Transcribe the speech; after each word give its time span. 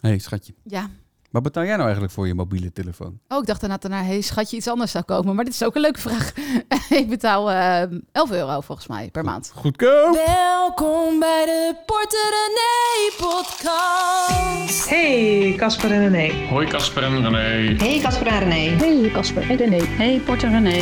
hey, 0.00 0.18
schatje. 0.18 0.54
Ja. 0.64 0.88
Wat 1.30 1.42
betaal 1.42 1.62
jij 1.62 1.72
nou 1.72 1.84
eigenlijk 1.84 2.12
voor 2.12 2.26
je 2.26 2.34
mobiele 2.34 2.72
telefoon? 2.72 3.20
Oh, 3.28 3.38
ik 3.38 3.46
dacht 3.46 3.60
daarna 3.60 3.76
daarna, 3.76 4.04
hey, 4.04 4.20
schatje, 4.20 4.56
iets 4.56 4.68
anders 4.68 4.90
zou 4.90 5.04
komen. 5.04 5.34
Maar 5.34 5.44
dit 5.44 5.54
is 5.54 5.64
ook 5.64 5.74
een 5.74 5.80
leuke 5.80 6.00
vraag. 6.00 6.32
ik 7.00 7.08
betaal 7.08 7.50
eh 7.50 7.82
11 8.12 8.30
euro 8.30 8.60
volgens 8.60 8.86
mij 8.86 9.08
per 9.12 9.24
maand. 9.24 9.52
Goedkoop! 9.54 10.14
Welkom 10.26 11.18
bij 11.18 11.44
de 11.44 11.74
Porter 11.86 12.30
René 12.30 13.30
podcast. 13.30 14.88
Hey, 14.88 15.54
Casper 15.56 15.92
en 15.92 16.08
René. 16.08 16.48
Hoi 16.48 16.66
Casper 16.66 17.02
en 17.02 17.22
René. 17.22 17.76
Hey 17.84 17.98
Casper 17.98 18.26
en 18.26 18.38
René. 18.38 18.84
Hey 18.84 19.10
Casper 19.12 19.50
en 19.50 19.56
René. 19.56 19.84
Hey 19.84 20.20
Porter 20.24 20.50
René. 20.50 20.78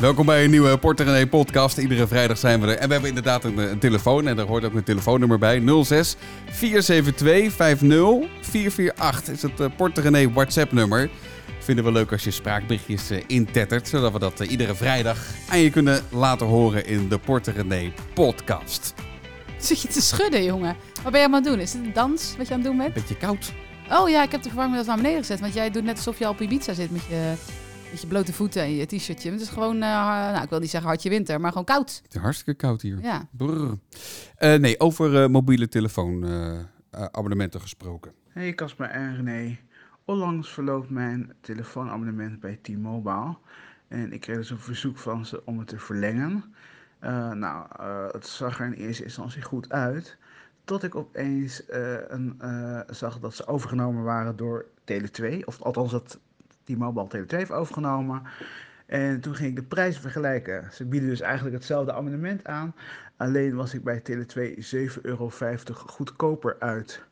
Welkom 0.00 0.26
bij 0.26 0.44
een 0.44 0.50
nieuwe 0.50 0.78
Porter 0.78 1.06
René 1.06 1.26
podcast. 1.26 1.78
Iedere 1.78 2.06
vrijdag 2.06 2.38
zijn 2.38 2.60
we 2.60 2.66
er. 2.66 2.76
En 2.78 2.86
we 2.86 2.92
hebben 2.92 3.08
inderdaad 3.08 3.44
een, 3.44 3.58
een 3.58 3.78
telefoon. 3.78 4.26
En 4.26 4.36
daar 4.36 4.46
hoort 4.46 4.64
ook 4.64 4.74
een 4.74 4.84
telefoonnummer 4.84 5.38
bij. 5.38 5.62
06 5.84 6.16
472 6.50 7.52
50 7.52 7.88
448 8.40 9.34
is 9.34 9.42
het 9.42 9.60
uh, 9.60 9.66
Porter 9.76 10.02
René 10.02 10.32
WhatsApp 10.32 10.72
nummer. 10.72 11.10
Vinden 11.58 11.84
we 11.84 11.92
leuk 11.92 12.12
als 12.12 12.24
je 12.24 12.30
spraakberichtjes 12.30 13.10
uh, 13.10 13.22
intettert. 13.26 13.88
Zodat 13.88 14.12
we 14.12 14.18
dat 14.18 14.40
uh, 14.40 14.50
iedere 14.50 14.74
vrijdag 14.74 15.18
aan 15.48 15.58
je 15.58 15.70
kunnen 15.70 16.02
laten 16.10 16.46
horen 16.46 16.86
in 16.86 17.08
de 17.08 17.18
Porter 17.18 17.54
René 17.54 17.92
podcast. 18.14 18.94
Zit 19.58 19.82
je 19.82 19.88
te 19.88 20.02
schudden, 20.02 20.44
jongen? 20.44 20.76
Wat 21.02 21.12
ben 21.12 21.20
je 21.20 21.26
aan 21.26 21.32
het 21.32 21.44
doen? 21.44 21.60
Is 21.60 21.72
het 21.72 21.84
een 21.84 21.92
dans 21.92 22.34
wat 22.36 22.48
je 22.48 22.54
aan 22.54 22.60
het 22.60 22.68
doen 22.68 22.78
bent? 22.78 22.94
Beetje 22.94 23.16
koud. 23.16 23.52
Oh 23.90 24.08
ja, 24.08 24.22
ik 24.22 24.30
heb 24.30 24.42
de 24.42 24.48
verwarming 24.48 24.86
naar 24.86 24.96
beneden 24.96 25.18
gezet. 25.18 25.40
Want 25.40 25.54
jij 25.54 25.70
doet 25.70 25.84
net 25.84 25.96
alsof 25.96 26.18
je 26.18 26.28
op 26.28 26.40
Ibiza 26.40 26.72
zit 26.72 26.90
met 26.90 27.02
je, 27.08 27.32
met 27.90 28.00
je 28.00 28.06
blote 28.06 28.32
voeten 28.32 28.62
en 28.62 28.74
je 28.74 28.86
t-shirtje. 28.86 29.30
Het 29.30 29.40
is 29.40 29.48
gewoon, 29.48 29.74
uh, 29.74 29.80
nou 29.80 30.42
ik 30.42 30.50
wil 30.50 30.58
niet 30.58 30.70
zeggen 30.70 30.88
hartje 30.88 31.08
winter, 31.08 31.40
maar 31.40 31.50
gewoon 31.50 31.66
koud. 31.66 32.00
Het 32.02 32.14
is 32.14 32.20
hartstikke 32.20 32.54
koud 32.54 32.82
hier. 32.82 32.98
Ja. 33.02 33.28
Uh, 33.40 34.54
nee, 34.54 34.80
over 34.80 35.22
uh, 35.22 35.28
mobiele 35.28 35.68
telefoonabonnementen 35.68 37.60
gesproken. 37.60 38.12
Hey 38.28 38.54
Casper 38.54 38.86
en 38.86 39.16
René. 39.16 39.58
Onlangs 40.04 40.50
verloopt 40.50 40.90
mijn 40.90 41.32
telefoonabonnement 41.40 42.40
bij 42.40 42.58
T-Mobile. 42.62 43.36
En 43.88 44.12
ik 44.12 44.20
kreeg 44.20 44.36
dus 44.36 44.50
een 44.50 44.58
verzoek 44.58 44.98
van 44.98 45.26
ze 45.26 45.42
om 45.44 45.58
het 45.58 45.68
te 45.68 45.78
verlengen. 45.78 46.44
Uh, 47.00 47.32
nou, 47.32 47.66
uh, 47.80 48.06
het 48.10 48.26
zag 48.26 48.60
er 48.60 48.66
in 48.66 48.72
eerste 48.72 49.04
instantie 49.04 49.42
goed 49.42 49.72
uit. 49.72 50.16
Tot 50.64 50.82
ik 50.82 50.94
opeens 50.94 51.62
uh, 51.70 51.94
een, 52.08 52.40
zag 52.90 53.18
dat 53.18 53.34
ze 53.34 53.46
overgenomen 53.46 54.02
waren 54.02 54.36
door 54.36 54.66
Tele2. 54.92 55.44
Of 55.44 55.62
althans 55.62 55.90
dat 55.90 56.18
T-Mobile 56.74 57.06
Tele2 57.16 57.36
heeft 57.36 57.52
overgenomen. 57.52 58.22
En 58.86 59.20
toen 59.20 59.34
ging 59.34 59.48
ik 59.48 59.56
de 59.56 59.62
prijzen 59.62 60.00
vergelijken. 60.00 60.68
Ze 60.72 60.84
bieden 60.84 61.08
dus 61.08 61.20
eigenlijk 61.20 61.54
hetzelfde 61.54 61.92
abonnement 61.92 62.46
aan. 62.46 62.74
Alleen 63.16 63.54
was 63.54 63.74
ik 63.74 63.84
bij 63.84 64.02
Tele2 64.10 64.40
7,50 64.96 65.00
euro 65.02 65.30
goedkoper 65.72 66.56
uit. 66.58 67.06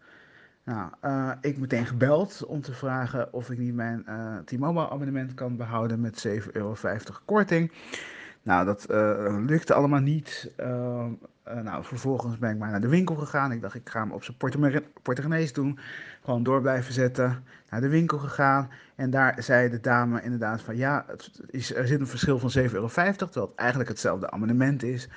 Nou, 0.64 0.90
uh, 1.02 1.32
ik 1.40 1.58
meteen 1.58 1.86
gebeld 1.86 2.44
om 2.44 2.60
te 2.60 2.72
vragen 2.72 3.32
of 3.32 3.50
ik 3.50 3.58
niet 3.58 3.74
mijn 3.74 4.04
uh, 4.08 4.36
T-Mobile 4.36 4.90
abonnement 4.90 5.34
kan 5.34 5.56
behouden 5.56 6.00
met 6.00 6.27
7,50 6.28 6.32
euro 6.52 6.77
korting. 7.24 7.72
Nou, 8.47 8.64
dat 8.64 8.86
uh, 8.91 9.36
lukte 9.47 9.75
allemaal 9.75 10.00
niet. 10.00 10.50
nou, 11.62 11.84
vervolgens 11.84 12.39
ben 12.39 12.50
ik 12.50 12.58
maar 12.58 12.70
naar 12.70 12.80
de 12.80 12.89
winkel 12.89 13.14
gegaan. 13.14 13.52
Ik 13.52 13.62
dacht, 13.62 13.75
ik 13.75 13.89
ga 13.89 14.00
hem 14.00 14.12
op 14.12 14.25
zijn 14.25 14.36
portemonnees 15.02 15.52
doen. 15.52 15.78
Gewoon 16.25 16.42
door 16.42 16.61
blijven 16.61 16.92
zetten. 16.92 17.44
Naar 17.70 17.80
de 17.80 17.89
winkel 17.89 18.19
gegaan. 18.19 18.70
En 18.94 19.11
daar 19.11 19.42
zei 19.42 19.70
de 19.70 19.80
dame 19.80 20.22
inderdaad 20.22 20.62
van, 20.62 20.77
ja, 20.77 21.05
het 21.06 21.41
is, 21.47 21.74
er 21.74 21.86
zit 21.86 22.00
een 22.00 22.06
verschil 22.06 22.39
van 22.39 22.50
7,50 22.58 22.72
euro. 22.72 22.89
Terwijl 22.89 23.47
het 23.47 23.55
eigenlijk 23.55 23.89
hetzelfde 23.89 24.30
abonnement 24.30 24.83
is. 24.83 25.08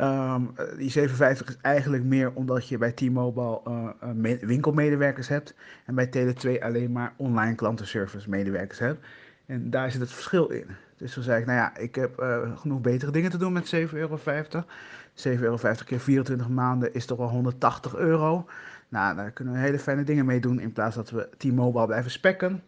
Um, 0.00 0.54
die 0.76 1.08
7,50 1.08 1.14
is 1.18 1.56
eigenlijk 1.62 2.04
meer 2.04 2.32
omdat 2.34 2.68
je 2.68 2.78
bij 2.78 2.92
T-Mobile 2.92 3.94
winkelmedewerkers 4.40 5.28
hebt. 5.28 5.54
En 5.86 5.94
bij 5.94 6.06
Tele2 6.06 6.62
alleen 6.62 6.92
maar 6.92 7.12
online 7.16 7.54
klantenservice 7.54 8.30
medewerkers 8.30 8.78
hebt. 8.78 9.06
En 9.46 9.70
daar 9.70 9.90
zit 9.90 10.00
het 10.00 10.12
verschil 10.12 10.48
in. 10.48 10.66
Dus 11.04 11.12
toen 11.12 11.22
zei 11.22 11.40
ik, 11.40 11.46
nou 11.46 11.58
ja, 11.58 11.76
ik 11.76 11.94
heb 11.94 12.20
uh, 12.20 12.58
genoeg 12.58 12.80
betere 12.80 13.10
dingen 13.10 13.30
te 13.30 13.36
doen 13.36 13.52
met 13.52 13.74
7,50 13.74 13.80
euro. 13.92 14.16
7,50 14.16 15.40
euro 15.40 15.56
keer 15.84 16.00
24 16.00 16.48
maanden 16.48 16.94
is 16.94 17.06
toch 17.06 17.18
wel 17.18 17.28
180 17.28 17.94
euro. 17.96 18.46
Nou, 18.88 19.16
daar 19.16 19.30
kunnen 19.30 19.54
we 19.54 19.60
hele 19.60 19.78
fijne 19.78 20.04
dingen 20.04 20.26
mee 20.26 20.40
doen 20.40 20.60
in 20.60 20.72
plaats 20.72 20.96
dat 20.96 21.10
we 21.10 21.28
T-Mobile 21.36 21.86
blijven 21.86 22.10
spekken. 22.10 22.62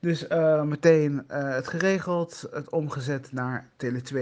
Dus 0.00 0.28
uh, 0.28 0.62
meteen 0.62 1.12
uh, 1.30 1.54
het 1.54 1.68
geregeld, 1.68 2.48
het 2.52 2.70
omgezet 2.70 3.32
naar 3.32 3.68
Tele2. 3.84 4.16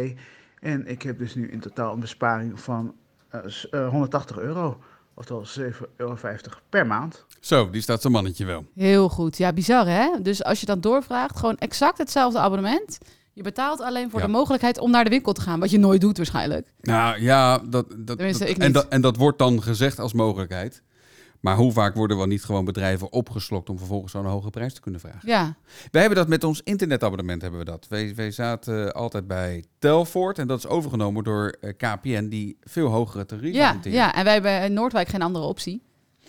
En 0.60 0.86
ik 0.86 1.02
heb 1.02 1.18
dus 1.18 1.34
nu 1.34 1.50
in 1.50 1.60
totaal 1.60 1.92
een 1.92 2.00
besparing 2.00 2.60
van 2.60 2.94
uh, 3.70 3.88
180 3.88 4.38
euro. 4.38 4.80
Oftewel 5.14 5.72
7,50 5.72 5.80
euro 5.96 6.16
per 6.68 6.86
maand. 6.86 7.26
Zo, 7.40 7.70
die 7.70 7.82
staat 7.82 8.02
zo'n 8.02 8.12
mannetje 8.12 8.44
wel. 8.44 8.66
Heel 8.74 9.08
goed. 9.08 9.36
Ja, 9.36 9.52
bizar 9.52 9.86
hè? 9.86 10.22
Dus 10.22 10.44
als 10.44 10.60
je 10.60 10.66
dan 10.66 10.80
doorvraagt, 10.80 11.38
gewoon 11.38 11.56
exact 11.56 11.98
hetzelfde 11.98 12.38
abonnement. 12.38 12.98
Je 13.38 13.44
betaalt 13.44 13.80
alleen 13.80 14.10
voor 14.10 14.20
ja. 14.20 14.26
de 14.26 14.32
mogelijkheid 14.32 14.78
om 14.78 14.90
naar 14.90 15.04
de 15.04 15.10
winkel 15.10 15.32
te 15.32 15.40
gaan. 15.40 15.60
Wat 15.60 15.70
je 15.70 15.78
nooit 15.78 16.00
doet 16.00 16.16
waarschijnlijk. 16.16 16.72
Nou 16.80 17.22
ja, 17.22 17.58
dat, 17.58 17.86
dat, 17.98 18.18
en, 18.18 18.72
dat, 18.72 18.88
en 18.88 19.00
dat 19.00 19.16
wordt 19.16 19.38
dan 19.38 19.62
gezegd 19.62 19.98
als 19.98 20.12
mogelijkheid. 20.12 20.82
Maar 21.40 21.56
hoe 21.56 21.72
vaak 21.72 21.94
worden 21.94 22.16
wel 22.16 22.26
niet 22.26 22.44
gewoon 22.44 22.64
bedrijven 22.64 23.12
opgeslokt 23.12 23.70
om 23.70 23.78
vervolgens 23.78 24.12
zo'n 24.12 24.24
hoge 24.24 24.50
prijs 24.50 24.74
te 24.74 24.80
kunnen 24.80 25.00
vragen? 25.00 25.20
Ja. 25.28 25.56
Wij 25.90 26.00
hebben 26.00 26.18
dat 26.18 26.28
met 26.28 26.44
ons 26.44 26.60
internetabonnement 26.64 27.42
hebben 27.42 27.60
we 27.60 27.66
dat. 27.66 27.86
Wij, 27.88 28.14
wij 28.14 28.30
zaten 28.30 28.92
altijd 28.92 29.26
bij 29.26 29.64
Telfort 29.78 30.38
en 30.38 30.46
dat 30.46 30.58
is 30.58 30.66
overgenomen 30.66 31.24
door 31.24 31.56
uh, 31.60 31.70
KPN 31.76 32.28
die 32.28 32.58
veel 32.62 32.88
hogere 32.88 33.26
tarieven 33.26 33.60
ja. 33.60 33.78
Ja, 33.82 34.14
en 34.14 34.24
wij 34.24 34.32
hebben 34.32 34.62
in 34.62 34.72
Noordwijk 34.72 35.08
geen 35.08 35.22
andere 35.22 35.44
optie. 35.44 35.82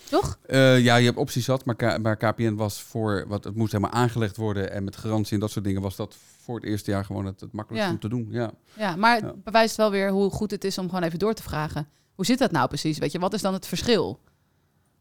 Toch? 0.09 0.37
Uh, 0.47 0.79
ja, 0.83 0.95
je 0.95 1.05
hebt 1.05 1.17
opties 1.17 1.45
zat, 1.45 1.65
maar, 1.65 1.75
K 1.75 1.97
maar 2.01 2.17
KPN 2.17 2.53
was 2.55 2.81
voor, 2.81 3.25
wat 3.27 3.43
het 3.43 3.55
moest 3.55 3.71
helemaal 3.71 3.93
aangelegd 3.93 4.37
worden 4.37 4.71
en 4.71 4.83
met 4.83 4.95
garantie 4.97 5.33
en 5.33 5.39
dat 5.39 5.51
soort 5.51 5.65
dingen 5.65 5.81
was 5.81 5.95
dat 5.95 6.15
voor 6.41 6.55
het 6.55 6.63
eerste 6.65 6.91
jaar 6.91 7.05
gewoon 7.05 7.25
het, 7.25 7.39
het 7.39 7.51
makkelijkste 7.53 7.91
Ja. 7.93 7.95
om 7.95 8.09
te 8.09 8.15
doen. 8.17 8.27
Ja. 8.31 8.51
Ja, 8.77 8.95
maar 8.95 9.15
het 9.15 9.23
Ja. 9.23 9.33
bewijst 9.43 9.75
wel 9.75 9.91
weer 9.91 10.09
hoe 10.11 10.29
goed 10.29 10.51
het 10.51 10.63
is 10.63 10.77
om 10.77 10.85
gewoon 10.89 11.03
even 11.03 11.19
door 11.19 11.33
te 11.33 11.43
vragen. 11.43 11.87
Hoe 12.15 12.25
zit 12.25 12.39
dat 12.39 12.51
nou 12.51 12.67
precies? 12.67 12.97
Weet 12.97 13.11
je, 13.11 13.19
wat 13.19 13.33
is 13.33 13.41
dan 13.41 13.53
het 13.53 13.67
verschil? 13.67 14.19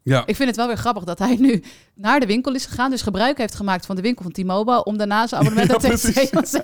Ja. 0.09 0.27
Ik 0.27 0.37
vind 0.37 0.49
het 0.49 0.57
wel 0.57 0.67
weer 0.67 0.77
grappig 0.77 1.05
dat 1.05 1.19
hij 1.19 1.37
nu 1.37 1.63
naar 1.95 2.21
de 2.21 2.27
winkel 2.27 2.55
is 2.55 2.67
gegaan, 2.67 2.91
dus 2.91 3.03
gebruik 3.03 3.39
heeft 3.39 3.55
gemaakt 3.55 3.87
van 3.87 3.97
de 3.97 4.03
winkel 4.03 4.23
van 4.23 4.33
T-Mobile 4.33 4.85
om 4.85 4.97
daarna 4.97 5.27
zijn 5.27 5.41
abonnement 5.41 5.71
Ja, 5.83 5.89
precies. 5.89 6.31
TC 6.31 6.63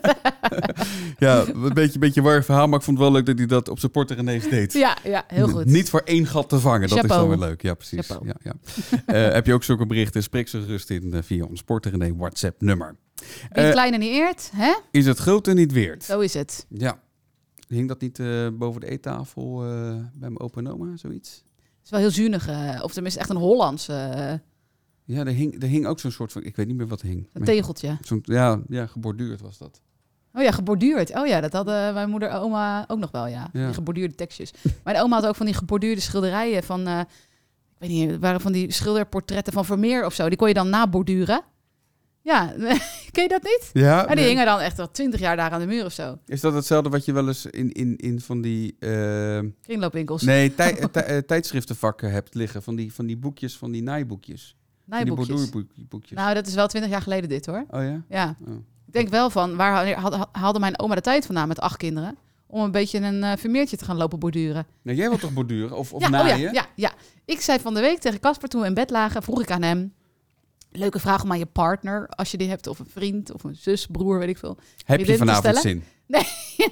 ja, 1.25 1.45
een 1.47 1.75
beetje, 1.75 1.99
beetje 1.99 2.23
waar 2.23 2.45
verhaal, 2.45 2.67
maar 2.69 2.79
ik 2.79 2.85
vond 2.85 2.99
het 2.99 3.07
wel 3.07 3.17
leuk 3.17 3.27
dat 3.27 3.39
hij 3.39 3.47
dat 3.47 3.69
op 3.69 3.79
zijn 3.79 3.93
porter 3.93 4.19
ineens 4.19 4.49
deed. 4.49 4.73
Ja, 4.73 4.97
ja, 5.05 5.25
heel 5.27 5.49
goed. 5.49 5.65
N- 5.67 5.71
Niet 5.73 5.91
voor 5.91 6.01
één 6.05 6.27
gat 6.27 6.49
te 6.49 6.61
vangen, 6.61 6.89
dat 6.89 7.03
is 7.05 7.11
dan 7.11 7.29
weer 7.29 7.39
leuk. 7.39 7.63
Ja, 7.63 7.75
precies. 7.75 8.07
Chapeau. 8.07 8.27
Ja, 8.27 8.35
ja. 8.43 8.53
Eh, 9.07 9.33
heb 9.35 9.47
je 9.47 9.53
ook 9.53 9.65
zulke 9.65 9.87
berichten, 9.87 10.23
spreek 10.23 10.49
ze 10.49 10.61
gerust 10.61 10.91
in 10.91 11.13
eh, 11.15 11.23
via 11.23 11.45
ons 11.45 11.63
Porter 11.63 12.17
WhatsApp 12.17 12.61
nummer. 12.61 12.97
Wie 13.53 13.65
Eh, 13.65 13.71
klein 13.71 13.93
en 13.93 14.01
niet 14.01 14.11
eert, 14.13 14.51
hè? 14.55 14.73
is 14.91 15.07
het 15.07 15.19
grote 15.19 15.53
niet 15.53 15.73
weerd? 15.73 16.05
Zo 16.05 16.21
is 16.21 16.35
het. 16.35 16.67
Ja. 16.69 16.99
Hing 17.69 17.89
dat 17.89 18.01
niet 18.01 18.21
boven 18.59 18.81
de 18.81 18.91
eettafel 18.91 19.57
bij 20.15 20.29
mijn 20.31 20.41
opa 20.41 20.61
en 20.61 20.69
oma, 20.73 20.97
zoiets? 20.97 21.45
Het 21.85 21.93
is 21.93 21.99
wel 21.99 22.01
heel 22.01 22.11
zuinig, 22.11 22.49
eh, 22.49 22.83
of 22.85 22.93
tenminste 22.93 23.21
echt 23.21 23.31
een 23.31 23.37
Hollands 23.37 23.89
eh, 23.89 24.33
Ja, 25.05 25.21
er 25.25 25.27
hing, 25.27 25.63
er 25.63 25.69
hing 25.69 25.87
ook 25.87 26.01
zo'n 26.01 26.11
soort 26.11 26.33
van, 26.33 26.43
ik 26.45 26.57
weet 26.57 26.67
niet 26.67 26.77
meer 26.77 26.87
wat 26.89 27.01
hing. 27.01 27.29
een 27.33 27.45
tegeltje. 27.45 27.99
zo'n- 28.01 28.21
ja, 28.23 28.61
ja, 28.69 28.87
geborduurd 28.87 29.41
was 29.41 29.59
dat. 29.59 29.81
Oh 30.33 30.43
ja, 30.43 30.51
geborduurd. 30.51 31.15
Oh 31.17 31.27
ja, 31.27 31.41
dat 31.41 31.53
hadden 31.53 31.95
mijn 31.95 32.11
moeder 32.11 32.29
en 32.29 32.37
oma 32.37 32.85
ook 32.89 32.99
nog 32.99 33.11
wel, 33.11 33.27
ja. 33.27 33.49
Ja. 33.53 33.65
Die 33.65 33.75
geborduurde 33.75 34.15
tekstjes. 34.15 34.51
Mijn 34.85 34.97
oma 35.01 35.17
had 35.17 35.27
ook 35.27 35.37
van 35.37 35.47
die 35.47 35.55
geborduurde 35.55 36.01
schilderijen 36.01 36.63
van... 36.63 36.87
eh, 36.87 37.01
ik 37.01 37.07
weet 37.79 37.91
niet, 37.91 38.19
waren 38.19 38.41
van 38.41 38.53
die 38.53 38.73
schilderportretten 38.73 39.53
van 39.53 39.65
Vermeer 39.65 40.05
of 40.07 40.15
zo. 40.15 40.29
Die 40.29 40.39
kon 40.39 40.49
je 40.49 40.55
dan 40.55 40.69
naborduren. 40.71 41.43
Ja, 42.25 42.53
ken 43.13 43.23
je 43.23 43.29
dat 43.29 43.43
niet? 43.43 43.71
Ja, 43.73 44.05
Maar 44.07 44.17
die 44.17 44.25
hingen 44.25 44.47
dan 44.47 44.61
echt 44.61 44.79
al 44.79 44.91
twintig 44.91 45.21
jaar 45.21 45.37
daar 45.37 45.51
aan 45.51 45.61
de 45.61 45.67
muur 45.67 45.85
of 45.85 45.93
zo. 45.93 46.19
Is 46.27 46.41
dat 46.41 46.55
hetzelfde 46.55 46.89
wat 46.91 47.05
je 47.05 47.13
wel 47.13 47.27
eens 47.29 47.47
in, 47.47 47.73
in, 47.73 47.97
in 47.97 48.21
van 48.21 48.41
die... 48.41 48.77
eh, 48.79 49.39
Kringloopwinkels, 49.63 50.23
nee, 50.23 50.55
tij, 50.55 50.77
eh, 50.79 50.85
tij- 50.87 51.23
tijdschriftenvakken 51.23 52.11
hebt 52.11 52.35
liggen? 52.35 52.63
Van 52.63 52.75
die, 52.75 52.95
van 52.95 53.07
die 53.07 53.17
boekjes, 53.17 53.57
van 53.57 53.71
die 53.71 53.83
naaiboekjes. 53.83 54.57
Van 54.89 54.99
Die 55.05 55.07
naaiboekjes. 55.07 56.17
Nou, 56.19 56.35
dat 56.35 56.47
is 56.47 56.55
wel 56.55 56.67
twintig 56.69 56.91
jaar 56.91 57.03
geleden 57.03 57.29
dit 57.29 57.47
hoor. 57.47 57.65
oh 57.71 57.83
ja? 57.83 58.03
Ja. 58.09 58.37
Oh. 58.47 58.55
Ik 58.87 58.93
denk 58.93 59.09
wel 59.09 59.31
van, 59.31 59.57
waar 59.57 59.97
haalde 60.33 60.59
mijn 60.59 60.79
oma 60.79 60.95
de 60.95 61.01
tijd 61.01 61.27
vandaan 61.27 61.49
met 61.49 61.61
acht 61.61 61.77
kinderen? 61.77 62.17
Om 62.47 62.63
een 62.63 62.71
beetje 62.71 62.99
een 63.01 63.23
eh 63.23 63.33
Vermeertje 63.37 63.77
te 63.77 63.85
gaan 63.85 63.97
lopen 63.97 64.19
borduren. 64.19 64.67
Nou, 64.83 64.97
jij 64.97 65.09
wilt 65.09 65.21
toch 65.21 65.33
borduren? 65.33 65.77
Of, 65.77 65.93
of 65.93 66.01
ja, 66.03 66.07
oh 66.07 66.13
naaien? 66.13 66.39
ja, 66.41 66.51
ja, 66.53 66.67
ja. 66.75 66.93
Ik 67.25 67.41
zei 67.41 67.59
van 67.61 67.75
de 67.75 67.81
week 67.81 67.99
tegen 67.99 68.21
Casper 68.21 68.49
toen 68.49 68.61
we 68.61 68.67
in 68.67 68.75
bed 68.75 68.91
lagen, 68.91 69.23
vroeg 69.23 69.43
ik 69.43 69.51
aan 69.51 69.63
hem. 69.63 69.93
Leuke 70.77 70.99
vraag 70.99 71.23
om 71.23 71.31
aan 71.31 71.39
je 71.39 71.47
partner, 71.47 72.09
als 72.09 72.31
je 72.31 72.37
die 72.37 72.49
hebt, 72.49 72.67
of 72.67 72.79
een 72.79 72.89
vriend, 72.93 73.33
of 73.33 73.45
een 73.45 73.57
zus, 73.61 73.87
broer, 73.87 74.19
weet 74.19 74.29
ik 74.29 74.39
veel. 74.39 74.59
Heb 74.85 75.01
je 75.01 75.07
je 75.07 75.17
vanavond 75.17 75.57
zin? 75.57 75.85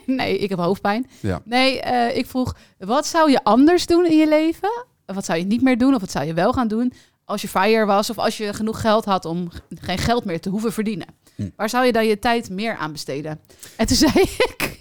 nee, 0.07 0.39
ik 0.39 0.49
heb 0.49 0.59
hoofdpijn. 0.59 1.07
Ja. 1.21 1.43
Nee, 1.45 1.81
eh, 1.81 2.17
ik 2.17 2.27
vroeg, 2.27 2.57
wat 2.79 3.07
zou 3.07 3.31
je 3.31 3.45
anders 3.45 3.87
doen 3.87 4.07
in 4.07 4.19
je 4.19 4.29
leven? 4.29 4.85
Wat 5.07 5.25
zou 5.25 5.39
je 5.39 5.45
niet 5.45 5.63
meer 5.63 5.79
doen, 5.79 5.95
of 5.95 6.01
wat 6.01 6.11
zou 6.11 6.25
je 6.25 6.35
wel 6.35 6.53
gaan 6.53 6.69
doen? 6.69 6.93
Als 7.25 7.43
je 7.43 7.49
fire 7.49 7.85
was, 7.85 8.11
of 8.11 8.19
als 8.19 8.37
je 8.37 8.53
genoeg 8.55 8.81
geld 8.81 9.05
had 9.05 9.25
om 9.25 9.49
geen 9.81 9.99
geld 9.99 10.25
meer 10.25 10.41
te 10.41 10.49
hoeven 10.49 10.73
verdienen. 10.73 11.07
Hm. 11.35 11.49
Waar 11.57 11.69
zou 11.69 11.87
je 11.87 11.93
dan 11.93 12.07
je 12.07 12.19
tijd 12.19 12.51
meer 12.51 12.77
aan 12.77 12.93
besteden? 12.93 13.41
En 13.77 13.87
toen 13.87 13.97
zei 14.07 14.13
ik, 14.23 14.79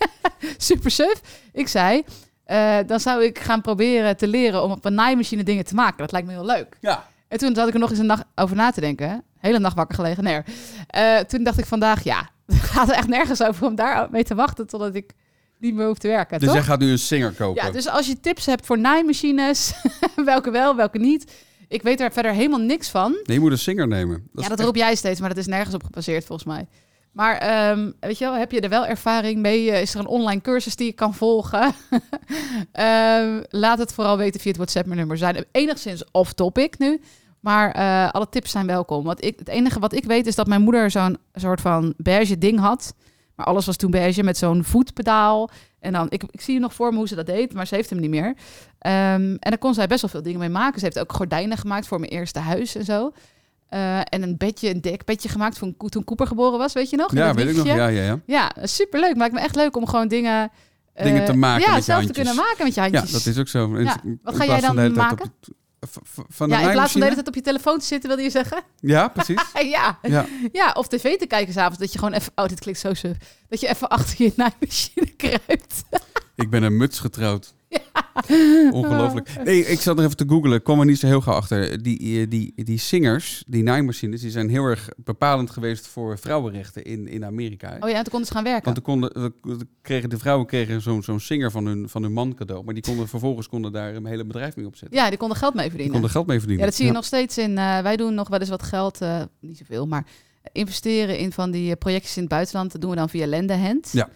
super 0.58 0.92
suf, 0.92 1.22
ik 1.54 1.68
zei... 1.68 2.04
eh, 2.44 2.78
dan 2.88 3.00
zou 3.00 3.24
ik 3.24 3.40
gaan 3.40 3.62
proberen 3.62 4.18
te 4.18 4.28
leren 4.28 4.64
om 4.64 4.72
op 4.72 4.86
een 4.86 4.94
naaimachine 4.94 5.44
dingen 5.44 5.66
te 5.66 5.76
maken. 5.76 5.98
Dat 5.98 6.12
lijkt 6.12 6.28
me 6.28 6.34
heel 6.34 6.46
leuk. 6.46 6.78
Ja. 6.80 7.10
En 7.32 7.38
toen 7.38 7.56
zat 7.56 7.68
ik 7.68 7.74
er 7.74 7.80
nog 7.80 7.90
eens 7.90 8.00
een 8.00 8.06
nacht 8.06 8.24
over 8.36 8.56
na 8.56 8.72
te 8.72 8.82
denken. 8.82 9.24
Hele 9.38 9.60
nacht 9.60 9.76
wakker 9.76 9.96
gelegen. 9.96 10.24
Nee. 10.24 10.42
Eh, 10.88 11.18
toen 11.18 11.44
dacht 11.44 11.58
ik 11.58 11.66
vandaag, 11.66 12.04
ja, 12.04 12.30
het 12.46 12.56
gaat 12.56 12.90
er 12.90 12.96
echt 12.96 13.08
nergens 13.08 13.44
over 13.44 13.66
om 13.68 13.76
daar 13.76 14.08
mee 14.12 14.24
te 14.24 14.36
wachten 14.36 14.68
totdat 14.68 14.96
ik 14.96 15.12
niet 15.60 15.74
meer 15.74 15.88
hoef 15.88 15.98
te 15.98 16.08
werken. 16.08 16.40
Dus 16.40 16.48
toch? 16.48 16.58
jij 16.58 16.66
gaat 16.66 16.80
nu 16.80 16.92
een 16.92 17.00
Singer 17.00 17.32
kopen. 17.32 17.66
Ja, 17.66 17.72
dus 17.72 17.88
als 17.88 18.08
je 18.08 18.20
tips 18.20 18.46
hebt 18.46 18.66
voor 18.66 18.80
naaimachines, 18.80 19.74
welke 20.26 20.52
wel, 20.52 20.76
welke 20.76 20.98
niet. 20.98 21.34
Ik 21.68 21.82
weet 21.82 22.00
er 22.00 22.12
verder 22.12 22.32
helemaal 22.32 22.60
niks 22.60 22.90
van. 22.90 23.12
Nee, 23.12 23.36
je 23.36 23.40
moet 23.40 23.52
een 23.52 23.58
Singer 23.58 23.88
nemen. 23.88 24.28
Dat 24.34 24.44
ja, 24.44 24.50
dat 24.50 24.58
echt- 24.58 24.68
roep 24.68 24.76
jij 24.76 24.96
steeds, 24.96 25.20
maar 25.20 25.30
dat 25.30 25.38
is 25.38 25.48
nergens 25.48 25.76
op 25.76 25.84
gebaseerd 25.84 26.26
volgens 26.26 26.48
mij. 26.48 26.68
Maar 27.12 27.38
ehm, 27.38 27.92
weet 28.00 28.18
je 28.18 28.26
wel, 28.26 28.34
heb 28.34 28.52
je 28.52 28.62
er 28.62 28.70
wel 28.70 28.86
ervaring 28.86 29.42
mee? 29.42 29.72
Eh, 29.72 29.82
Is 29.82 29.94
er 29.94 30.00
een 30.00 30.08
online 30.08 30.42
cursus 30.42 30.76
die 30.76 30.86
je 30.86 30.94
kan 30.94 31.14
volgen? 31.14 31.74
Ehm, 32.72 33.42
laat 33.50 33.78
het 33.78 33.94
vooral 33.94 34.18
weten 34.18 34.40
via 34.40 34.50
het 34.50 34.60
WhatsApp-nummer. 34.60 35.18
Zijn 35.18 35.46
enigszins 35.52 36.04
off-topic 36.12 36.80
nu, 36.80 37.02
maar 37.42 37.72
eh, 37.72 38.10
alle 38.12 38.30
tips 38.30 38.52
zijn 38.52 38.68
welkom. 38.68 39.04
Want 39.04 39.24
ik, 39.26 39.40
het 39.40 39.48
enige 39.48 39.80
wat 39.80 39.94
ik 39.94 40.04
weet 40.04 40.28
is 40.28 40.36
dat 40.36 40.48
mijn 40.48 40.62
moeder 40.62 40.92
zo'n 40.92 41.18
soort 41.34 41.62
van 41.62 41.94
beige 41.98 42.38
ding 42.38 42.60
had. 42.60 42.94
Maar 43.36 43.46
alles 43.46 43.66
was 43.66 43.76
toen 43.76 43.92
beige 43.92 44.24
met 44.24 44.38
zo'n 44.38 44.64
voetpedaal. 44.64 45.50
En 45.80 45.94
dan, 45.94 46.06
ik, 46.10 46.24
ik 46.32 46.42
zie 46.42 46.60
nog 46.60 46.74
voor 46.74 46.92
me 46.92 46.98
hoe 46.98 47.08
ze 47.08 47.16
dat 47.16 47.26
deed, 47.26 47.54
maar 47.54 47.68
ze 47.68 47.76
heeft 47.76 47.90
hem 47.90 48.00
niet 48.00 48.10
meer. 48.10 48.34
Ehm, 48.80 49.22
en 49.22 49.38
daar 49.50 49.58
kon 49.58 49.74
zij 49.74 49.88
best 49.88 50.02
wel 50.02 50.10
veel 50.10 50.22
dingen 50.22 50.40
mee 50.40 50.50
maken. 50.50 50.80
Ze 50.80 50.86
heeft 50.86 51.00
ook 51.00 51.14
gordijnen 51.14 51.58
gemaakt 51.58 51.88
voor 51.88 52.00
mijn 52.00 52.12
eerste 52.12 52.40
huis 52.40 52.76
en 52.76 52.86
zo. 52.86 53.12
Eh, 53.70 53.98
en 53.98 54.22
een 54.24 54.38
bedje, 54.38 54.70
een 54.70 54.82
dekbedje 54.82 55.30
gemaakt 55.30 55.58
toen, 55.58 55.76
toen 55.90 56.04
Cooper 56.04 56.28
geboren 56.28 56.60
was, 56.60 56.74
weet 56.74 56.90
je 56.90 56.98
nog? 56.98 57.14
Ja, 57.14 57.34
weet 57.34 57.48
ik 57.50 57.56
nog. 57.56 57.66
Ja, 57.66 57.88
ja, 57.88 58.04
ja. 58.04 58.20
Ja, 58.26 58.52
superleuk. 58.64 59.16
Maakt 59.16 59.34
me 59.34 59.40
echt 59.40 59.56
leuk 59.56 59.76
om 59.78 59.88
gewoon 59.88 60.08
dingen... 60.08 60.52
eh, 60.94 61.04
Dingen 61.06 61.26
te 61.26 61.34
maken 61.34 61.62
ja, 61.62 61.68
met 61.68 61.78
je 61.78 61.84
zelf 61.84 62.00
te 62.00 62.06
handjes. 62.06 62.26
kunnen 62.26 62.36
maken 62.46 62.64
met 62.66 62.74
je 62.76 62.82
Ja, 62.82 62.88
handjes. 62.88 63.12
dat 63.12 63.26
is 63.34 63.40
ook 63.40 63.48
zo. 63.48 63.80
Ja. 63.80 63.98
Wat 64.24 64.36
ga 64.36 64.46
jij 64.46 64.60
dan 64.62 64.94
maken? 64.94 65.34
Van 66.30 66.50
de 66.50 66.56
ja, 66.56 66.62
in 66.62 66.72
plaats 66.72 66.92
van 66.92 67.00
de 67.00 67.06
hele 67.06 67.16
tijd 67.16 67.28
op 67.28 67.36
je 67.36 67.42
telefoon 67.42 67.80
te 67.80 67.86
zitten, 67.86 68.10
wilde 68.10 68.24
je 68.24 68.30
zeggen? 68.30 68.64
Ja, 68.80 69.08
precies. 69.08 69.42
ja. 69.76 70.00
Ja. 70.02 70.26
ja, 70.52 70.72
of 70.72 70.88
tv 70.88 71.18
te 71.18 71.26
kijken 71.26 71.54
s'avonds. 71.54 71.80
Dat 71.80 71.94
je 71.94 72.00
gewoon 72.00 72.14
even... 72.14 72.32
Oh, 72.36 72.46
dit 72.46 72.60
klinkt 72.60 72.80
zo 72.80 72.94
suf. 72.94 73.18
Dat 73.50 73.60
je 73.60 73.68
even 73.68 73.90
achter 73.90 74.24
je 74.24 74.34
naaimachine 74.36 75.16
kruipt. 75.16 75.84
Ik 76.36 76.50
ben 76.50 76.64
een 76.64 76.78
muts 76.78 77.00
getrouwd. 77.00 77.54
Ongelooflijk. 78.72 79.30
Nee, 79.44 79.66
ik 79.66 79.80
zat 79.80 79.98
er 79.98 80.04
even 80.04 80.18
te 80.18 80.26
googlen. 80.28 80.62
Kom 80.62 80.80
er 80.80 80.86
niet 80.86 81.00
zo 81.00 81.08
heel 81.08 81.22
gauw 81.22 81.36
achter. 81.36 81.84
Die, 81.84 82.22
eh, 82.22 82.30
die, 82.30 82.54
die 82.56 82.78
singers, 82.80 83.44
die 83.48 83.64
naaimachines, 83.64 84.22
die 84.22 84.30
zijn 84.32 84.50
heel 84.50 84.64
erg 84.66 84.90
bepalend 84.98 85.50
geweest 85.50 85.88
voor 85.88 86.18
vrouwenrechten 86.20 86.84
in, 86.84 87.08
in 87.08 87.26
Amerika. 87.26 87.78
Oh 87.80 87.90
ja, 87.90 87.96
en 87.96 88.02
toen 88.04 88.12
konden 88.12 88.28
ze 88.28 88.34
gaan 88.34 88.44
werken. 88.44 88.64
Want 88.64 88.76
de, 88.76 88.82
konden, 88.82 89.14
de, 89.14 89.34
de 89.58 89.68
kregen, 89.82 90.10
de 90.10 90.18
vrouwen 90.18 90.48
kregen 90.48 90.82
zo'n 90.82 91.04
zo'n 91.04 91.20
singer 91.20 91.52
van 91.52 91.66
hun, 91.66 91.90
van 91.90 92.04
hun 92.04 92.14
man 92.14 92.36
cadeau. 92.36 92.64
Maar 92.64 92.74
die 92.74 92.84
konden 92.84 93.08
vervolgens 93.08 93.48
konden 93.48 93.72
daar 93.72 93.96
een 93.96 94.06
hele 94.06 94.26
bedrijf 94.26 94.56
mee 94.56 94.66
opzetten. 94.68 94.98
Ja, 94.98 95.10
die 95.10 95.18
konden 95.18 95.38
geld 95.38 95.54
mee 95.54 95.62
Die 95.62 95.70
verdienen. 95.72 95.94
konden 95.94 96.12
geld 96.12 96.28
mee 96.28 96.38
verdienen. 96.40 96.66
Ja, 96.66 96.70
dat 96.72 96.80
zie 96.80 96.90
je 96.90 96.96
nog 96.96 97.06
steeds 97.06 97.38
in. 97.38 97.58
eh, 97.58 97.80
wij 97.82 97.98
doen 97.98 98.14
nog 98.14 98.30
wel 98.30 98.40
eens 98.40 98.50
wat 98.50 98.64
geld, 98.64 99.02
eh, 99.02 99.22
niet 99.40 99.58
zoveel, 99.58 99.88
maar 99.88 100.06
investeren 100.52 101.18
in 101.18 101.32
van 101.32 101.52
die 101.52 101.76
projectjes 101.76 102.16
in 102.16 102.22
het 102.22 102.32
buitenland. 102.32 102.72
Dat 102.72 102.82
doen 102.82 102.90
we 102.90 102.96
dan 102.96 103.10
via 103.10 103.26
Lendehand. 103.28 103.90
Ja. 103.92 104.10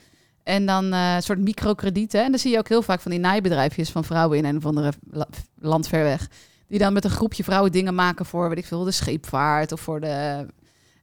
En 0.45 0.65
dan 0.65 0.94
eh, 0.94 1.15
een 1.15 1.24
soort 1.24 1.39
microkredieten. 1.39 2.24
En 2.24 2.30
dan 2.30 2.39
zie 2.39 2.51
je 2.51 2.57
ook 2.57 2.68
heel 2.68 2.81
vaak 2.81 3.01
van 3.01 3.12
die 3.12 3.19
naaibedrijfjes 3.19 3.89
van 3.89 4.03
vrouwen 4.03 4.38
in 4.38 4.45
een 4.45 4.57
of 4.57 4.65
andere 4.65 4.94
la- 5.12 5.27
land 5.59 5.88
ver 5.88 6.03
weg. 6.03 6.27
Die 6.68 6.80
dan 6.80 6.94
met 6.94 7.03
een 7.03 7.09
groepje 7.09 7.44
vrouwen 7.44 7.71
dingen 7.71 7.95
maken 7.95 8.25
voor, 8.25 8.50
weet 8.50 8.57
ik 8.57 8.65
veel, 8.65 8.83
de 8.83 8.92
scheepvaart 8.92 9.71
of 9.71 9.81
voor 9.81 10.00
de... 10.00 10.45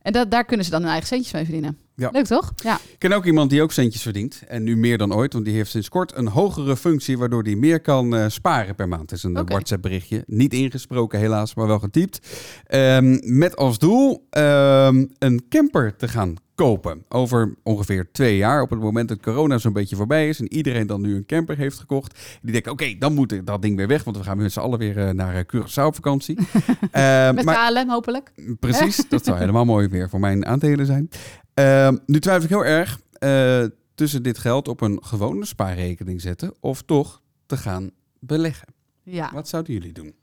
En 0.03 0.13
dat, 0.13 0.31
daar 0.31 0.45
kunnen 0.45 0.65
ze 0.65 0.71
dan 0.71 0.81
hun 0.81 0.91
eigen 0.91 1.09
centjes 1.09 1.33
mee 1.33 1.45
verdienen. 1.45 1.79
Ja. 1.97 2.09
Leuk 2.13 2.27
toch? 2.27 2.53
Ja. 2.57 2.75
Ik 2.75 2.99
ken 2.99 3.13
ook 3.13 3.25
iemand 3.25 3.51
die 3.51 3.63
ook 3.63 3.73
centjes 3.73 4.03
verdient. 4.03 4.43
En 4.49 4.63
nu 4.63 4.77
meer 4.77 4.99
dan 4.99 5.15
ooit, 5.15 5.33
want 5.33 5.45
die 5.45 5.55
heeft 5.55 5.71
sinds 5.71 5.89
kort 5.89 6.17
een 6.17 6.29
hogere 6.29 6.77
functie... 6.77 7.19
waardoor 7.19 7.43
hij 7.43 7.55
meer 7.55 7.81
kan 7.81 8.17
eh, 8.17 8.25
sparen 8.29 8.75
per 8.75 8.89
maand. 8.89 9.11
Het 9.11 9.13
is 9.13 9.23
een 9.23 9.37
eh. 9.37 9.43
WhatsApp 9.47 9.83
berichtje. 9.83 10.23
Niet 10.27 10.53
ingesproken 10.53 11.19
helaas, 11.19 11.55
maar 11.55 11.67
wel 11.67 11.79
getypt. 11.79 12.29
Ehm, 12.67 13.19
met 13.23 13.57
als 13.57 13.79
doel 13.79 14.27
ehm, 14.31 15.07
een 15.19 15.45
camper 15.49 15.97
te 15.97 16.09
gaan 16.09 16.37
kopen. 16.63 17.05
Over 17.09 17.55
ongeveer 17.63 18.09
twee 18.13 18.37
jaar, 18.37 18.63
op 18.63 18.71
het 18.71 18.81
moment 18.81 19.09
dat 19.09 19.21
corona 19.21 19.59
zo'n 19.59 19.73
beetje 19.73 19.97
voorbij 19.97 20.29
is... 20.29 20.41
en 20.41 20.53
iedereen 20.53 20.87
dan 20.87 21.01
nu 21.01 21.17
een 21.17 21.27
camper 21.27 21.57
heeft 21.57 21.79
gekocht. 21.79 22.39
Die 22.43 22.53
denken, 22.53 22.73
oké, 22.73 22.95
dan 22.99 23.15
moet 23.15 23.33
ik 23.33 23.47
dat 23.47 23.63
ding 23.63 23.77
weer 23.77 23.87
weg... 23.87 24.05
want 24.05 24.17
we 24.17 24.23
gaan 24.23 24.37
met 24.37 24.53
z'n 24.53 24.61
allen 24.61 24.79
weer 24.79 24.99
eh, 24.99 25.11
naar 25.15 25.35
eh, 25.35 25.43
Curaçao 25.55 25.85
op 25.85 25.95
vakantie. 25.95 26.39
Ehm, 26.91 27.35
Met 27.35 27.45
maar- 27.45 27.73
KLM 27.73 27.89
hopelijk. 27.89 28.33
Precies, 28.61 29.05
dat 29.09 29.25
zou 29.25 29.39
helemaal 29.39 29.65
mooi 29.65 29.89
weer 29.89 30.09
voor 30.09 30.21
mijn 30.21 30.47
aandelen 30.47 30.87
zijn. 30.87 31.09
Ehm, 31.55 31.97
nu 32.07 32.21
twijfel 32.21 32.45
ik 32.45 32.49
heel 32.49 32.65
erg 32.65 33.01
tussen 33.95 34.23
dit 34.23 34.39
geld 34.39 34.69
op 34.69 34.81
een 34.81 34.99
gewone 35.03 35.45
spaarrekening 35.45 36.21
zetten 36.21 36.55
of 36.61 36.83
toch 36.83 37.23
te 37.47 37.57
gaan 37.57 37.91
beleggen. 38.21 38.69
Ja. 39.03 39.31
Wat 39.33 39.49
zouden 39.49 39.73
jullie 39.73 39.93
doen? 39.93 40.15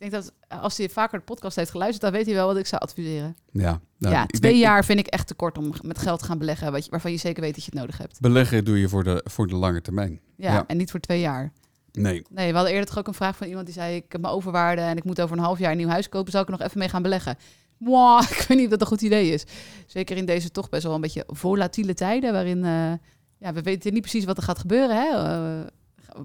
Ik 0.00 0.10
denk 0.10 0.22
dat 0.22 0.32
als 0.60 0.76
hij 0.76 0.88
vaker 0.88 1.18
de 1.18 1.24
podcast 1.24 1.56
heeft 1.56 1.70
geluisterd, 1.70 2.02
dan 2.02 2.12
weet 2.12 2.26
hij 2.26 2.34
wel 2.34 2.46
wat 2.46 2.56
ik 2.56 2.66
zou 2.66 2.82
adviseren. 2.82 3.36
Ja, 3.52 3.80
nou, 3.98 4.14
ja, 4.14 4.26
twee 4.26 4.52
denk- 4.52 4.62
jaar 4.62 4.84
vind 4.84 4.98
ik 4.98 5.06
echt 5.06 5.26
te 5.26 5.34
kort 5.34 5.58
om 5.58 5.72
met 5.82 5.98
geld 5.98 6.18
te 6.18 6.24
gaan 6.24 6.38
beleggen, 6.38 6.72
wat 6.72 6.84
je, 6.84 6.90
waarvan 6.90 7.10
je 7.10 7.16
zeker 7.16 7.42
weet 7.42 7.54
dat 7.54 7.64
je 7.64 7.70
het 7.70 7.80
nodig 7.80 7.98
hebt. 7.98 8.20
Beleggen 8.20 8.64
doe 8.64 8.78
je 8.80 8.88
voor 8.88 9.04
de, 9.04 9.20
voor 9.24 9.46
de 9.46 9.54
lange 9.56 9.80
termijn. 9.80 10.20
Ja, 10.36 10.52
Ja. 10.52 10.64
en 10.66 10.76
niet 10.76 10.90
voor 10.90 11.00
twee 11.00 11.20
jaar. 11.20 11.52
Nee, 11.92 12.22
Nee, 12.30 12.48
we 12.48 12.54
hadden 12.54 12.72
eerder 12.72 12.88
toch 12.88 12.98
ook 12.98 13.06
een 13.06 13.14
vraag 13.14 13.36
van 13.36 13.46
iemand 13.46 13.64
die 13.66 13.74
zei: 13.74 13.96
Ik 13.96 14.04
heb 14.12 14.20
mijn 14.20 14.32
overwaarde 14.34 14.80
en 14.82 14.96
ik 14.96 15.04
moet 15.04 15.20
over 15.20 15.36
een 15.36 15.42
half 15.42 15.58
jaar 15.58 15.70
een 15.70 15.76
nieuw 15.76 15.88
huis 15.88 16.08
kopen. 16.08 16.32
Zal 16.32 16.40
ik 16.40 16.46
er 16.46 16.52
nog 16.58 16.62
even 16.62 16.78
mee 16.78 16.88
gaan 16.88 17.02
beleggen? 17.02 17.36
Mwah, 17.78 18.22
ik 18.30 18.44
weet 18.48 18.56
niet 18.58 18.64
of 18.64 18.70
dat 18.70 18.80
een 18.80 18.86
goed 18.86 19.00
idee 19.02 19.32
is. 19.32 19.44
Zeker 19.86 20.16
in 20.16 20.24
deze 20.26 20.50
toch 20.50 20.68
best 20.68 20.82
wel 20.82 20.94
een 20.94 21.00
beetje 21.00 21.24
volatiele 21.26 21.94
tijden, 21.94 22.32
waarin 22.32 22.64
eh, 22.64 22.92
ja, 23.38 23.52
we 23.52 23.62
weten 23.62 23.92
niet 23.92 24.00
precies 24.02 24.24
wat 24.24 24.36
er 24.36 24.42
gaat 24.42 24.58
gebeuren. 24.58 24.96
Hè? 24.96 25.08
Eh, 25.08 25.66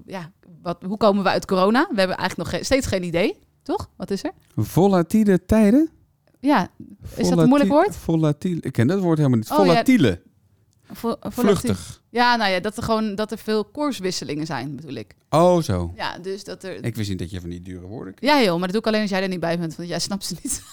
ja, 0.06 0.30
wat, 0.62 0.82
hoe 0.86 0.96
komen 0.96 1.22
we 1.22 1.28
uit 1.28 1.46
corona? 1.46 1.88
We 1.92 1.98
hebben 1.98 2.16
eigenlijk 2.16 2.36
nog 2.36 2.48
geen- 2.48 2.64
steeds 2.64 2.86
geen 2.86 3.02
idee, 3.02 3.38
toch? 3.66 3.90
Wat 3.96 4.10
is 4.10 4.24
er? 4.24 4.32
volatiele 4.56 5.44
tijden? 5.46 5.90
Ja, 6.40 6.68
is 7.16 7.28
dat 7.28 7.38
een 7.38 7.48
moeilijk 7.48 7.70
woord? 7.70 7.96
Volatiel. 7.96 8.58
Ik 8.60 8.72
ken 8.72 8.86
dat 8.86 9.00
woord 9.00 9.18
helemaal 9.18 9.38
niet. 9.38 9.50
Oh, 9.50 9.66
ja. 9.66 10.16
Vo-. 10.90 11.16
Vluchtig. 11.20 12.02
Ja, 12.10 12.36
nou 12.36 12.50
ja, 12.50 12.60
dat 12.60 12.76
er 12.76 12.82
gewoon 12.82 13.14
dat 13.14 13.30
er 13.32 13.38
veel 13.38 13.64
koerswisselingen 13.64 14.46
zijn, 14.46 14.76
bedoel 14.76 14.94
ik. 14.94 15.14
Oh, 15.30 15.62
zo. 15.62 15.92
Ja, 15.96 16.18
dus 16.18 16.44
dat 16.44 16.62
er. 16.64 16.84
Ik 16.84 16.96
wist 16.96 17.08
niet 17.08 17.18
dat 17.18 17.30
je 17.30 17.40
van 17.40 17.50
die 17.50 17.62
dure 17.62 17.86
woorden 17.86 18.14
kent. 18.14 18.32
Ja, 18.32 18.42
joh, 18.42 18.58
maar 18.58 18.60
dat 18.60 18.70
doe 18.70 18.80
ik 18.80 18.86
alleen 18.86 19.00
als 19.00 19.10
jij 19.10 19.22
er 19.22 19.28
niet 19.28 19.40
bij 19.40 19.58
bent, 19.58 19.76
want 19.76 19.88
jij 19.88 19.98
snapt 19.98 20.24
ze 20.24 20.34
niet. 20.42 20.62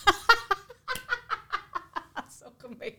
Zo 2.39 2.45
gemeen. 2.57 2.95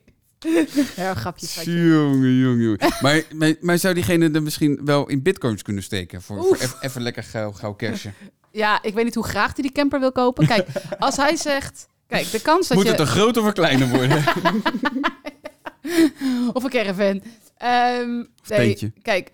Ja, 0.97 1.15
grapje. 1.15 1.47
Jongen, 1.65 2.39
jongen, 2.39 2.63
jongen. 2.63 2.79
maar, 3.01 3.25
maar, 3.35 3.55
maar 3.61 3.79
zou 3.79 3.95
diegene 3.95 4.31
er 4.31 4.43
misschien 4.43 4.81
wel 4.85 5.09
in 5.09 5.23
bitcoins 5.23 5.63
kunnen 5.63 5.83
steken? 5.83 6.23
Voor, 6.23 6.59
even 6.81 7.03
lekker 7.03 7.23
gauw, 7.23 7.53
gauw 7.53 7.77
cashen. 7.77 8.15
Ja, 8.55 8.83
ik 8.83 8.95
weet 8.95 9.05
niet 9.05 9.15
hoe 9.15 9.25
graag 9.25 9.53
hij 9.55 9.63
die 9.63 9.73
camper 9.73 10.01
wil 10.01 10.13
kopen. 10.13 10.47
Kijk, 10.47 10.69
als 10.99 11.17
hij 11.17 11.37
zegt... 11.37 11.87
Kijk, 12.07 12.31
de 12.31 12.41
kans 12.43 12.69
dat 12.69 12.77
Moet 12.77 12.87
je... 12.87 12.93
het 12.93 13.01
een 13.01 13.07
groter 13.07 13.43
of 13.43 13.49
een 13.49 13.55
kleiner 13.55 13.89
worden? 13.89 14.25
Of 16.53 16.65
een 16.65 16.71
caravan. 16.71 17.23
Ehm 17.57 18.23
nee, 18.49 18.93
kijk, 19.03 19.31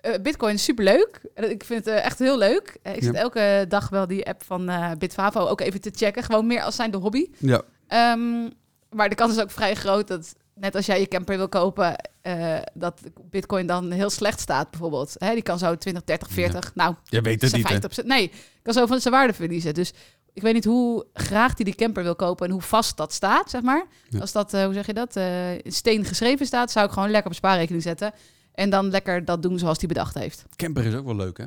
eh, 0.00 0.12
bitcoin 0.22 0.54
is 0.54 0.64
superleuk. 0.64 1.20
Eh, 1.34 1.50
Ik 1.50 1.64
vind 1.64 1.84
het 1.84 1.94
eh, 1.94 2.04
echt 2.04 2.18
heel 2.18 2.38
leuk. 2.38 2.76
Ik 2.82 3.02
zit 3.02 3.14
Ja. 3.14 3.20
elke 3.20 3.64
dag 3.68 3.88
wel 3.88 4.06
die 4.06 4.26
app 4.26 4.42
van 4.44 4.70
Bitfavo 4.98 5.46
ook 5.46 5.60
even 5.60 5.80
te 5.80 5.90
checken. 5.94 6.22
Gewoon 6.22 6.46
meer 6.46 6.62
als 6.62 6.76
zijn 6.76 6.90
de 6.90 6.96
hobby. 6.96 7.26
ja. 7.38 7.62
Ehm, 7.88 8.48
maar 8.90 9.08
de 9.08 9.14
kans 9.14 9.36
is 9.36 9.42
ook 9.42 9.50
vrij 9.50 9.74
groot 9.74 10.08
dat, 10.08 10.34
net 10.54 10.74
als 10.74 10.86
jij 10.86 11.00
je 11.00 11.08
camper 11.08 11.36
wil 11.36 11.48
kopen, 11.48 11.96
eh, 12.22 12.56
dat 12.74 13.00
Bitcoin 13.30 13.66
dan 13.66 13.90
heel 13.90 14.10
slecht 14.10 14.40
staat, 14.40 14.70
bijvoorbeeld. 14.70 15.14
Hè, 15.18 15.32
die 15.32 15.42
kan 15.42 15.58
zo 15.58 15.76
20, 15.76 16.04
30, 16.04 16.28
40, 16.30 16.74
nou, 16.74 16.94
Je 17.04 17.20
weet 17.20 17.42
het 17.42 17.52
niet? 17.52 17.66
50%. 18.02 18.06
Nee, 18.06 18.32
kan 18.62 18.72
zo 18.74 18.86
van 18.86 19.00
zijn 19.00 19.14
waarde 19.14 19.32
verliezen. 19.32 19.74
Dus 19.74 19.92
ik 20.32 20.42
weet 20.42 20.54
niet 20.54 20.64
hoe 20.64 21.06
graag 21.12 21.52
hij 21.56 21.64
die 21.64 21.74
camper 21.74 22.02
wil 22.02 22.16
kopen 22.16 22.46
en 22.46 22.52
hoe 22.52 22.62
vast 22.62 22.96
dat 22.96 23.12
staat, 23.12 23.50
zeg 23.50 23.62
maar. 23.62 23.86
Ja. 24.08 24.18
Als 24.20 24.32
dat, 24.32 24.54
eh, 24.54 24.64
hoe 24.64 24.74
zeg 24.74 24.86
je 24.86 24.94
dat, 24.94 25.16
eh, 25.16 25.52
in 25.54 25.72
steen 25.72 26.04
geschreven 26.04 26.46
staat, 26.46 26.70
zou 26.70 26.86
ik 26.86 26.92
gewoon 26.92 27.10
lekker 27.10 27.30
op 27.30 27.36
spaarrekening 27.36 27.82
zetten. 27.82 28.12
En 28.54 28.70
dan 28.70 28.90
lekker 28.90 29.24
dat 29.24 29.42
doen 29.42 29.58
zoals 29.58 29.78
hij 29.78 29.88
bedacht 29.88 30.14
heeft. 30.14 30.44
Camper 30.56 30.84
is 30.86 30.94
ook 30.94 31.04
wel 31.04 31.16
leuk, 31.16 31.38
hè? 31.38 31.44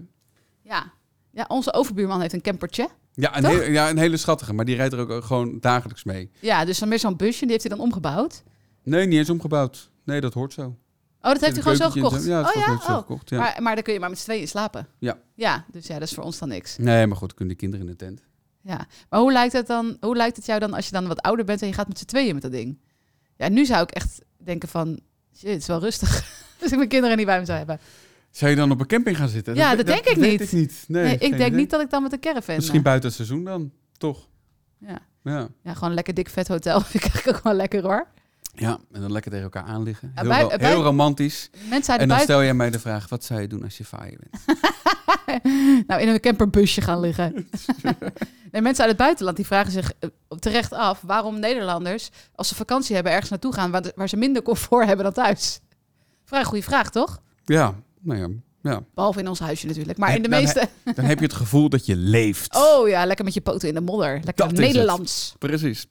Ja. 0.64 0.92
Ja, 1.32 1.46
onze 1.48 1.74
overbuurman 1.74 2.22
heeft 2.22 2.34
een 2.34 2.42
campertje. 2.42 2.90
Ja 3.14 3.38
een, 3.38 3.46
heel- 3.46 3.72
ja, 3.72 3.90
een 3.90 3.98
hele 3.98 4.18
schattige, 4.18 4.54
maar 4.54 4.66
die 4.66 4.76
rijdt 4.76 4.94
er 4.94 5.00
ook 5.10 5.24
gewoon 5.24 5.58
dagelijks 5.60 6.04
mee. 6.04 6.32
Ja, 6.40 6.66
dus 6.66 6.80
dan 6.80 6.90
meer 6.90 7.00
zo'n 7.00 7.16
busje, 7.16 7.40
die 7.42 7.50
heeft 7.52 7.64
hij 7.68 7.76
dan 7.76 7.86
omgebouwd. 7.86 8.44
Nee, 8.88 9.06
niet 9.06 9.18
eens 9.18 9.30
omgebouwd. 9.30 9.90
Nee, 10.04 10.22
dat 10.22 10.34
hoort 10.34 10.54
zo. 10.54 10.62
Oh, 11.22 11.34
dat 11.34 11.42
heeft 11.42 11.54
hij 11.54 11.62
gewoon 11.62 11.78
zo 11.78 11.84
en 11.84 11.92
gekocht? 11.92 12.26
Ja, 12.26 12.42
dat 12.42 12.56
oh 12.56 12.62
ja? 12.62 12.80
zo 12.80 12.92
Oh. 12.92 12.98
gekocht, 12.98 13.30
ja. 13.30 13.38
Maar, 13.38 13.58
maar 13.62 13.76
dan 13.76 13.84
kun 13.84 13.94
je 13.94 14.00
maar 14.00 14.10
met 14.10 14.18
z'n 14.18 14.24
tweeën 14.24 14.48
slapen. 14.48 14.88
Ja. 15.00 15.18
Ja, 15.34 15.66
dus 15.72 15.88
ja, 15.88 15.94
dat 16.00 16.08
is 16.08 16.14
voor 16.14 16.24
ons 16.24 16.40
dan 16.40 16.50
niks. 16.50 16.78
Nee, 16.78 17.08
maar 17.08 17.18
goed, 17.18 17.34
kunnen 17.34 17.54
de 17.54 17.60
kinderen 17.60 17.86
in 17.86 17.92
de 17.92 17.98
tent. 17.98 18.22
Ja. 18.62 18.88
Maar 19.10 19.20
hoe 19.20 19.32
lijkt 19.32 19.54
het 19.54 19.68
dan? 19.68 19.98
Hoe 20.00 20.16
lijkt 20.16 20.36
het 20.36 20.46
jou 20.46 20.60
dan 20.60 20.74
als 20.74 20.86
je 20.86 20.92
dan 20.92 21.08
wat 21.08 21.22
ouder 21.22 21.46
bent 21.46 21.62
en 21.62 21.68
je 21.68 21.74
gaat 21.74 21.88
met 21.88 22.00
z'n 22.00 22.06
tweeën 22.06 22.34
met 22.34 22.44
dat 22.44 22.52
ding? 22.52 22.80
Ja, 23.38 23.50
nu 23.50 23.66
zou 23.66 23.84
ik 23.84 23.92
echt 23.92 24.22
denken 24.38 24.70
van, 24.70 25.00
shit, 25.38 25.50
het 25.50 25.62
is 25.62 25.68
wel 25.68 25.80
rustig. 25.80 26.10
dus 26.60 26.72
ik 26.72 26.78
mijn 26.78 26.90
kinderen 26.90 27.18
niet 27.18 27.26
bij 27.26 27.40
me 27.40 27.46
zou 27.46 27.58
hebben. 27.58 27.80
Zou 28.32 28.52
je 28.52 28.58
dan 28.58 28.72
op 28.72 28.80
een 28.80 28.88
camping 28.88 29.18
gaan 29.18 29.30
zitten? 29.30 29.56
Ja, 29.56 29.76
dat 29.76 29.86
denk 29.86 30.06
ik 30.06 30.18
niet. 30.18 30.42
ik 30.42 30.52
niet. 30.52 30.84
Nee, 30.88 31.14
ik 31.14 31.20
denk 31.20 31.34
idee. 31.34 31.50
niet 31.50 31.70
dat 31.70 31.82
ik 31.82 31.90
dan 31.90 32.04
met 32.04 32.12
een 32.14 32.20
caravan... 32.20 32.56
Misschien 32.56 32.78
eh, 32.78 32.84
buiten 32.84 33.08
het 33.08 33.18
seizoen 33.18 33.44
dan, 33.44 33.72
toch? 33.98 34.28
ja. 34.78 35.00
Ja. 35.24 35.48
ja, 35.64 35.74
gewoon 35.74 35.90
een 35.90 35.96
lekker 35.96 36.14
dik 36.14 36.30
vet 36.30 36.48
hotel. 36.48 36.82
Vind 36.82 37.04
ik 37.04 37.12
eigenlijk 37.12 37.38
ook 37.38 37.44
wel 37.44 37.54
lekker 37.54 37.82
hoor. 37.82 38.08
Ja, 38.60 38.78
en 38.92 39.02
dan 39.02 39.12
lekker 39.12 39.32
tegen 39.32 39.46
elkaar 39.46 39.64
aanliggen. 39.64 40.12
Heel, 40.16 40.28
bij- 40.28 40.42
ro- 40.42 40.48
bij- 40.48 40.68
heel 40.70 40.84
romantisch. 40.84 41.50
Mensen 41.70 41.94
En 41.94 42.00
dan 42.00 42.08
buiten... 42.08 42.20
stel 42.36 42.44
jij 42.44 42.54
mij 42.54 42.70
de 42.70 42.80
vraag, 42.80 43.10
wat 43.10 43.24
zou 43.24 43.42
je 43.42 43.48
doen 43.48 43.64
als 43.64 43.78
je 43.78 43.84
vaaier 43.86 44.18
bent? 44.20 44.60
nou, 45.88 46.02
in 46.02 46.08
een 46.08 46.20
camperbusje 46.20 46.82
gaan 46.82 47.00
liggen. 47.00 47.34
nee, 48.52 48.62
mensen 48.62 48.84
uit 48.84 48.92
het 48.94 48.98
buitenland 48.98 49.38
die 49.38 49.46
vragen 49.46 49.72
zich 49.72 49.92
eh, 50.00 50.10
terecht 50.40 50.74
af 50.74 51.02
waarom 51.02 51.40
Nederlanders, 51.40 52.10
als 52.36 52.48
ze 52.48 52.56
vakantie 52.56 52.96
hebben, 52.96 53.12
ergens 53.14 53.30
naartoe 53.30 53.54
gaan 53.54 53.72
waar, 53.72 53.84
waar 53.96 54.10
ze 54.10 54.18
minder 54.18 54.42
comfort 54.42 54.86
hebben 54.88 55.06
dan 55.06 55.14
thuis. 55.24 55.60
Vrij 56.26 56.44
goede 56.44 56.64
vraag, 56.64 56.90
toch? 56.92 57.22
Ja, 57.46 57.74
nou 58.02 58.20
ja. 58.20 58.28
Ja. 58.68 58.84
Behalve 58.94 59.20
in 59.20 59.28
ons 59.28 59.40
huisje 59.40 59.68
natuurlijk. 59.68 59.98
Maar 59.98 60.10
En 60.10 60.16
in 60.16 60.22
de 60.22 60.30
dan 60.30 60.40
meeste. 60.42 60.68
Dan 60.96 61.06
heb 61.06 61.20
je 61.20 61.26
het 61.26 61.34
gevoel 61.34 61.70
dat 61.70 61.86
je 61.86 61.96
leeft. 61.96 62.56
Oh 62.56 62.88
ja, 62.88 63.06
lekker 63.06 63.26
met 63.26 63.34
je 63.34 63.42
poten 63.42 63.68
in 63.68 63.74
de 63.74 63.82
modder. 63.82 64.14
Lekker 64.14 64.36
Dat 64.36 64.52
is 64.52 64.58
het. 64.58 64.68
Nederlands. 64.68 65.36
Precies. 65.40 65.88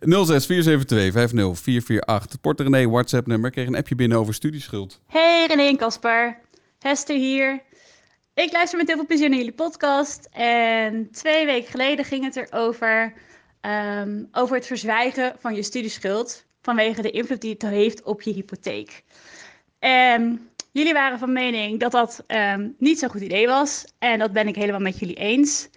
06 0.00 0.46
472 0.46 2.40
Porter 2.40 2.64
René 2.64 2.88
WhatsApp 2.90 3.26
nummer. 3.26 3.50
Kreeg 3.50 3.66
een 3.66 3.76
appje 3.76 3.94
binnen 3.94 4.18
over 4.18 4.34
studieschuld. 4.34 5.00
Hey 5.06 5.46
René 5.46 5.62
en 5.62 5.76
Casper, 5.76 6.38
Hester 6.78 7.16
hier. 7.16 7.62
Ik 8.34 8.52
luister 8.52 8.78
met 8.78 8.86
heel 8.86 8.96
veel 8.96 9.06
plezier 9.06 9.28
naar 9.28 9.38
jullie 9.38 9.52
podcast. 9.52 10.28
En 10.32 11.08
twee 11.10 11.46
weken 11.46 11.70
geleden 11.70 12.04
ging 12.04 12.24
het 12.24 12.36
erover 12.36 13.12
ehm, 13.60 14.24
over 14.32 14.56
het 14.56 14.66
verzwijgen 14.66 15.34
van 15.38 15.54
je 15.54 15.62
studieschuld 15.62 16.44
vanwege 16.62 17.02
de 17.02 17.10
invloed 17.10 17.40
die 17.40 17.52
het 17.52 17.62
heeft 17.62 18.02
op 18.02 18.22
je 18.22 18.32
hypotheek. 18.32 19.04
En 19.78 20.50
jullie 20.72 20.92
waren 20.92 21.18
van 21.18 21.32
mening 21.32 21.80
dat 21.80 21.92
dat 21.92 22.24
ehm, 22.26 22.68
niet 22.78 22.98
zo'n 22.98 23.10
goed 23.10 23.20
idee 23.20 23.46
was. 23.46 23.84
En 23.98 24.18
dat 24.18 24.32
ben 24.32 24.48
ik 24.48 24.54
helemaal 24.54 24.80
met 24.80 24.98
jullie 24.98 25.16
eens. 25.16 25.68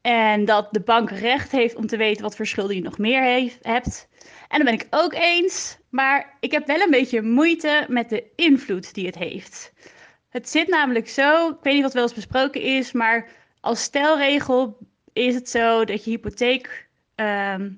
En 0.00 0.44
dat 0.44 0.68
de 0.70 0.80
bank 0.80 1.10
recht 1.10 1.50
heeft 1.50 1.74
om 1.74 1.86
te 1.86 1.96
weten 1.96 2.22
wat 2.22 2.36
voor 2.36 2.46
schulden 2.46 2.76
je 2.76 2.82
nog 2.82 2.98
meer 2.98 3.22
heeft, 3.22 3.58
hebt. 3.62 4.08
En 4.48 4.58
dat 4.58 4.64
ben 4.64 4.80
ik 4.80 4.86
ook 4.90 5.12
eens. 5.14 5.78
Maar 5.88 6.36
ik 6.40 6.52
heb 6.52 6.66
wel 6.66 6.80
een 6.80 6.90
beetje 6.90 7.22
moeite 7.22 7.86
met 7.88 8.08
de 8.08 8.24
invloed 8.36 8.94
die 8.94 9.06
het 9.06 9.18
heeft. 9.18 9.72
Het 10.28 10.48
zit 10.48 10.68
namelijk 10.68 11.08
zo, 11.08 11.48
ik 11.48 11.56
weet 11.62 11.74
niet 11.74 11.82
wat 11.82 11.92
wel 11.92 12.02
eens 12.02 12.14
besproken 12.14 12.62
is, 12.62 12.92
maar 12.92 13.28
als 13.60 13.82
stelregel 13.82 14.78
is 15.12 15.34
het 15.34 15.48
zo 15.48 15.84
dat 15.84 16.04
je 16.04 16.10
hypotheek, 16.10 16.88
ehm, 17.14 17.70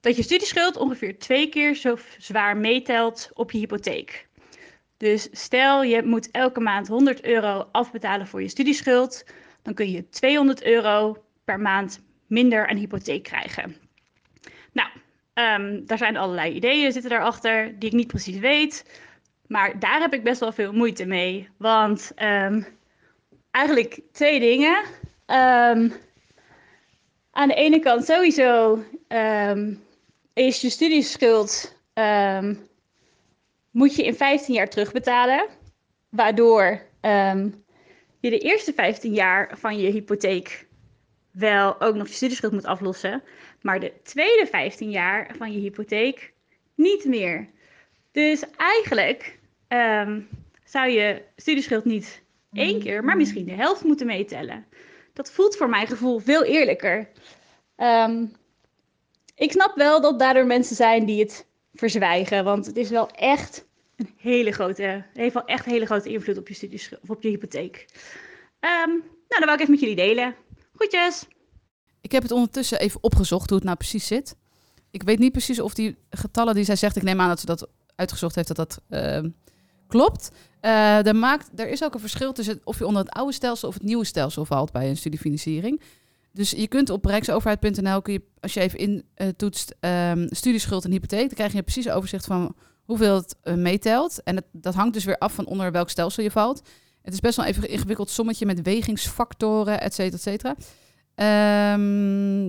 dat 0.00 0.16
je 0.16 0.22
studieschuld 0.22 0.76
ongeveer 0.76 1.18
twee 1.18 1.48
keer 1.48 1.74
zo 1.74 1.98
zwaar 2.18 2.56
meetelt 2.56 3.30
op 3.34 3.50
je 3.50 3.58
hypotheek. 3.58 4.28
Dus 5.02 5.28
stel 5.32 5.82
je 5.82 6.02
moet 6.02 6.30
elke 6.30 6.60
maand 6.60 6.88
100 6.88 7.24
euro 7.24 7.68
afbetalen 7.72 8.26
voor 8.26 8.42
je 8.42 8.48
studieschuld, 8.48 9.24
dan 9.62 9.74
kun 9.74 9.90
je 9.90 10.08
200 10.08 10.64
euro 10.64 11.24
per 11.44 11.60
maand 11.60 12.02
minder 12.26 12.66
aan 12.66 12.76
hypotheek 12.76 13.22
krijgen. 13.22 13.76
Nou, 14.72 14.88
ehm, 15.34 15.84
daar 15.86 15.98
zijn 15.98 16.16
allerlei 16.16 16.54
ideeën 16.54 16.92
zitten 16.92 17.10
daarachter 17.10 17.78
die 17.78 17.88
ik 17.88 17.94
niet 17.94 18.06
precies 18.06 18.38
weet. 18.38 19.00
Maar 19.46 19.78
daar 19.78 20.00
heb 20.00 20.14
ik 20.14 20.24
best 20.24 20.40
wel 20.40 20.52
veel 20.52 20.72
moeite 20.72 21.06
mee. 21.06 21.48
Want 21.56 22.12
ehm, 22.14 22.62
eigenlijk 23.50 24.00
twee 24.12 24.40
dingen. 24.40 24.84
Ehm, 25.26 25.90
aan 27.30 27.48
de 27.48 27.54
ene 27.54 27.78
kant 27.78 28.04
sowieso 28.04 28.84
is 30.34 30.60
je 30.60 30.70
studieschuld 30.70 31.76
moet 33.72 33.96
je 33.96 34.04
in 34.04 34.14
15 34.14 34.54
jaar 34.54 34.68
terugbetalen. 34.68 35.46
Waardoor 36.08 36.82
ehm, 37.00 37.50
je 38.20 38.30
de 38.30 38.38
eerste 38.38 38.72
15 38.72 39.12
jaar 39.12 39.58
van 39.58 39.78
je 39.78 39.90
hypotheek 39.90 40.66
wel 41.30 41.80
ook 41.80 41.94
nog 41.94 42.08
je 42.08 42.14
studieschuld 42.14 42.52
moet 42.52 42.64
aflossen. 42.64 43.22
Maar 43.60 43.80
de 43.80 43.92
tweede 44.02 44.46
15 44.46 44.90
jaar 44.90 45.34
van 45.36 45.52
je 45.52 45.58
hypotheek 45.58 46.32
niet 46.74 47.04
meer. 47.04 47.48
Dus 48.12 48.44
eigenlijk 48.56 49.38
ehm, 49.68 50.20
zou 50.64 50.88
je 50.88 51.22
studieschuld 51.36 51.84
niet 51.84 52.22
één 52.52 52.80
keer, 52.80 53.04
maar 53.04 53.16
misschien 53.16 53.44
de 53.44 53.52
helft 53.52 53.84
moeten 53.84 54.06
meetellen. 54.06 54.66
Dat 55.12 55.32
voelt 55.32 55.56
voor 55.56 55.68
mijn 55.68 55.86
gevoel 55.86 56.18
veel 56.18 56.44
eerlijker. 56.44 57.08
Ehm, 57.76 58.24
ik 59.34 59.52
snap 59.52 59.76
wel 59.76 60.00
dat 60.00 60.18
daardoor 60.18 60.46
mensen 60.46 60.76
zijn 60.76 61.04
die 61.04 61.20
het 61.20 61.46
verzwijgen, 61.74 62.44
want 62.44 62.66
het 62.66 62.76
is 62.76 62.90
wel 62.90 63.08
echt 63.10 63.66
een 63.96 64.10
hele 64.16 64.52
grote, 64.52 65.04
heeft 65.12 65.34
wel 65.34 65.44
echt 65.44 65.66
een 65.66 65.72
hele 65.72 65.86
grote 65.86 66.08
invloed 66.08 66.38
op 66.38 66.48
je 66.48 66.54
studieschuld 66.54 67.02
of 67.02 67.10
op 67.10 67.22
je 67.22 67.28
hypotheek. 67.28 67.86
Ehm, 68.60 68.88
nou, 68.88 69.02
dat 69.28 69.44
wou 69.44 69.52
ik 69.52 69.60
even 69.60 69.70
met 69.70 69.80
jullie 69.80 69.96
delen. 69.96 70.34
Groetjes! 70.74 71.26
Ik 72.00 72.12
heb 72.12 72.22
het 72.22 72.32
ondertussen 72.32 72.80
even 72.80 73.02
opgezocht 73.02 73.48
hoe 73.48 73.58
het 73.58 73.66
nou 73.66 73.76
precies 73.76 74.06
zit. 74.06 74.36
Ik 74.90 75.02
weet 75.02 75.18
niet 75.18 75.32
precies 75.32 75.60
of 75.60 75.74
die 75.74 75.96
getallen 76.10 76.54
die 76.54 76.64
zij 76.64 76.76
zegt, 76.76 76.96
ik 76.96 77.02
neem 77.02 77.20
aan 77.20 77.28
dat 77.28 77.40
ze 77.40 77.46
dat 77.46 77.68
uitgezocht 77.94 78.34
heeft, 78.34 78.48
dat 78.48 78.56
dat 78.56 78.80
ehm, 78.88 79.30
klopt. 79.88 80.30
Eh, 80.60 81.06
er, 81.06 81.16
maakt, 81.16 81.50
er 81.60 81.68
is 81.68 81.84
ook 81.84 81.94
een 81.94 82.00
verschil 82.00 82.32
tussen 82.32 82.60
of 82.64 82.78
je 82.78 82.86
onder 82.86 83.02
het 83.02 83.12
oude 83.12 83.32
stelsel 83.32 83.68
of 83.68 83.74
het 83.74 83.82
nieuwe 83.82 84.04
stelsel 84.04 84.44
valt 84.44 84.72
bij 84.72 84.88
een 84.88 84.96
studiefinanciering. 84.96 85.80
Dus 86.32 86.50
je 86.50 86.68
kunt 86.68 86.90
op 86.90 87.04
rijksoverheid.nl, 87.04 88.02
kun 88.02 88.12
je, 88.12 88.22
als 88.40 88.54
je 88.54 88.60
even 88.60 88.78
in 88.78 89.04
eh, 89.14 89.28
toetst 89.28 89.74
ehm, 89.80 90.26
studieschuld 90.30 90.84
en 90.84 90.90
hypotheek, 90.90 91.26
dan 91.26 91.34
krijg 91.34 91.52
je 91.52 91.62
precies 91.62 91.88
overzicht 91.88 92.26
van 92.26 92.54
hoeveel 92.84 93.14
het 93.14 93.36
eh, 93.42 93.54
meetelt. 93.54 94.22
En 94.22 94.36
het, 94.36 94.44
dat 94.52 94.74
hangt 94.74 94.94
dus 94.94 95.04
weer 95.04 95.18
af 95.18 95.32
van 95.32 95.46
onder 95.46 95.72
welk 95.72 95.90
stelsel 95.90 96.22
je 96.22 96.30
valt. 96.30 96.62
Het 97.02 97.12
is 97.12 97.20
best 97.20 97.36
wel 97.36 97.46
even 97.46 97.68
ingewikkeld 97.68 98.10
sommetje 98.10 98.46
met 98.46 98.62
wegingsfactoren, 98.62 99.80
et 99.80 99.94
cetera, 99.94 100.16
et 100.16 100.22
cetera. 100.22 100.54
Ehm, 101.14 102.40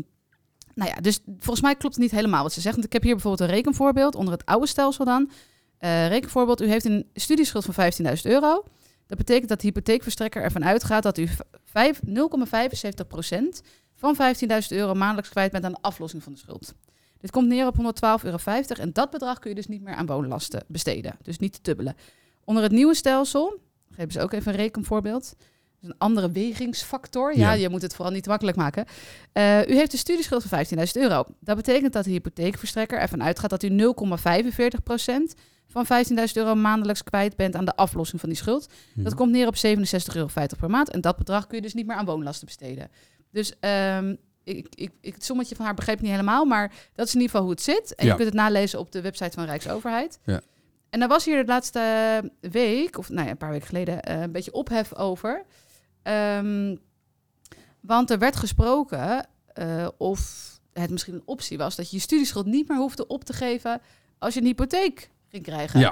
nou 0.74 0.90
ja, 0.90 0.96
dus 1.02 1.20
volgens 1.26 1.62
mij 1.62 1.76
klopt 1.76 1.96
het 1.96 2.04
niet 2.04 2.12
helemaal 2.12 2.44
wat 2.44 2.54
ze 2.54 2.62
zegt. 2.62 2.76
Want 2.76 2.88
ik 2.88 2.94
heb 2.94 3.04
hier 3.04 3.14
bijvoorbeeld 3.14 3.50
een 3.50 3.56
rekenvoorbeeld 3.56 4.16
onder 4.16 4.34
het 4.34 4.46
oude 4.46 4.68
stelsel 4.68 5.06
dan. 5.06 5.32
Eh, 5.78 6.08
rekenvoorbeeld, 6.08 6.62
u 6.62 6.68
heeft 6.68 6.86
een 6.86 7.10
studieschuld 7.14 7.66
van 7.66 7.74
15.000 7.74 8.26
euro. 8.26 8.64
Dat 9.08 9.18
betekent 9.18 9.50
dat 9.50 9.62
de 9.62 9.68
hypotheekverstrekker 9.68 10.42
ervan 10.44 10.66
uitgaat 10.66 11.04
dat 11.04 11.18
u 11.18 11.28
vijf- 11.64 12.00
0,75% 12.06 13.62
van 13.96 14.16
15.000 14.16 14.68
euro 14.68 14.94
maandelijks 14.94 15.30
kwijt 15.30 15.52
bent 15.52 15.66
aan 15.66 15.72
de 15.72 15.82
aflossing 15.82 16.24
van 16.24 16.34
de 16.34 16.40
schuld. 16.40 16.74
Dit 17.18 17.32
komt 17.32 17.48
neer 17.48 17.68
op 17.68 17.76
112,50 17.78 18.24
euro 18.24 18.38
en 18.82 18.94
dat 18.94 19.10
bedrag 19.10 19.40
kun 19.40 19.50
je 19.50 19.56
dus 19.56 19.68
niet 19.68 19.82
meer 19.82 19.96
aan 19.96 20.06
woonlasten 20.06 20.64
besteden. 20.68 21.18
Dus 21.22 21.38
niet 21.38 21.54
te 21.54 21.60
dubbelen. 21.62 21.96
Onder 22.44 22.64
het 22.64 22.72
nieuwe 22.72 22.96
stelsel, 22.96 23.60
geven 23.92 24.12
ze 24.12 24.22
ook 24.22 24.32
even 24.34 24.52
een 24.52 24.58
rekenvoorbeeld. 24.58 25.36
Een 25.82 25.96
andere 25.98 26.32
wegingsfactor. 26.32 27.38
Ja, 27.38 27.40
Ja. 27.40 27.52
je 27.54 27.70
moet 27.70 27.82
het 27.82 27.96
vooral 27.96 28.14
niet 28.14 28.24
te 28.24 28.30
makkelijk 28.30 28.58
maken. 28.58 28.86
Eh, 29.32 29.68
u 29.68 29.76
heeft 29.76 29.94
een 29.94 30.00
studieschuld 30.00 30.44
van 30.44 30.50
15.000 30.66 30.98
euro. 31.04 31.24
Dat 31.40 31.56
betekent 31.56 31.94
dat 31.94 32.04
de 32.04 32.12
hypotheekverstrekker 32.12 33.00
ervan 33.00 33.24
uitgaat 33.24 33.50
dat 33.50 33.64
u 33.64 33.70
0,45% 33.70 35.34
van 35.74 35.86
15.000 35.86 36.16
euro 36.34 36.56
maandelijks 36.56 37.04
kwijt 37.04 37.36
bent 37.36 37.56
aan 37.56 37.66
de 37.66 37.76
aflossing 37.76 38.20
van 38.20 38.30
die 38.30 38.38
schuld. 38.38 38.74
Dat 38.96 39.16
komt 39.16 39.32
neer 39.32 39.48
op 39.48 39.56
67,50 39.56 39.62
euro 40.14 40.28
per 40.60 40.70
maand. 40.70 40.90
En 40.90 41.02
dat 41.02 41.18
bedrag 41.18 41.48
kun 41.48 41.58
je 41.58 41.64
dus 41.64 41.74
niet 41.74 41.86
meer 41.88 41.96
aan 41.96 42.06
woonlasten 42.06 42.46
besteden. 42.46 42.90
Dus 43.32 43.54
ehm, 43.60 44.16
ik, 44.44 44.68
ik, 44.76 44.92
ik, 45.02 45.14
het 45.14 45.24
sommetje 45.26 45.56
van 45.56 45.66
haar 45.66 45.74
begreep 45.74 45.96
ik 45.96 46.02
niet 46.02 46.12
helemaal, 46.12 46.46
maar 46.46 46.74
dat 46.94 47.08
is 47.08 47.14
in 47.14 47.20
ieder 47.20 47.30
geval 47.36 47.42
hoe 47.42 47.52
het 47.52 47.62
zit. 47.64 47.96
En 47.96 48.06
Ja. 48.06 48.12
je 48.12 48.18
kunt 48.18 48.30
het 48.30 48.38
nalezen 48.38 48.80
op 48.80 48.92
de 48.92 49.02
website 49.02 49.32
van 49.32 49.46
Rijksoverheid. 49.46 50.20
Ja. 50.24 50.42
En 50.90 51.00
daar 51.00 51.08
was 51.10 51.26
hier 51.26 51.38
de 51.46 51.52
laatste 51.52 52.32
week, 52.40 52.98
of 52.98 53.10
nou 53.10 53.26
ja, 53.26 53.32
een 53.32 53.38
paar 53.38 53.52
weken 53.52 53.68
geleden, 53.68 54.02
eh, 54.02 54.22
een 54.22 54.32
beetje 54.32 54.52
ophef 54.54 54.96
over. 54.96 55.46
Ehm, 56.04 56.76
want 57.80 58.10
er 58.12 58.20
werd 58.20 58.36
gesproken 58.36 59.28
eh, 59.54 59.88
of 59.98 60.52
het 60.74 60.90
misschien 60.90 61.14
een 61.14 61.22
optie 61.26 61.58
was 61.58 61.76
dat 61.76 61.90
je 61.90 61.96
je 61.96 62.02
studieschuld 62.02 62.46
niet 62.46 62.68
meer 62.68 62.78
hoefde 62.78 63.08
op 63.08 63.24
te 63.24 63.34
geven 63.34 63.82
als 64.20 64.34
je 64.34 64.40
een 64.40 64.46
hypotheek 64.46 65.10
ging 65.34 65.44
krijgen. 65.46 65.80
Ja. 65.80 65.90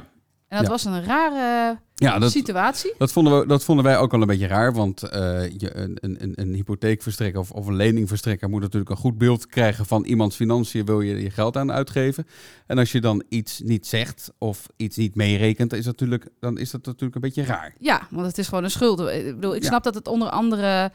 En 0.47 0.57
dat 0.57 0.65
Ja. 0.65 0.71
was 0.71 0.85
een 0.85 1.03
rare 1.03 1.79
Ja, 1.95 2.19
dat, 2.19 2.31
situatie. 2.31 2.93
dat, 2.97 3.11
vonden 3.11 3.39
we, 3.39 3.45
dat 3.47 3.63
vonden 3.63 3.85
wij 3.85 3.97
ook 3.97 4.11
wel 4.11 4.21
een 4.21 4.27
beetje 4.27 4.47
raar. 4.47 4.73
Want 4.73 5.03
eh, 5.03 5.49
je, 5.57 5.75
een, 5.77 5.97
een, 6.01 6.23
een- 6.23 6.33
een 6.41 6.53
hypotheekverstrekker 6.53 7.39
of, 7.39 7.51
of 7.51 7.67
een 7.67 7.75
leningverstrekker 7.75 8.49
moet 8.49 8.61
natuurlijk 8.61 8.91
een 8.91 8.97
goed 8.97 9.17
beeld 9.17 9.47
krijgen 9.47 9.85
van 9.85 10.03
iemands 10.05 10.35
financiën. 10.35 10.85
Wil 10.85 11.01
je 11.01 11.21
je 11.21 11.29
geld 11.29 11.57
aan 11.57 11.71
uitgeven? 11.71 12.27
En 12.67 12.77
als 12.77 12.91
je 12.91 13.01
dan 13.01 13.23
iets 13.29 13.59
niet 13.59 13.87
zegt 13.87 14.31
of 14.37 14.67
iets 14.77 14.97
niet 14.97 15.15
meerekent, 15.15 15.73
is 15.73 15.83
dat 15.85 15.99
natuurlijk, 15.99 16.27
dan 16.39 16.57
is 16.57 16.71
dat 16.71 16.85
natuurlijk 16.85 17.15
een 17.15 17.21
beetje 17.21 17.43
raar. 17.43 17.73
Ja, 17.79 18.07
want 18.09 18.25
het 18.27 18.37
is 18.37 18.47
gewoon 18.47 18.63
een 18.63 18.71
schuld. 18.71 18.99
Ik 18.99 19.25
bedoel, 19.35 19.55
ik 19.55 19.61
Ja. 19.61 19.67
snap 19.67 19.83
dat 19.83 19.95
het 19.95 20.07
onder 20.07 20.29
andere 20.29 20.91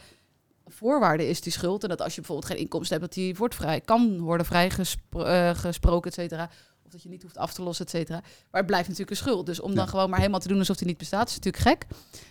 voorwaarden 0.67 1.29
is, 1.29 1.41
die 1.41 1.53
schuld. 1.53 1.83
En 1.83 1.89
dat 1.89 2.03
als 2.03 2.15
je 2.15 2.21
bijvoorbeeld 2.21 2.51
geen 2.53 2.61
inkomsten 2.61 2.99
hebt, 2.99 3.15
dat 3.15 3.25
die 3.25 3.35
wordt 3.35 3.55
vrij, 3.55 3.81
kan 3.81 4.19
worden 4.21 4.47
vrijgesproken, 4.47 6.11
et 6.11 6.15
cetera. 6.15 6.51
Of 6.87 6.93
dat 6.93 7.03
je 7.03 7.09
niet 7.09 7.23
hoeft 7.23 7.37
af 7.39 7.53
te 7.53 7.63
lossen, 7.63 7.85
et 7.85 7.91
cetera. 7.91 8.21
Maar 8.21 8.61
het 8.61 8.67
blijft 8.67 8.89
natuurlijk 8.89 9.11
een 9.11 9.23
schuld. 9.25 9.47
Dus 9.47 9.61
om 9.61 9.75
dan 9.75 9.85
Ja. 9.85 9.91
gewoon 9.91 10.11
maar 10.11 10.19
helemaal 10.19 10.41
te 10.41 10.49
doen 10.49 10.59
alsof 10.59 10.77
die 10.77 10.87
niet 10.87 10.99
bestaat, 10.99 11.29
is 11.29 11.35
natuurlijk 11.35 11.63
gek. 11.65 11.87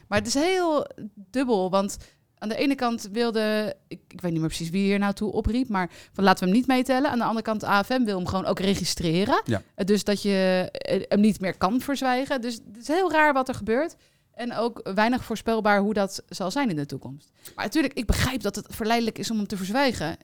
Maar 0.08 0.18
het 0.18 0.28
is 0.28 0.34
heel 0.34 0.88
dubbel, 1.16 1.70
want 1.70 1.98
aan 2.38 2.50
de 2.50 2.56
ene 2.56 2.76
kant 2.76 3.10
wilde, 3.12 3.76
ik, 3.88 4.00
ik 4.08 4.22
weet 4.22 4.32
niet 4.32 4.40
meer 4.40 4.50
precies 4.50 4.70
wie 4.70 4.84
hier 4.84 5.00
nou 5.00 5.14
toe 5.14 5.32
opriep, 5.32 5.70
maar 5.70 5.90
van 6.14 6.24
laten 6.24 6.44
we 6.44 6.50
hem 6.50 6.60
niet 6.60 6.68
meetellen. 6.68 7.12
Aan 7.12 7.18
de 7.18 7.24
andere 7.24 7.42
kant, 7.46 7.64
AFM 7.64 8.04
wil 8.04 8.18
hem 8.18 8.28
gewoon 8.28 8.46
ook 8.46 8.60
registreren. 8.60 9.42
Ja. 9.46 9.62
Eh, 9.76 9.86
Dus 9.86 10.04
dat 10.04 10.22
je 10.22 10.68
eh, 10.72 11.02
hem 11.08 11.20
niet 11.20 11.40
meer 11.40 11.58
kan 11.58 11.82
verzwijgen. 11.82 12.42
Dus 12.42 12.54
het 12.54 12.78
is 12.82 12.88
heel 12.88 13.12
raar 13.12 13.34
wat 13.34 13.48
er 13.48 13.56
gebeurt. 13.56 13.96
En 14.34 14.54
ook 14.56 14.90
weinig 14.94 15.24
voorspelbaar 15.24 15.80
hoe 15.80 15.94
dat 15.94 16.24
zal 16.28 16.52
zijn 16.52 16.70
in 16.70 16.76
de 16.76 16.86
toekomst. 16.86 17.32
Maar 17.56 17.66
natuurlijk, 17.66 17.94
ik 17.94 18.06
begrijp 18.06 18.42
dat 18.42 18.56
het 18.56 18.66
verleidelijk 18.70 19.18
is 19.18 19.32
om 19.32 19.38
hem 19.38 19.48
te 19.48 19.58
verzwijgen. 19.58 20.18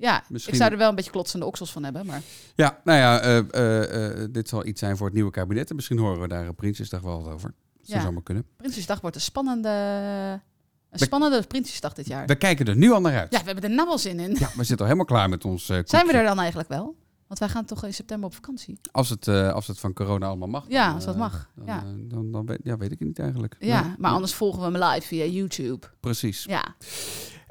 Ja, 0.00 0.24
Misschien- 0.28 0.52
ik 0.52 0.58
zou 0.58 0.72
er 0.72 0.78
wel 0.78 0.88
een 0.88 0.94
beetje 0.94 1.10
klotsende 1.10 1.46
oksels 1.46 1.72
van 1.72 1.84
hebben, 1.84 2.06
maar... 2.06 2.20
Ja, 2.54 2.80
nou 2.84 2.98
ja, 2.98 3.20
eh, 3.20 3.38
eh, 3.38 4.22
eh, 4.22 4.28
dit 4.30 4.48
zal 4.48 4.66
iets 4.66 4.80
zijn 4.80 4.96
voor 4.96 5.06
het 5.06 5.14
nieuwe 5.14 5.30
kabinet. 5.30 5.70
En 5.70 5.76
misschien 5.76 5.98
horen 5.98 6.20
we 6.20 6.28
daar 6.28 6.48
op 6.48 6.56
Prinsjesdag 6.56 7.00
wel 7.00 7.22
wat 7.22 7.32
over. 7.32 7.54
Dat 7.76 7.86
zou 7.86 7.98
Ja. 7.98 8.04
zomaar 8.04 8.22
kunnen. 8.22 8.44
Prinsjesdag 8.56 9.00
wordt 9.00 9.16
een 9.16 9.22
spannende 9.22 9.68
Een 10.90 10.98
spannende 10.98 11.42
Prinsjesdag 11.46 11.92
dit 11.92 12.06
jaar. 12.06 12.26
We 12.26 12.34
kijken 12.34 12.66
er 12.66 12.76
nu 12.76 12.90
al 12.92 13.00
naar 13.00 13.18
uit. 13.18 13.32
Ja, 13.32 13.38
we 13.38 13.44
hebben 13.44 13.64
er 13.64 13.70
nou 13.70 13.88
wel 13.88 13.98
zin 13.98 14.20
in. 14.20 14.30
Ja, 14.38 14.46
we 14.56 14.64
zitten 14.64 14.78
al 14.78 14.84
helemaal 14.84 15.04
klaar 15.04 15.28
met 15.28 15.44
ons 15.44 15.68
eh, 15.68 15.78
Zijn 15.84 16.06
we 16.06 16.12
er 16.12 16.24
dan 16.24 16.38
eigenlijk 16.38 16.68
wel? 16.68 16.96
Want 17.26 17.38
wij 17.42 17.48
gaan 17.48 17.64
toch 17.64 17.84
in 17.84 17.94
september 17.94 18.28
op 18.28 18.34
vakantie. 18.34 18.78
Als 18.92 19.08
het, 19.08 19.28
als 19.28 19.66
het 19.66 19.78
van 19.78 19.92
corona 19.92 20.26
allemaal 20.26 20.48
mag. 20.48 20.64
Ja, 20.68 20.92
als 20.92 21.04
dat 21.04 21.16
mag, 21.16 21.50
Dan, 21.54 21.66
ja. 21.66 21.84
dan, 22.08 22.30
dan, 22.32 22.46
weet, 22.46 22.58
ja, 22.62 22.76
weet 22.76 22.92
ik 22.92 22.98
het 22.98 23.08
niet 23.08 23.18
eigenlijk. 23.18 23.56
Ja, 23.58 23.82
Nee, 23.86 23.94
maar 23.98 24.10
anders 24.12 24.34
volgen 24.34 24.72
we 24.72 24.78
hem 24.78 24.90
live 24.90 25.06
via 25.06 25.24
YouTube. 25.24 25.86
Precies. 26.00 26.44
Ja, 26.44 26.74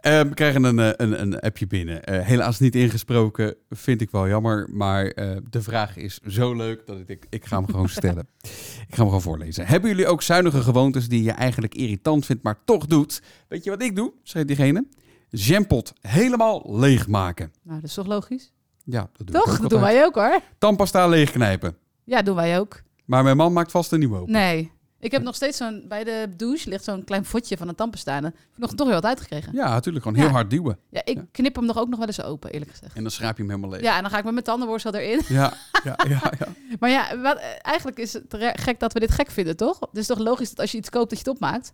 Eh, 0.01 0.21
we 0.21 0.33
krijgen 0.33 0.63
een, 0.63 0.79
eh, 0.79 0.89
een, 0.95 1.21
een 1.21 1.39
appje 1.39 1.67
binnen. 1.67 2.03
Eh, 2.03 2.25
helaas 2.25 2.59
niet 2.59 2.75
ingesproken, 2.75 3.55
vind 3.69 4.01
ik 4.01 4.11
wel 4.11 4.27
jammer. 4.27 4.69
Maar 4.71 5.05
eh, 5.05 5.37
de 5.49 5.61
vraag 5.61 5.97
is 5.97 6.19
zo 6.27 6.53
leuk 6.55 6.85
dat 6.85 6.97
ik, 7.05 7.25
ik 7.29 7.45
ga 7.45 7.57
hem 7.57 7.65
gewoon 7.65 7.89
stellen. 7.89 8.27
ik 8.87 8.95
ga 8.95 8.95
hem 8.95 9.05
gewoon 9.05 9.21
voorlezen. 9.21 9.65
Hebben 9.65 9.89
jullie 9.89 10.07
ook 10.07 10.21
zuinige 10.21 10.61
gewoontes 10.61 11.07
die 11.07 11.23
je 11.23 11.31
eigenlijk 11.31 11.75
irritant 11.75 12.25
vindt, 12.25 12.43
maar 12.43 12.59
toch 12.65 12.85
doet? 12.85 13.21
Weet 13.47 13.63
je 13.63 13.69
wat 13.69 13.81
ik 13.83 13.95
doe? 13.95 14.13
Schreef 14.23 14.45
diegene. 14.45 14.85
Jampot 15.29 15.93
helemaal 16.01 16.79
leegmaken. 16.79 17.51
nou 17.63 17.79
dat 17.79 17.89
is 17.89 17.95
toch 17.95 18.07
logisch? 18.07 18.51
Ja, 18.83 19.09
dat 19.17 19.27
doe 19.27 19.35
ik 19.37 19.43
Toch? 19.43 19.59
Dat 19.59 19.69
doen 19.69 19.81
wij 19.81 20.03
ook 20.05 20.15
hoor. 20.15 20.39
Tandpasta 20.57 21.07
leegknijpen. 21.07 21.77
Ja, 22.03 22.21
doen 22.21 22.35
wij 22.35 22.59
ook. 22.59 22.81
Maar 23.05 23.23
mijn 23.23 23.37
man 23.37 23.53
maakt 23.53 23.71
vast 23.71 23.91
een 23.91 23.99
nieuwe 23.99 24.17
open. 24.17 24.33
Nee. 24.33 24.71
Ik 24.99 25.11
heb 25.11 25.21
nog 25.21 25.35
steeds 25.35 25.57
zo'n... 25.57 25.85
Bij 25.87 26.03
de 26.03 26.27
douche 26.37 26.69
ligt 26.69 26.83
zo'n 26.83 27.03
klein 27.03 27.25
vodje 27.25 27.57
van 27.57 27.67
een 27.67 27.75
tandpasta. 27.75 28.17
Ik 28.17 28.33
nog 28.55 28.73
toch 28.75 28.85
weer 28.87 28.95
wat 28.95 29.05
uitgekregen. 29.05 29.53
Ja, 29.53 29.69
natuurlijk. 29.69 30.03
Gewoon 30.05 30.17
heel 30.19 30.27
Ja. 30.27 30.33
hard 30.33 30.49
duwen. 30.49 30.79
Ja, 30.89 31.01
ik 31.05 31.15
Ja. 31.17 31.25
knip 31.31 31.55
hem 31.55 31.65
nog 31.65 31.77
ook 31.77 31.89
nog 31.89 31.97
wel 31.99 32.07
eens 32.07 32.21
open, 32.23 32.51
eerlijk 32.51 32.71
gezegd. 32.71 32.95
En 32.95 33.01
dan 33.01 33.11
schraap 33.11 33.35
je 33.37 33.41
hem 33.43 33.51
helemaal 33.51 33.71
leeg. 33.71 33.81
Ja, 33.81 33.95
en 33.95 34.01
dan 34.01 34.11
ga 34.11 34.17
ik 34.17 34.23
met 34.23 34.33
mijn 34.33 34.45
tandenborstel 34.45 34.93
erin. 34.93 35.21
Ja, 35.27 35.53
ja, 35.83 35.95
ja. 36.07 36.31
ja. 36.39 36.47
Maar 36.79 36.89
ja, 36.89 37.17
wat, 37.21 37.37
eh, 37.37 37.45
eigenlijk 37.61 37.97
is 37.97 38.13
het 38.13 38.33
re- 38.33 38.53
gek 38.55 38.79
dat 38.79 38.93
we 38.93 38.99
dit 38.99 39.11
gek 39.11 39.31
vinden, 39.31 39.55
toch? 39.57 39.79
Het 39.79 39.97
is 39.97 40.07
toch 40.07 40.19
logisch 40.19 40.49
dat 40.49 40.59
als 40.59 40.71
je 40.71 40.77
iets 40.77 40.89
koopt, 40.89 41.09
dat 41.09 41.19
je 41.19 41.23
het 41.29 41.33
opmaakt? 41.33 41.73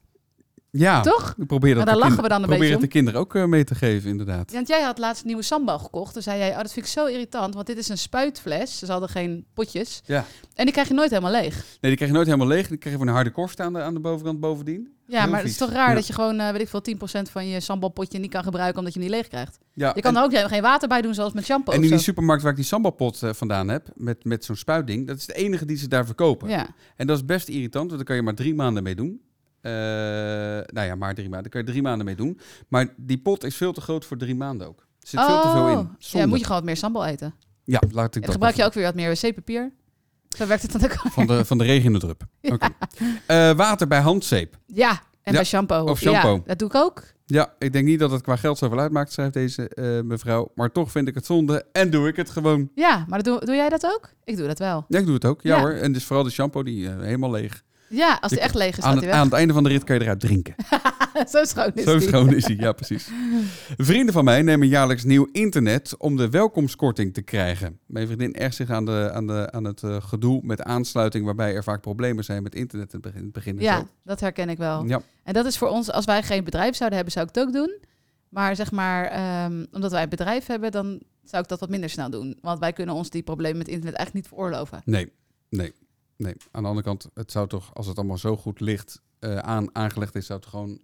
Ja. 0.78 1.02
Toch? 1.02 1.36
Probeer 1.48 1.76
dat 1.76 1.86
Maar 1.86 1.94
daar 1.94 2.04
lachen 2.04 2.24
we 2.24 2.30
dan 2.30 2.38
een 2.38 2.48
probeer 2.48 2.60
beetje 2.60 2.74
het 2.74 2.82
de 2.82 2.88
kinderen 2.88 3.20
ook 3.20 3.36
eh, 3.36 3.46
mee 3.46 3.64
te 3.64 3.76
geven, 3.76 4.10
inderdaad. 4.10 4.50
Ja, 4.52 4.56
Want 4.56 4.68
jij 4.68 4.82
had 4.82 4.98
laatst 4.98 5.22
een 5.22 5.28
nieuwe 5.28 5.44
sambal 5.44 5.80
gekocht. 5.80 6.14
Toen 6.14 6.22
zei 6.22 6.38
jij, 6.38 6.50
oh, 6.50 6.58
dat 6.58 6.74
vind 6.74 6.86
ik 6.86 6.92
zo 6.92 7.06
irritant, 7.06 7.54
want 7.54 7.68
dit 7.68 7.78
is 7.78 7.90
een 7.90 7.98
spuitfles. 7.98 8.80
Ze 8.80 8.92
hadden 8.92 9.10
geen 9.10 9.46
potjes. 9.54 10.02
Ja. 10.06 10.26
En 10.54 10.64
die 10.64 10.74
krijg 10.74 10.88
je 10.88 10.94
nooit 10.94 11.10
helemaal 11.10 11.32
leeg. 11.32 11.56
Nee, 11.56 11.64
die 11.82 11.96
krijg 11.96 12.10
je 12.12 12.16
nooit 12.16 12.28
helemaal 12.28 12.48
leeg. 12.48 12.68
Die 12.68 12.78
krijg 12.78 12.94
je 12.96 13.00
van 13.00 13.08
een 13.10 13.16
harde 13.16 13.32
korst 13.32 13.60
aan 13.60 13.74
de, 13.74 13.82
aan 13.82 13.94
de 13.94 14.00
bovenkant 14.00 14.40
bovendien. 14.40 14.94
Ja, 15.08 15.22
Heel 15.22 15.30
maar 15.30 15.40
het 15.40 15.50
is 15.50 15.58
toch 15.58 15.72
raar 15.72 15.90
Ja. 15.90 15.96
dat 15.96 16.08
je 16.08 16.14
gewoon, 16.14 16.40
eh, 16.40 16.52
weet 16.52 16.62
ik 16.62 16.68
veel, 16.68 16.82
10% 16.82 17.30
van 17.32 17.48
je 17.48 17.60
sambalpotje 17.60 18.20
niet 18.20 18.32
kan 18.32 18.44
gebruiken 18.44 18.78
omdat 18.78 18.94
je 18.94 19.00
hem 19.00 19.10
niet 19.10 19.18
leeg 19.18 19.28
krijgt. 19.28 19.58
Ja, 19.74 19.92
Je 19.96 20.02
kan 20.02 20.18
er 20.18 20.24
ook 20.24 20.38
geen 20.38 20.62
water 20.62 20.88
bij 20.88 21.02
doen, 21.02 21.14
zoals 21.14 21.34
met 21.34 21.46
shampoo 21.46 21.74
en 21.74 21.84
in 21.84 21.90
die 21.90 21.98
supermarkt 21.98 22.42
waar 22.42 22.52
ik 22.52 22.58
die 22.58 22.66
sambalpot 22.68 23.24
eh, 23.24 23.34
vandaan 23.34 23.68
heb, 23.68 23.88
met, 23.96 24.24
met 24.24 24.46
zo'n 24.46 24.56
spuitding, 24.56 25.08
dat 25.08 25.18
is 25.18 25.26
de 25.26 25.34
enige 25.34 25.66
die 25.66 25.78
ze 25.78 25.88
daar 25.88 26.06
verkopen. 26.06 26.50
Ja. 26.50 26.68
En 26.96 27.08
dat 27.08 27.18
is 27.18 27.26
best 27.26 27.48
irritant, 27.48 27.86
want 27.86 27.96
daar 27.96 28.04
kan 28.06 28.16
je 28.16 28.22
maar 28.22 28.36
drie 28.36 28.56
maanden 28.56 28.84
mee 28.84 28.96
doen. 28.96 29.22
Eh, 29.66 29.72
nou 30.74 30.88
ja, 30.88 30.96
maar 30.96 31.14
drie 31.14 31.30
maanden. 31.30 31.42
Daar 31.42 31.52
kan 31.52 31.62
je 31.62 31.68
drie 31.68 31.82
maanden 31.82 32.06
mee 32.06 32.16
doen. 32.16 32.40
Maar 32.68 32.88
die 32.98 33.18
pot 33.18 33.44
is 33.44 33.56
veel 33.56 33.74
te 33.74 33.82
groot 33.82 34.06
voor 34.06 34.18
drie 34.18 34.36
maanden 34.36 34.68
ook. 34.68 34.80
Er 34.80 35.08
zit 35.08 35.20
veel 35.20 35.42
te 35.42 35.50
veel 35.50 35.68
in. 35.68 35.78
Oh. 35.78 35.90
Zonde. 35.98 36.18
Ja, 36.18 36.26
moet 36.26 36.38
je 36.38 36.44
gewoon 36.44 36.60
wat 36.60 36.70
meer 36.70 36.78
sambal 36.78 37.06
eten. 37.06 37.34
Ja, 37.64 37.82
laat 37.92 38.08
ik 38.08 38.16
En 38.16 38.22
dat 38.22 38.32
gebruik 38.32 38.56
je 38.56 38.64
ook 38.64 38.74
weer 38.74 38.84
wat 38.84 38.96
meer 38.96 39.10
wc-papier. 39.10 39.72
Zo 40.30 40.48
werkt 40.48 40.64
het 40.64 40.72
dan 40.72 40.84
ook. 40.84 40.94
Van 41.12 41.28
de, 41.28 41.46
van 41.46 41.58
de 41.58 41.64
regen 41.64 41.86
in 41.86 41.94
de 41.94 42.00
drup. 42.00 42.24
Eh, 43.26 43.52
water 43.52 43.88
bij 43.88 44.00
handzeep. 44.00 44.58
Ja, 44.66 44.90
en 44.90 44.98
Ja, 45.24 45.32
bij 45.32 45.44
shampoo. 45.44 45.84
of 45.84 46.00
shampoo. 46.00 46.34
Ja, 46.36 46.42
dat 46.46 46.60
doe 46.60 46.68
ik 46.68 46.76
ook. 46.76 47.04
Ja, 47.26 47.54
ik 47.60 47.74
denk 47.74 47.86
niet 47.86 48.00
dat 48.00 48.12
het 48.12 48.22
qua 48.22 48.36
geld 48.36 48.58
zoveel 48.58 48.80
uitmaakt, 48.80 49.12
schrijft 49.12 49.34
deze 49.34 49.70
eh, 49.70 50.02
mevrouw. 50.02 50.52
Maar 50.56 50.72
toch 50.72 50.92
vind 50.92 51.08
ik 51.08 51.16
het 51.16 51.26
zonde 51.26 51.66
en 51.72 51.90
doe 51.90 52.08
ik 52.08 52.16
het 52.16 52.30
gewoon. 52.30 52.70
Ja, 52.76 53.06
maar 53.08 53.24
doe, 53.24 53.46
doe 53.46 53.56
jij 53.56 53.70
dat 53.70 53.86
ook? 53.86 54.10
Ik 54.24 54.38
doe 54.38 54.48
dat 54.48 54.60
wel. 54.60 54.86
Ja, 54.88 55.00
ik 55.00 55.06
doe 55.06 55.14
het 55.14 55.26
ook. 55.26 55.42
Ja, 55.42 55.60
hoor. 55.60 55.72
En 55.72 55.92
dus 55.92 56.04
vooral 56.04 56.24
de 56.24 56.32
shampoo, 56.32 56.64
die 56.64 56.90
helemaal 56.90 57.32
leeg. 57.32 57.64
Ja, 57.90 58.18
als 58.22 58.32
Je- 58.32 58.40
echt 58.40 58.56
leeg 58.56 58.78
is, 58.78 58.84
Aan 58.84 58.96
het, 58.96 59.04
hij 59.04 59.14
aan 59.14 59.26
het 59.26 59.34
einde 59.34 59.54
van 59.54 59.64
de 59.64 59.70
rit 59.70 59.84
kan 59.84 59.96
je 59.96 60.02
eruit 60.02 60.20
drinken. 60.20 60.56
Zo 61.30 61.44
schoon 61.44 61.72
is 61.74 61.84
Zo 61.84 61.98
die. 61.98 62.08
schoon 62.08 62.34
is 62.34 62.46
hij, 62.46 62.56
ja 62.56 62.72
precies. 62.72 63.08
Vrienden 63.78 64.14
van 64.14 64.24
mij 64.24 64.42
nemen 64.42 64.68
jaarlijks 64.68 65.04
nieuw 65.04 65.30
internet 65.32 65.98
om 65.98 66.16
de 66.18 66.30
welkomstkorting 66.30 67.14
te 67.14 67.22
krijgen. 67.22 67.80
Mijn 67.86 68.06
vriendin 68.08 68.34
ergt 68.34 68.56
zich 68.56 68.70
aan, 68.70 68.86
de, 68.86 69.12
aan, 69.14 69.28
de, 69.28 69.52
aan 69.52 69.64
het 69.64 69.84
eh, 69.84 70.02
gedoe 70.02 70.42
met 70.44 70.62
aansluiting 70.62 71.26
waarbij 71.26 71.54
er 71.56 71.64
vaak 71.64 71.82
problemen 71.82 72.24
zijn 72.24 72.44
met 72.44 72.56
internet 72.56 72.94
in 72.94 73.00
het 73.14 73.32
begin. 73.32 73.58
Ja, 73.60 73.78
zo. 73.80 73.88
dat 74.04 74.20
herken 74.20 74.50
ik 74.50 74.58
wel. 74.58 74.86
Ja, 74.86 75.02
En 75.24 75.34
dat 75.34 75.46
is 75.46 75.58
voor 75.58 75.68
ons, 75.68 75.92
als 75.92 76.06
wij 76.06 76.24
geen 76.24 76.44
bedrijf 76.44 76.76
zouden 76.76 76.96
hebben, 76.98 77.14
zou 77.14 77.28
ik 77.30 77.36
het 77.36 77.44
ook 77.48 77.54
doen. 77.54 77.78
Maar 78.30 78.56
zeg 78.56 78.72
maar, 78.72 79.06
ehm, 79.06 79.66
omdat 79.72 79.92
wij 79.92 80.04
een 80.04 80.10
bedrijf 80.10 80.46
hebben, 80.46 80.72
dan 80.72 81.02
zou 81.24 81.44
ik 81.44 81.50
dat 81.50 81.60
wat 81.60 81.70
minder 81.70 81.90
snel 81.90 82.10
doen. 82.10 82.38
Want 82.42 82.60
wij 82.60 82.74
kunnen 82.74 82.96
ons 82.96 83.10
die 83.10 83.24
problemen 83.24 83.58
met 83.58 83.68
internet 83.68 83.96
eigenlijk 83.96 84.26
niet 84.28 84.36
veroorloven. 84.36 84.82
nee, 84.86 85.12
nee, 85.50 85.74
nee. 86.18 86.34
Aan 86.52 86.62
de 86.62 86.68
andere 86.70 86.88
kant, 86.88 87.10
het 87.14 87.32
zou 87.32 87.48
toch, 87.48 87.74
als 87.74 87.88
het 87.88 87.98
allemaal 87.98 88.18
zo 88.18 88.38
goed 88.38 88.60
ligt, 88.60 89.02
eh, 89.20 89.38
aan, 89.38 89.76
aangelegd 89.76 90.16
is, 90.16 90.26
zou 90.26 90.40
het 90.40 90.48
gewoon 90.48 90.70
een 90.70 90.82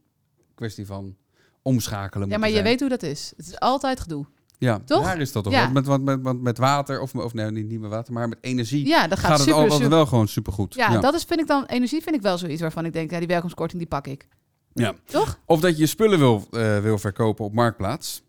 kwestie 0.56 0.86
van 0.86 1.16
omschakelen 1.62 2.30
Ja, 2.30 2.38
maar 2.38 2.48
je 2.48 2.54
zijn. 2.54 2.66
weet 2.66 2.80
hoe 2.80 2.90
dat 2.90 3.04
is. 3.04 3.34
Het 3.38 3.48
is 3.48 3.60
altijd 3.60 4.00
gedoe. 4.00 4.26
Ja, 4.58 4.80
toch? 4.86 5.04
Daar 5.04 5.20
is 5.20 5.32
dat 5.32 5.44
toch 5.44 5.54
Ja. 5.54 5.70
Met, 5.70 5.86
met, 5.86 6.02
met, 6.02 6.24
met, 6.24 6.42
met 6.42 6.58
water, 6.58 7.02
of, 7.02 7.16
of 7.16 7.34
nee, 7.34 7.52
niet, 7.52 7.68
niet 7.68 7.80
met 7.80 7.90
water, 7.90 8.14
maar 8.14 8.30
met 8.30 8.38
energie 8.42 8.88
Ja, 8.88 9.08
dat 9.08 9.20
gaat, 9.20 9.32
gaat, 9.32 9.40
het 9.40 9.52
altijd 9.52 9.74
super. 9.74 9.90
wel 9.90 10.06
gewoon 10.06 10.28
supergoed. 10.28 10.74
Ja, 10.76 11.00
dat 11.00 11.14
is, 11.14 11.24
vind 11.24 11.40
ik 11.40 11.48
dan, 11.48 11.66
energie 11.66 12.02
vind 12.02 12.16
ik 12.16 12.22
wel 12.22 12.38
zoiets 12.38 12.62
waarvan 12.62 12.86
ik 12.86 12.94
denk, 12.94 13.12
ja, 13.12 13.20
die 13.20 13.28
welkomstkorting, 13.28 13.80
die 13.80 13.90
pak 13.90 14.08
ik. 14.08 14.28
Ja. 14.74 14.94
Toch? 15.06 15.40
Of 15.46 15.60
dat 15.60 15.72
je 15.72 15.78
je 15.82 15.86
spullen 15.86 16.20
wil, 16.20 16.48
eh, 16.52 16.80
wil 16.80 16.98
verkopen 16.98 17.46
op 17.46 17.54
Marktplaats. 17.54 18.24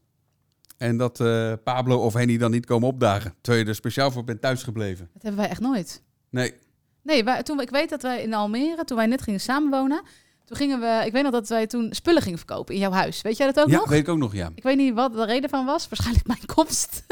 En 0.77 0.97
dat 0.97 1.21
eh, 1.21 1.53
Pablo 1.65 1.97
of 2.05 2.15
Henny 2.15 2.39
dan 2.39 2.51
niet 2.51 2.67
komen 2.67 2.89
opdagen. 2.89 3.35
Terwijl 3.41 3.65
je 3.65 3.71
er 3.71 3.77
speciaal 3.77 4.11
voor 4.11 4.25
bent 4.25 4.41
thuisgebleven. 4.41 5.11
Dat 5.13 5.23
hebben 5.23 5.41
wij 5.41 5.51
echt 5.51 5.61
nooit. 5.61 6.03
Nee. 6.31 6.55
Nee, 7.03 7.25
wij, 7.25 7.43
toen, 7.43 7.61
ik 7.61 7.71
weet 7.71 7.91
dat 7.91 8.03
wij 8.03 8.23
in 8.23 8.35
Almere, 8.35 8.85
toen 8.85 8.97
wij 8.97 9.07
net 9.07 9.23
gingen 9.23 9.41
samenwonen, 9.41 10.03
toen 10.45 10.57
gingen 10.57 10.81
we, 10.81 11.03
ik 11.07 11.13
weet 11.13 11.23
nog 11.23 11.33
dat 11.33 11.49
wij 11.49 11.67
toen 11.67 11.89
spullen 11.93 12.23
gingen 12.23 12.39
verkopen 12.39 12.75
in 12.75 12.81
jouw 12.81 12.91
huis. 12.91 13.23
Weet 13.23 13.37
jij 13.37 13.47
dat 13.53 13.61
ook 13.65 13.71
ja, 13.71 13.77
nog? 13.79 13.89
weet 13.89 14.01
ik 14.01 14.09
ook 14.09 14.19
nog, 14.19 14.33
ja. 14.35 14.51
Ik 14.55 14.63
weet 14.63 14.77
niet 14.77 14.95
wat 14.95 15.13
de 15.13 15.25
reden 15.25 15.51
van 15.51 15.65
was. 15.67 15.89
Waarschijnlijk 15.89 16.27
mijn 16.27 16.47
komst. 16.55 17.05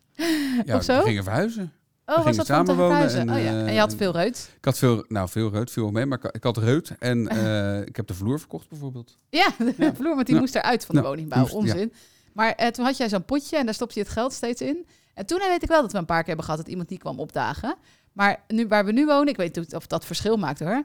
ja 0.66 0.76
Of 0.76 0.82
zo? 0.84 0.96
We 0.98 1.02
gingen 1.04 1.24
verhuizen. 1.24 1.72
Oh, 2.06 2.24
was 2.24 2.36
dat 2.36 2.46
samenwonen 2.46 3.08
en, 3.14 3.30
oh 3.30 3.38
ja. 3.38 3.44
eh, 3.44 3.66
En 3.66 3.72
je 3.72 3.78
had 3.78 3.94
veel 3.94 4.12
reut. 4.12 4.50
Ik 4.56 4.64
had 4.64 4.78
veel, 4.78 5.04
nou 5.08 5.28
veel 5.28 5.50
reut, 5.50 5.70
veel 5.70 5.90
mee, 5.90 6.06
maar 6.06 6.18
ik, 6.32 6.42
had 6.42 6.56
reut. 6.56 6.92
En 6.98 7.28
eh, 7.28 7.80
ik 7.80 7.96
heb 7.96 8.06
de 8.06 8.14
vloer 8.14 8.38
verkocht 8.38 8.68
bijvoorbeeld. 8.68 9.18
Ja, 9.30 9.48
de 9.58 9.74
Ja. 9.76 9.94
vloer, 9.94 10.14
want 10.14 10.26
die 10.26 10.34
Ja. 10.34 10.40
moest 10.40 10.54
eruit 10.54 10.84
van 10.84 10.94
de 10.94 11.00
Ja, 11.00 11.06
woningbouw. 11.06 11.38
moest, 11.40 11.52
ja. 11.52 11.58
Onzin. 11.58 11.92
Maar 12.32 12.52
eh, 12.52 12.68
toen 12.68 12.84
had 12.84 12.96
jij 12.96 13.08
zo'n 13.08 13.24
potje 13.24 13.56
en 13.56 13.64
daar 13.64 13.74
stopte 13.74 13.98
je 13.98 14.04
het 14.04 14.14
geld 14.14 14.32
steeds 14.32 14.60
in. 14.60 14.86
En 15.14 15.26
toen 15.26 15.38
weet 15.38 15.62
ik 15.62 15.68
wel 15.68 15.80
dat 15.82 15.92
we 15.92 15.98
een 15.98 16.04
paar 16.04 16.18
keer 16.18 16.26
hebben 16.26 16.44
gehad 16.44 16.60
dat 16.60 16.68
iemand 16.70 16.88
niet 16.90 17.00
kwam 17.00 17.18
opdagen. 17.20 17.76
Maar 18.14 18.44
nu, 18.48 18.66
waar 18.68 18.84
we 18.84 18.92
nu 18.92 19.06
wonen, 19.06 19.28
ik 19.28 19.36
weet 19.36 19.56
niet 19.56 19.74
of 19.74 19.86
dat 19.86 20.04
verschil 20.06 20.36
maakt 20.36 20.58
hoor. 20.60 20.82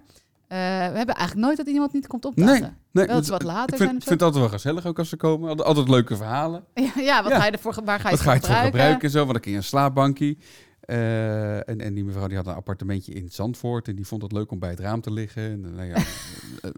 Eh, 0.47 0.57
we 0.57 0.97
hebben 0.97 1.15
eigenlijk 1.15 1.45
nooit 1.47 1.57
dat 1.57 1.67
iemand 1.67 1.93
niet 1.93 2.07
komt 2.07 2.25
opdagen. 2.25 2.51
Nee, 2.61 2.69
Nee, 2.91 3.05
Wel 3.05 3.15
dat 3.15 3.25
dat- 3.25 3.27
wat 3.41 3.43
later 3.43 3.81
ik 3.81 3.87
vind, 3.87 4.09
het 4.09 4.21
altijd 4.21 4.43
wel 4.43 4.49
gezellig 4.53 4.85
ook 4.85 4.97
als 4.99 5.09
ze 5.09 5.17
komen. 5.17 5.49
Altijd, 5.49 5.67
altijd 5.67 5.89
leuke 5.89 6.15
verhalen. 6.15 6.63
Ja, 6.73 6.91
ja, 6.95 7.23
wat 7.23 7.31
Ja. 7.31 7.39
Ga 7.39 7.45
je 7.45 7.51
ervoor, 7.51 7.75
waar 7.85 7.99
ga 7.99 8.09
je 8.09 8.15
Wat 8.15 8.19
het 8.19 8.27
ga 8.27 8.33
je 8.33 8.39
gebruiken? 8.39 8.69
gebruiken 8.71 9.01
en 9.03 9.09
zo? 9.09 9.25
Want 9.25 9.39
kun 9.39 9.51
je 9.51 9.57
een 9.57 9.63
slaapbankje. 9.63 10.37
Eh, 10.79 11.69
en, 11.69 11.81
en 11.81 11.93
die 11.93 12.03
mevrouw 12.03 12.27
die 12.27 12.37
had 12.37 12.47
een 12.47 12.53
appartementje 12.53 13.13
in 13.13 13.29
Zandvoort. 13.31 13.87
En 13.87 13.95
die 13.95 14.07
vond 14.07 14.21
het 14.21 14.31
leuk 14.31 14.51
om 14.51 14.59
bij 14.59 14.69
het 14.69 14.79
raam 14.79 15.01
te 15.01 15.11
liggen. 15.13 15.43
En, 15.43 15.61
nou 15.75 15.87
ja, 15.87 15.95
eh, 15.95 16.03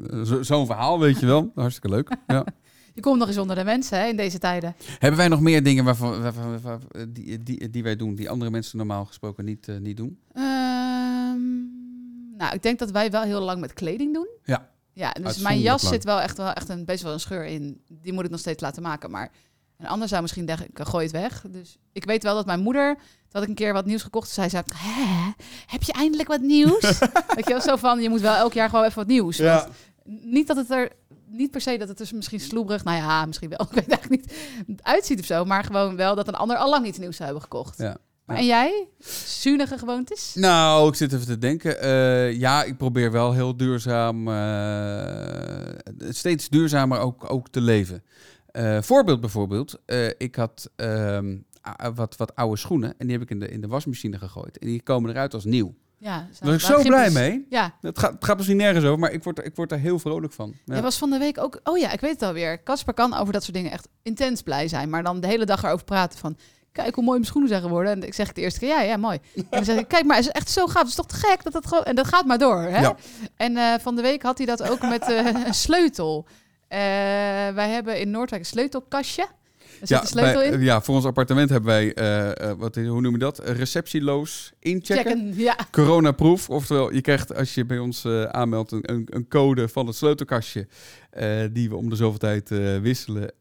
eh, 0.09 0.21
zo- 0.25 0.43
Zo'n 0.43 0.65
verhaal, 0.65 0.99
weet 0.99 1.19
je 1.19 1.25
wel. 1.25 1.51
Hartstikke 1.55 1.89
leuk. 1.89 2.15
Ja. 2.27 2.45
Je 2.93 3.01
komt 3.01 3.19
nog 3.19 3.27
eens 3.27 3.38
onder 3.38 3.56
de 3.56 3.63
mensen 3.63 3.99
hè, 3.99 4.08
in 4.08 4.15
deze 4.15 4.38
tijden. 4.39 4.75
Hebben 4.99 5.19
wij 5.19 5.27
nog 5.27 5.41
meer 5.41 5.63
dingen 5.63 5.84
waarvan, 5.84 6.21
waarvan, 6.21 6.49
waarvan- 6.51 6.82
die, 7.10 7.43
die, 7.43 7.69
die 7.69 7.84
wij 7.84 7.95
doen, 7.95 8.15
die 8.15 8.30
andere 8.30 8.51
mensen 8.51 8.77
normaal 8.77 9.06
gesproken 9.06 9.45
niet, 9.45 9.67
eh, 9.67 9.77
niet 9.77 9.97
doen? 9.97 10.19
Ehm, 10.34 11.39
nou, 12.38 12.54
ik 12.54 12.63
denk 12.63 12.80
dat 12.80 12.91
wij 12.91 13.12
wel 13.12 13.21
heel 13.21 13.41
lang 13.41 13.60
met 13.60 13.73
kleding 13.73 14.13
doen. 14.13 14.27
Ja. 14.43 14.69
Ja, 14.93 15.12
dus 15.12 15.38
mijn 15.38 15.60
jas 15.60 15.82
lang. 15.82 15.93
zit 15.93 16.04
wel 16.04 16.21
echt, 16.21 16.38
wel 16.38 16.51
echt 16.54 16.69
een, 16.69 16.86
best 16.86 17.04
wel 17.04 17.13
een 17.13 17.19
scheur 17.19 17.45
in. 17.45 17.82
Die 17.88 18.13
moet 18.13 18.25
ik 18.25 18.30
nog 18.32 18.39
steeds 18.39 18.62
laten 18.62 18.82
maken. 18.82 19.12
Maar 19.12 19.32
een 19.77 19.88
ander 19.88 20.08
zou 20.08 20.21
misschien 20.21 20.45
denken, 20.45 20.86
gooi 20.86 21.04
het 21.04 21.13
weg. 21.13 21.43
Dus 21.49 21.77
ik 21.91 22.06
weet 22.06 22.23
wel 22.23 22.36
dat 22.36 22.45
mijn 22.45 22.60
moeder, 22.60 22.95
toen 22.95 23.04
had 23.32 23.43
ik 23.43 23.49
een 23.49 23.56
keer 23.56 23.73
wat 23.73 23.86
nieuws 23.86 24.04
gekocht. 24.04 24.30
Zij 24.30 24.49
zei, 24.49 24.63
Hè, 24.75 25.32
heb 25.65 25.84
je 25.84 25.93
eindelijk 25.93 26.27
wat 26.27 26.41
nieuws? 26.41 26.82
weet 27.36 27.45
je 27.45 27.51
wel, 27.51 27.62
zo 27.62 27.75
van, 27.75 28.01
je 28.01 28.10
moet 28.10 28.21
wel 28.21 28.36
elk 28.36 28.54
jaar 28.54 28.69
gewoon 28.69 28.86
even 28.86 28.97
wat 28.97 29.08
nieuws. 29.08 29.38
Want 29.38 29.67
niet 30.04 30.47
dat 30.47 30.58
het 30.58 30.69
er, 30.71 30.91
niet 31.32 31.52
per 31.52 31.62
se 31.62 31.78
dat 31.78 31.88
het 31.88 32.00
er 32.00 32.15
misschien 32.15 32.39
sloebrig, 32.39 32.84
nou 32.84 32.98
ja, 32.98 33.26
misschien 33.26 33.50
wel, 33.50 33.67
ik 33.70 33.76
weet 33.76 33.89
eigenlijk 33.89 34.26
niet, 34.67 34.82
uitziet 34.82 35.20
of 35.20 35.26
zo. 35.26 35.46
Maar 35.46 35.63
gewoon 35.63 35.96
wel 35.96 36.15
dat 36.15 36.28
een 36.28 36.36
ander 36.36 36.58
al 36.58 36.70
lang 36.70 36.86
iets 36.86 36.98
nieuws 36.98 37.15
zou 37.15 37.24
hebben 37.24 37.44
gekocht. 37.44 37.78
Ja. 37.78 37.98
Maar 38.26 38.38
en 38.38 38.46
jij? 38.46 38.88
Zunige 39.26 39.78
gewoontes? 39.78 40.36
Nou, 40.36 40.89
ik 40.89 40.96
zit 40.96 41.13
even 41.13 41.26
te 41.26 41.38
denken. 41.38 41.82
Eh, 41.82 42.34
ja, 42.34 42.63
ik 42.63 42.78
probeer 42.78 43.12
wel 43.12 43.34
heel 43.34 43.58
duurzaam, 43.58 44.28
eh, 44.28 45.80
steeds 46.10 46.50
duurzamer 46.50 47.00
ook, 47.00 47.32
ook 47.32 47.50
te 47.50 47.62
leven. 47.62 48.04
Eh, 48.46 48.82
voorbeeld 48.82 49.22
bijvoorbeeld, 49.22 49.80
ik 50.17 50.36
had 50.36 50.70
ehm, 50.76 51.38
wat, 51.96 52.15
wat 52.17 52.36
oude 52.36 52.58
schoenen 52.58 52.94
en 52.98 53.08
die 53.08 53.12
heb 53.12 53.22
ik 53.22 53.30
in 53.30 53.39
de, 53.39 53.48
in 53.50 53.62
de 53.62 53.67
wasmachine 53.67 54.17
gegooid. 54.17 54.58
En 54.58 54.67
die 54.67 54.82
komen 54.82 55.10
eruit 55.10 55.34
als 55.34 55.46
nieuw. 55.46 55.76
Ja, 56.03 56.17
Daar 56.17 56.27
ben 56.39 56.53
ik 56.53 56.59
zo 56.59 56.81
blij 56.81 57.09
mee. 57.09 57.45
Ja, 57.49 57.73
Het 57.81 57.99
gaat, 57.99 58.11
het 58.13 58.25
gaat 58.25 58.35
misschien 58.37 58.57
nergens 58.57 58.85
over, 58.85 58.99
maar 58.99 59.11
ik 59.11 59.23
word, 59.23 59.37
er- 59.37 59.45
ik 59.45 59.55
word 59.55 59.71
er 59.71 59.79
heel 59.79 59.99
vrolijk 59.99 60.33
van. 60.33 60.53
Ja. 60.65 60.73
Jij 60.73 60.81
was 60.81 60.97
van 60.97 61.09
de 61.09 61.17
week 61.17 61.37
ook... 61.37 61.59
Oh 61.63 61.77
ja, 61.77 61.91
ik 61.91 61.99
weet 61.99 62.11
het 62.11 62.21
alweer. 62.21 62.63
Casper 62.63 62.93
kan 62.93 63.13
over 63.13 63.33
dat 63.33 63.43
soort 63.43 63.55
dingen 63.55 63.71
echt 63.71 63.87
intens 64.03 64.41
blij 64.41 64.67
zijn. 64.67 64.89
Maar 64.89 65.03
dan 65.03 65.19
de 65.19 65.27
hele 65.27 65.45
dag 65.45 65.63
erover 65.63 65.85
praten 65.85 66.19
van... 66.19 66.37
Kijk 66.71 66.95
hoe 66.95 67.03
mooi 67.03 67.15
mijn 67.17 67.29
schoenen 67.29 67.49
zijn 67.49 67.61
geworden. 67.61 67.91
En 67.91 68.03
ik 68.03 68.13
zeg 68.13 68.27
het 68.27 68.35
de 68.35 68.41
eerste 68.41 68.59
keer, 68.59 68.67
ja, 68.69 68.81
ja, 68.81 68.97
mooi. 68.97 69.19
En 69.35 69.45
dan 69.49 69.65
zeg 69.65 69.77
ik, 69.77 69.87
kijk 69.87 70.05
maar, 70.05 70.15
het 70.15 70.25
is 70.25 70.31
echt 70.31 70.49
zo 70.49 70.65
gaaf. 70.67 70.79
Het 70.81 70.87
is 70.89 70.95
toch 70.95 71.05
te 71.07 71.15
gek 71.15 71.43
dat 71.43 71.53
dat 71.53 71.67
gewoon... 71.67 71.83
En 71.83 71.95
dat 71.95 72.07
gaat 72.07 72.25
maar 72.25 72.37
door, 72.37 72.61
hè? 72.61 72.81
Ja. 72.81 72.95
En 73.35 73.57
eh, 73.57 73.73
van 73.79 73.95
de 73.95 74.01
week 74.01 74.21
had 74.23 74.37
hij 74.37 74.47
dat 74.47 74.69
ook 74.69 74.81
met 74.81 75.01
eh, 75.09 75.25
een 75.47 75.53
sleutel. 75.53 76.25
Eh, 76.67 76.79
wij 77.53 77.69
hebben 77.69 77.99
in 77.99 78.11
Noordwijk 78.11 78.41
een 78.41 78.47
sleutelkastje. 78.47 79.25
Zit 79.82 79.89
Ja, 79.89 80.06
sleutel 80.06 80.34
bij- 80.41 80.52
in. 80.52 80.62
ja, 80.62 80.82
voor 80.82 80.96
ons 80.96 81.06
appartement 81.06 81.50
hebben 81.50 81.70
wij, 81.70 81.94
eh, 81.94 82.52
wat, 82.58 82.76
hoe 82.76 83.02
noem 83.02 83.12
je 83.12 83.17
dat? 83.17 83.39
Receptieloos 83.46 84.52
inchecken. 84.60 85.12
Checken, 85.12 85.34
ja. 85.38 85.56
Coronaproof. 85.72 86.50
Oftewel, 86.50 86.94
je 86.94 87.02
krijgt 87.02 87.36
als 87.36 87.54
je 87.54 87.65
bij 87.65 87.78
ons 87.80 88.06
eh, 88.06 88.24
aanmeldt 88.24 88.72
een, 88.72 88.91
een, 88.91 89.08
een 89.10 89.28
code 89.28 89.67
van 89.70 89.88
het 89.88 89.96
sleutelkastje. 89.96 90.67
die 91.52 91.70
we 91.70 91.76
om 91.76 91.89
de 91.89 91.96
zoveel 91.96 92.20
tijd 92.20 92.50
wisselen. 92.82 93.32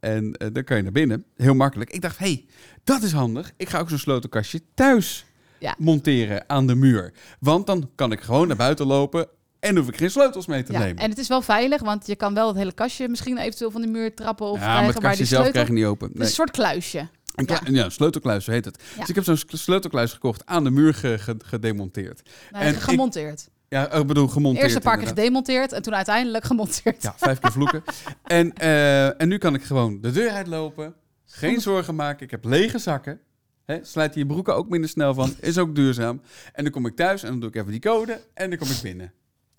en 0.00 0.32
dan 0.52 0.64
kan 0.64 0.76
je 0.76 0.82
naar 0.82 0.92
binnen. 0.92 1.24
Heel 1.36 1.54
makkelijk. 1.54 1.90
Ik 1.90 2.00
dacht, 2.00 2.18
hé, 2.18 2.24
hey, 2.26 2.44
dat 2.84 3.02
is 3.02 3.12
handig. 3.12 3.52
Ik 3.56 3.68
ga 3.68 3.78
ook 3.78 3.88
zo'n 3.88 3.98
sleutelkastje 3.98 4.60
thuis 4.74 5.24
Ja. 5.58 5.74
monteren 5.78 6.44
aan 6.48 6.66
de 6.66 6.74
muur. 6.74 7.12
Want 7.40 7.66
dan 7.66 7.90
kan 7.94 8.12
ik 8.12 8.20
gewoon 8.20 8.46
naar 8.48 8.56
buiten 8.56 8.86
lopen. 8.86 9.26
En 9.60 9.76
hoef 9.76 9.88
ik 9.88 9.96
geen 9.96 10.10
sleutels 10.10 10.46
mee 10.46 10.62
te 10.62 10.72
ja. 10.72 10.78
nemen. 10.78 11.02
En 11.02 11.10
het 11.10 11.18
is 11.18 11.28
wel 11.28 11.42
veilig, 11.42 11.80
want 11.80 12.06
je 12.06 12.16
kan 12.16 12.34
wel 12.34 12.48
het 12.48 12.56
hele 12.56 12.72
kastje 12.72 13.08
misschien 13.08 13.38
eventueel 13.38 13.70
van 13.70 13.80
de 13.80 13.86
muur 13.86 14.14
trappen 14.14 14.46
of 14.46 14.52
ja, 14.58 14.58
krijgen, 14.60 14.76
maar 14.84 14.92
het 14.92 15.02
maar 15.02 15.02
kastje 15.02 15.18
die 15.24 15.26
zelf 15.34 15.42
sleutel... 15.42 15.62
krijg 15.62 15.78
je 15.78 15.84
niet 15.84 15.92
open. 15.92 16.10
Nee. 16.12 16.26
een 16.26 16.32
soort 16.32 16.50
kluisje. 16.50 17.08
Een 17.34 17.48
ja. 17.74 17.84
een 17.84 17.90
sleutelkluis, 17.90 18.46
heet 18.46 18.64
het. 18.64 18.82
Ja. 18.94 19.00
Dus 19.00 19.08
ik 19.08 19.14
heb 19.14 19.24
zo'n 19.24 19.38
sleutelkluis 19.46 20.12
gekocht, 20.12 20.46
aan 20.46 20.64
de 20.64 20.70
muur 20.70 20.94
ge- 20.94 21.18
ge- 21.18 21.36
gedemonteerd. 21.44 22.22
Nee, 22.50 22.62
En 22.62 22.74
ik- 22.74 22.80
gemonteerd. 22.80 23.48
Ja, 23.68 23.92
ik 23.92 24.06
bedoel 24.06 24.28
gemonteerd. 24.28 24.64
Eerst 24.64 24.76
een 24.76 24.82
paar 24.82 24.98
keer 24.98 25.06
gedemonteerd 25.06 25.72
en 25.72 25.82
toen 25.82 25.94
uiteindelijk 25.94 26.44
gemonteerd. 26.44 27.02
Ja, 27.02 27.14
vijf 27.16 27.38
keer 27.38 27.52
vloeken. 27.52 27.82
en, 28.24 28.52
eh, 28.52 29.20
en 29.20 29.28
nu 29.28 29.38
kan 29.38 29.54
ik 29.54 29.62
gewoon 29.62 30.00
de 30.00 30.10
deur 30.10 30.30
uitlopen. 30.30 30.94
Geen 31.26 31.60
zorgen 31.70 31.94
maken. 31.94 32.24
Ik 32.24 32.30
heb 32.30 32.44
lege 32.44 32.78
zakken. 32.78 33.20
Hè, 33.66 33.78
slijt 33.82 34.14
je 34.14 34.26
broeken 34.26 34.54
ook 34.54 34.68
minder 34.68 34.90
snel 34.90 35.14
van. 35.14 35.34
Is 35.40 35.58
ook 35.58 35.74
duurzaam. 35.74 36.20
En 36.52 36.62
dan 36.64 36.72
kom 36.72 36.86
ik 36.86 36.96
thuis 36.96 37.22
en 37.22 37.28
dan 37.28 37.40
doe 37.40 37.48
ik 37.48 37.54
even 37.54 37.70
die 37.70 37.80
code. 37.80 38.20
En 38.34 38.50
dan 38.50 38.58
kom 38.58 38.68
ik 38.68 38.78
binnen. 38.82 39.12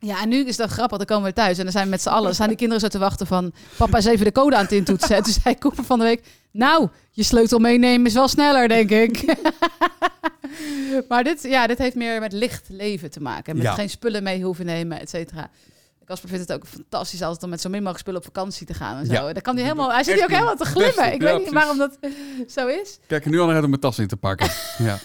Ja, 0.03 0.21
en 0.21 0.29
nu 0.29 0.45
is 0.45 0.55
dat 0.57 0.69
grappig. 0.69 0.97
Dan 0.97 1.05
komen 1.07 1.27
we 1.29 1.33
thuis 1.35 1.57
en 1.57 1.63
dan 1.63 1.71
zijn 1.71 1.83
we 1.83 1.89
met 1.89 2.01
z'n 2.01 2.09
allen. 2.09 2.35
Zijn 2.35 2.47
die 2.47 2.57
kinderen 2.57 2.81
zo 2.81 2.87
te 2.87 2.97
wachten 2.99 3.27
van... 3.27 3.53
Papa 3.77 3.97
is 3.97 4.05
even 4.05 4.25
de 4.25 4.31
code 4.31 4.55
aan 4.55 4.61
het 4.63 4.71
intoetsen. 4.71 5.15
En 5.15 5.23
toen 5.23 5.33
zei 5.43 5.57
Cooper 5.57 5.83
van 5.83 5.99
de 5.99 6.05
week... 6.05 6.23
Nou, 6.51 6.87
je 7.11 7.23
sleutel 7.23 7.59
meenemen 7.59 8.05
is 8.07 8.13
wel 8.13 8.27
sneller, 8.27 8.67
denk 8.67 8.89
ik. 8.91 9.35
maar 11.09 11.23
dit, 11.23 11.43
ja, 11.43 11.67
dit 11.67 11.77
heeft 11.77 11.95
meer 11.95 12.19
met 12.19 12.33
licht 12.33 12.65
leven 12.69 13.11
te 13.11 13.21
maken. 13.21 13.55
Met 13.55 13.63
Ja. 13.65 13.73
geen 13.73 13.89
spullen 13.89 14.23
mee 14.23 14.43
hoeven 14.43 14.65
nemen, 14.65 14.99
et 14.99 15.09
cetera. 15.09 15.49
Casper 16.11 16.29
vindt 16.29 16.47
het 16.47 16.57
ook 16.57 16.67
fantastisch 16.67 17.21
als 17.21 17.33
het 17.33 17.43
om 17.43 17.49
met 17.49 17.61
zo 17.61 17.69
min 17.69 17.77
mogelijk 17.79 17.99
spullen 17.99 18.19
op 18.19 18.25
vakantie 18.25 18.65
te 18.67 18.73
gaan 18.73 18.97
en 18.97 19.05
zo. 19.05 19.13
Ja. 19.13 19.27
En 19.27 19.33
dan 19.33 19.41
kan 19.41 19.55
hij 19.55 19.63
helemaal... 19.63 19.91
Hij 19.91 20.03
zit 20.03 20.13
hier 20.13 20.23
ook 20.23 20.29
helemaal 20.29 20.55
te 20.55 20.65
glimmen. 20.65 21.13
Ik 21.13 21.21
Ja, 21.21 21.27
weet 21.27 21.37
niet 21.39 21.49
precies. 21.49 21.51
waarom 21.53 21.77
dat 21.77 21.97
zo 22.57 22.67
is. 22.67 22.99
Kijk 23.07 23.25
nu 23.25 23.39
al 23.39 23.45
naar 23.45 23.55
uit 23.55 23.63
om 23.63 23.69
mijn 23.69 23.81
tas 23.81 23.99
in 23.99 24.07
te 24.07 24.17
pakken. 24.17 24.49
ja. 24.89 24.99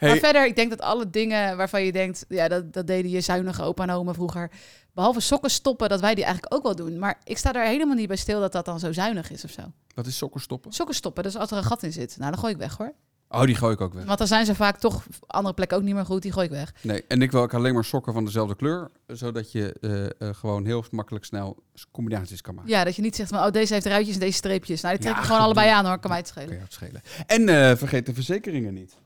Maar 0.00 0.16
verder, 0.16 0.46
ik 0.46 0.56
denk 0.56 0.70
dat 0.70 0.80
alle 0.80 1.10
dingen 1.10 1.56
waarvan 1.56 1.84
je 1.84 1.92
denkt, 1.92 2.24
ja, 2.28 2.48
dat, 2.48 2.72
dat 2.72 2.86
deden 2.86 3.10
je 3.10 3.20
zuinige 3.20 3.62
opa 3.62 3.82
en 3.82 3.90
oma 3.90 4.12
vroeger. 4.14 4.50
Behalve 4.92 5.20
sokken 5.20 5.50
stoppen, 5.50 5.88
dat 5.88 6.00
wij 6.00 6.14
die 6.14 6.24
eigenlijk 6.24 6.54
ook 6.54 6.62
wel 6.62 6.74
doen. 6.76 6.98
Maar 6.98 7.18
ik 7.24 7.38
sta 7.38 7.52
daar 7.52 7.66
helemaal 7.66 7.94
niet 7.96 8.08
bij 8.08 8.16
stil 8.16 8.40
dat 8.40 8.52
dat 8.52 8.64
dan 8.64 8.78
zo 8.78 8.92
zuinig 8.92 9.30
is 9.30 9.44
of 9.44 9.50
zo. 9.50 9.62
wat 9.94 10.06
is 10.06 10.16
sokken 10.16 10.40
stoppen? 10.40 10.72
Sokken 10.72 10.94
stoppen, 10.94 11.22
dus 11.22 11.36
als 11.36 11.50
er 11.50 11.56
een 11.56 11.64
gat 11.64 11.82
in 11.82 11.92
zit, 11.92 12.16
nou 12.18 12.30
dan 12.30 12.40
gooi 12.40 12.52
ik 12.52 12.58
weg 12.58 12.76
hoor. 12.76 12.92
Oh, 13.28 13.42
die 13.42 13.54
gooi 13.54 13.72
ik 13.72 13.80
ook 13.80 13.94
weg. 13.94 14.04
Want 14.04 14.18
dan 14.18 14.26
zijn 14.26 14.46
ze 14.46 14.54
vaak 14.54 14.78
toch 14.78 14.94
op 14.94 15.14
andere 15.26 15.54
plekken 15.54 15.76
ook 15.76 15.82
niet 15.82 15.94
meer 15.94 16.04
goed, 16.04 16.22
die 16.22 16.32
gooi 16.32 16.46
ik 16.46 16.52
weg. 16.52 16.74
Nee, 16.80 17.04
en 17.08 17.22
ik 17.22 17.32
wil 17.32 17.40
ook 17.40 17.54
alleen 17.54 17.74
maar 17.74 17.84
sokken 17.84 18.12
van 18.12 18.24
dezelfde 18.24 18.56
kleur. 18.56 18.90
Zodat 19.06 19.52
je 19.52 19.74
eh, 19.80 20.28
eh, 20.28 20.34
gewoon 20.34 20.64
heel 20.64 20.84
makkelijk 20.90 21.24
snel 21.24 21.62
combinaties 21.92 22.40
kan 22.40 22.54
maken. 22.54 22.70
Ja, 22.70 22.84
dat 22.84 22.96
je 22.96 23.02
niet 23.02 23.16
zegt 23.16 23.28
van, 23.28 23.38
oh 23.38 23.50
deze 23.50 23.72
heeft 23.72 23.86
ruitjes 23.86 24.14
en 24.14 24.20
deze 24.20 24.36
streepjes. 24.36 24.80
Nou, 24.80 24.94
die 24.94 25.04
trek 25.04 25.14
Ja, 25.14 25.20
ik 25.20 25.26
gewoon 25.26 25.40
goed 25.40 25.54
allebei 25.54 25.70
aan 25.70 25.86
hoor, 25.86 25.98
kan 25.98 26.10
mij 26.10 26.18
het 26.18 26.28
schelen. 26.28 26.60
Het 26.60 26.72
schelen. 26.72 27.02
En 27.26 27.48
eh, 27.48 27.76
vergeet 27.76 28.06
de 28.06 28.14
verzekeringen 28.14 28.74
niet. 28.74 28.96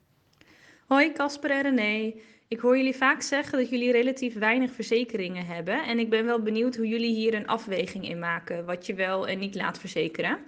Hoi 0.86 1.12
Casper 1.12 1.50
en 1.50 1.62
René. 1.62 2.14
Ik 2.48 2.60
hoor 2.60 2.76
jullie 2.76 2.96
vaak 2.96 3.22
zeggen 3.22 3.58
dat 3.58 3.70
jullie 3.70 3.92
relatief 3.92 4.34
weinig 4.34 4.72
verzekeringen 4.72 5.46
hebben. 5.46 5.84
En 5.86 5.98
ik 5.98 6.10
ben 6.10 6.24
wel 6.24 6.42
benieuwd 6.42 6.76
hoe 6.76 6.86
jullie 6.86 7.14
hier 7.14 7.34
een 7.34 7.46
afweging 7.46 8.08
in 8.08 8.18
maken, 8.18 8.64
wat 8.64 8.86
je 8.86 8.94
wel 8.94 9.28
en 9.28 9.38
niet 9.38 9.54
laat 9.54 9.78
verzekeren. 9.78 10.38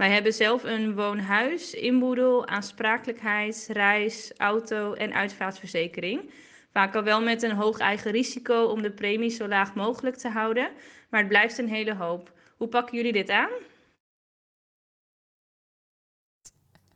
Wij 0.00 0.10
hebben 0.10 0.32
zelf 0.32 0.64
een 0.64 0.94
woonhuis, 0.94 1.74
inboedel, 1.74 2.46
aansprakelijkheid, 2.46 3.68
reis, 3.72 4.32
auto 4.36 4.92
en 4.92 5.12
uitvaartverzekering. 5.14 6.30
Vaak 6.72 6.94
al 6.94 7.02
wel 7.02 7.22
met 7.22 7.42
een 7.42 7.56
hoog 7.56 7.78
eigen 7.78 8.10
risico 8.10 8.62
om 8.64 8.82
de 8.82 8.90
premie 8.90 9.30
zo 9.30 9.48
laag 9.48 9.74
mogelijk 9.74 10.16
te 10.16 10.28
houden. 10.28 10.70
Maar 11.10 11.20
het 11.20 11.28
blijft 11.28 11.58
een 11.58 11.68
hele 11.68 11.94
hoop. 11.94 12.32
Hoe 12.56 12.68
pakken 12.68 12.96
jullie 12.96 13.12
dit 13.12 13.30
aan? 13.30 13.48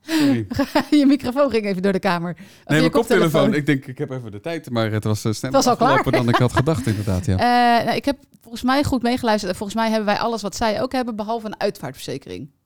Sorry. 0.00 0.46
je 1.00 1.06
microfoon 1.06 1.50
ging 1.50 1.64
even 1.64 1.82
door 1.82 1.92
de 1.92 1.98
kamer. 1.98 2.30
Of 2.30 2.38
Nee, 2.38 2.46
je 2.64 2.64
mijn 2.66 2.90
koptelefoon. 2.90 3.30
koptelefoon. 3.30 3.54
Ik 3.54 3.66
denk, 3.66 3.86
ik 3.86 3.98
heb 3.98 4.10
even 4.10 4.30
de 4.30 4.40
tijd, 4.40 4.70
maar 4.70 4.90
het 4.90 5.04
was 5.04 5.24
uh, 5.24 5.32
sneller 5.32 5.56
Het 5.56 5.64
was 5.64 5.78
al 5.78 5.86
klaar. 5.86 6.10
dan 6.10 6.28
ik 6.28 6.36
had 6.36 6.52
gedacht, 6.62 6.86
inderdaad. 6.86 7.26
Ja. 7.26 7.32
Eh, 7.32 7.84
nou, 7.84 7.96
ik 7.96 8.04
heb 8.04 8.18
volgens 8.40 8.62
mij 8.62 8.84
goed 8.84 9.02
meegeluisterd. 9.02 9.52
En 9.52 9.58
volgens 9.58 9.78
mij 9.78 9.88
hebben 9.88 10.06
wij 10.06 10.18
alles 10.18 10.42
wat 10.42 10.56
zij 10.56 10.82
ook 10.82 10.92
hebben, 10.92 11.16
behalve 11.16 11.46
een 11.46 11.60
uitvaartverzekering. 11.60 12.62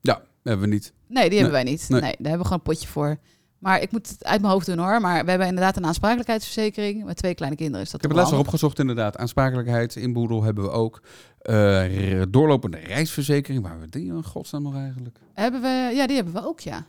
Ja, 0.00 0.22
hebben 0.42 0.68
we 0.68 0.74
niet. 0.74 0.92
Nee, 1.06 1.28
die 1.28 1.38
hebben 1.38 1.54
wij 1.54 1.64
niet. 1.64 1.88
nee. 1.88 2.00
Nee. 2.00 2.10
daar 2.10 2.30
hebben 2.30 2.38
we 2.38 2.44
gewoon 2.44 2.58
een 2.58 2.72
potje 2.74 2.88
voor. 2.88 3.16
Maar 3.58 3.80
ik 3.82 3.92
moet 3.92 4.08
het 4.08 4.24
uit 4.24 4.40
mijn 4.40 4.52
hoofd 4.52 4.66
doen 4.66 4.78
hoor. 4.78 5.00
Maar 5.00 5.24
we 5.24 5.30
hebben 5.30 5.48
inderdaad 5.48 5.76
een 5.76 5.86
aansprakelijkheidsverzekering. 5.86 7.04
Met 7.04 7.16
twee 7.16 7.34
kleine 7.34 7.56
kinderen 7.56 7.80
is 7.84 7.90
dat 7.90 8.02
Ik 8.02 8.08
heb 8.08 8.16
het 8.16 8.26
laatst 8.26 8.44
opgezocht, 8.46 8.78
inderdaad. 8.78 9.16
Aansprakelijkheid, 9.16 9.96
inboedel 9.96 10.42
hebben 10.42 10.64
we 10.64 10.70
ook. 10.70 11.02
Eh, 11.40 12.22
doorlopende 12.30 12.78
reisverzekering. 12.78 13.62
Waar 13.62 13.80
we 13.80 13.88
die 13.88 14.06
in 14.06 14.24
godsnaam 14.24 14.62
nog 14.62 14.74
eigenlijk? 14.76 15.18
Hebben 15.34 15.60
we, 15.60 15.90
ja, 15.94 16.06
die 16.06 16.16
hebben 16.16 16.34
we 16.34 16.44
ook, 16.46 16.60
ja. 16.60 16.86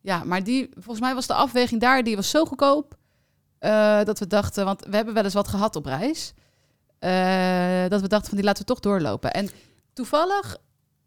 Ja, 0.00 0.24
maar 0.24 0.44
die, 0.44 0.68
volgens 0.74 1.00
mij 1.00 1.14
was 1.14 1.26
de 1.26 1.34
afweging 1.34 1.80
daar, 1.80 2.02
die 2.04 2.16
was 2.16 2.30
zo 2.30 2.44
goedkoop. 2.44 2.94
eh, 3.58 4.04
dat 4.04 4.18
we 4.18 4.26
dachten, 4.26 4.64
want 4.64 4.84
we 4.90 4.96
hebben 4.96 5.14
wel 5.14 5.24
eens 5.24 5.34
wat 5.34 5.48
gehad 5.48 5.76
op 5.76 5.84
reis. 5.84 6.32
eh, 6.98 7.88
dat 7.88 8.00
we 8.00 8.08
dachten 8.08 8.28
van 8.28 8.36
die 8.36 8.46
laten 8.46 8.62
we 8.66 8.68
toch 8.72 8.80
doorlopen. 8.80 9.32
En 9.32 9.48
toevallig 9.92 10.56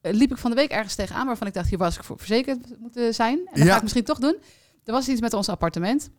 liep 0.02 0.32
ik 0.32 0.38
van 0.38 0.50
de 0.50 0.56
week 0.56 0.72
ergens 0.72 0.96
tegenaan 0.96 1.26
waarvan 1.28 1.48
ik 1.48 1.54
dacht, 1.54 1.70
hier 1.70 1.78
was 1.78 1.96
ik 1.96 2.04
voor 2.04 2.18
verzekerd 2.18 2.80
moeten 2.80 3.14
zijn. 3.14 3.38
En 3.38 3.46
dat 3.54 3.64
Ja. 3.64 3.70
ga 3.70 3.76
ik 3.76 3.82
misschien 3.82 4.04
toch 4.04 4.20
doen. 4.20 4.36
Er 4.84 4.94
was 4.94 5.08
iets 5.08 5.22
met 5.22 5.34
ons 5.34 5.50
appartement. 5.50 6.10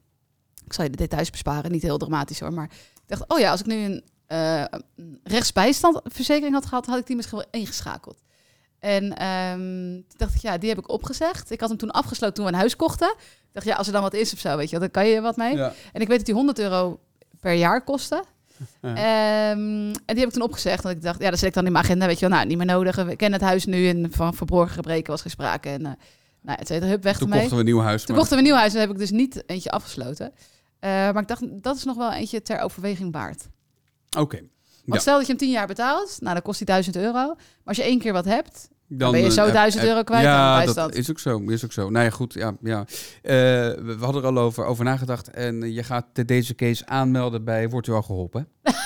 Ik 0.64 0.72
zal 0.72 0.84
je 0.84 0.90
de 0.90 0.96
details 0.96 1.30
besparen, 1.30 1.72
niet 1.72 1.82
heel 1.82 1.98
dramatisch 1.98 2.40
hoor. 2.40 2.52
Maar 2.52 2.64
ik 2.94 3.02
dacht, 3.06 3.24
oh 3.28 3.38
ja, 3.38 3.50
als 3.50 3.60
ik 3.60 3.66
nu 3.66 3.74
een 3.76 4.04
eh, 4.26 4.64
rechtsbijstandverzekering 5.24 6.54
had 6.54 6.66
gehad, 6.66 6.86
had 6.86 6.98
ik 6.98 7.06
die 7.06 7.16
misschien 7.16 7.38
wel 7.38 7.46
ingeschakeld. 7.50 8.18
En 8.78 9.02
toen 10.08 10.16
dacht 10.16 10.34
ik, 10.34 10.40
ja, 10.40 10.58
die 10.58 10.68
heb 10.68 10.78
ik 10.78 10.88
opgezegd. 10.90 11.50
Ik 11.50 11.60
had 11.60 11.68
hem 11.68 11.78
toen 11.78 11.90
afgesloten 11.90 12.34
toen 12.34 12.44
we 12.44 12.50
een 12.52 12.58
huis 12.58 12.76
kochten. 12.76 13.08
Ik 13.18 13.52
dacht, 13.52 13.66
ja, 13.66 13.74
als 13.76 13.86
er 13.86 13.92
dan 13.92 14.02
wat 14.02 14.14
is 14.14 14.32
of 14.32 14.38
zo, 14.38 14.56
weet 14.56 14.70
je, 14.70 14.78
dan 14.78 14.90
kan 14.90 15.06
je 15.06 15.20
wat 15.20 15.36
mee. 15.36 15.56
Ja. 15.56 15.72
En 15.92 16.00
ik 16.00 16.08
weet 16.08 16.16
dat 16.16 16.26
die 16.26 16.34
100 16.34 16.58
euro 16.58 17.00
per 17.40 17.52
jaar 17.52 17.84
kostte. 17.84 18.24
Ja. 18.82 18.94
Ehm, 18.94 19.58
en 19.88 19.92
die 20.06 20.18
heb 20.18 20.26
ik 20.26 20.32
toen 20.32 20.42
opgezegd. 20.42 20.82
Want 20.82 20.96
ik 20.96 21.02
dacht, 21.02 21.20
ja, 21.22 21.30
dat 21.30 21.38
zet 21.38 21.48
ik 21.48 21.54
dan 21.54 21.66
in 21.66 21.72
mijn 21.72 21.84
agenda. 21.84 22.06
Weet 22.06 22.18
je 22.18 22.28
wel, 22.28 22.36
nou, 22.36 22.48
niet 22.48 22.56
meer 22.56 22.66
nodig. 22.66 22.96
We 22.96 23.16
kennen 23.16 23.38
het 23.40 23.48
huis 23.48 23.64
nu. 23.64 23.88
En 23.88 24.06
van 24.12 24.34
verborgen 24.34 24.74
gebreken 24.74 25.10
was 25.10 25.22
geen 25.22 25.30
sprake. 25.30 25.68
En 25.68 25.80
uh, 25.80 25.90
nou, 26.40 26.58
et 26.58 26.66
cetera, 26.66 26.90
hup, 26.90 27.02
weg 27.02 27.12
Toen 27.18 27.22
ermee. 27.22 27.38
kochten 27.40 27.56
we 27.58 27.62
een 27.64 27.70
nieuw 27.74 27.80
huis. 27.84 28.00
Toen 28.04 28.14
maar- 28.14 28.18
kochten 28.24 28.36
we 28.38 28.42
een 28.42 28.48
nieuw 28.50 28.58
huis. 28.60 28.74
En 28.74 28.80
heb 28.80 28.90
ik 28.90 28.98
dus 28.98 29.10
niet 29.10 29.42
eentje 29.46 29.70
afgesloten. 29.70 30.32
Eh, 30.78 30.90
maar 30.90 31.22
ik 31.22 31.28
dacht, 31.28 31.62
dat 31.62 31.76
is 31.76 31.84
nog 31.84 31.96
wel 31.96 32.12
eentje 32.12 32.42
ter 32.42 32.60
overweging 32.60 33.12
waard. 33.12 33.46
Oké. 34.18 34.36
Want 34.36 34.48
Ja. 34.84 34.98
stel 34.98 35.16
dat 35.16 35.22
je 35.26 35.32
hem 35.32 35.40
10 35.40 35.50
jaar 35.50 35.66
betaalt. 35.66 36.16
Nou, 36.20 36.34
dan 36.34 36.42
kost 36.42 36.58
hij 36.58 36.66
1000 36.66 36.96
euro. 36.96 37.12
Maar 37.12 37.36
als 37.64 37.76
je 37.76 37.82
één 37.82 37.98
keer 37.98 38.12
wat 38.12 38.24
hebt. 38.24 38.68
Dan, 38.92 39.12
ben 39.12 39.20
je 39.20 39.30
zo 39.30 39.46
eh, 39.46 39.52
1000 39.52 39.82
eh, 39.82 39.88
euro 39.88 40.02
kwijt 40.02 40.22
Ja, 40.22 40.56
bijstand. 40.56 40.88
dat 40.88 40.98
is 40.98 41.10
ook 41.10 41.18
zo. 41.18 41.38
Is 41.38 41.64
ook 41.64 41.72
zo. 41.72 41.90
Nou 41.90 42.04
ja, 42.04 42.10
goed. 42.10 42.34
Ja, 42.34 42.56
ja. 42.62 42.84
Eh, 43.22 43.32
we 43.82 43.96
hadden 44.00 44.22
er 44.22 44.28
al 44.28 44.38
over, 44.38 44.64
over 44.64 44.84
nagedacht. 44.84 45.30
En 45.30 45.72
je 45.72 45.82
gaat 45.82 46.06
de- 46.12 46.24
deze 46.24 46.54
case 46.54 46.86
aanmelden 46.86 47.44
bij 47.44 47.68
Wordt 47.68 47.86
u 47.86 47.92
al 47.92 48.02
geholpen? 48.02 48.48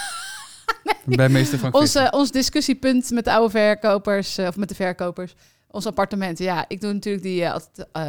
Bij 1.05 1.29
meester 1.29 1.59
Frank 1.59 1.77
Ons, 1.77 1.97
ons 2.11 2.31
discussiepunt 2.31 3.11
met 3.11 3.25
de 3.25 3.33
oude 3.33 3.51
verkopers, 3.51 4.39
eh, 4.39 4.47
of 4.47 4.57
met 4.57 4.69
de 4.69 4.75
verkopers, 4.75 5.35
ons 5.71 5.87
appartement. 5.87 6.39
Ja, 6.39 6.65
ik 6.69 6.81
doe 6.81 6.93
natuurlijk 6.93 7.25
die, 7.25 7.49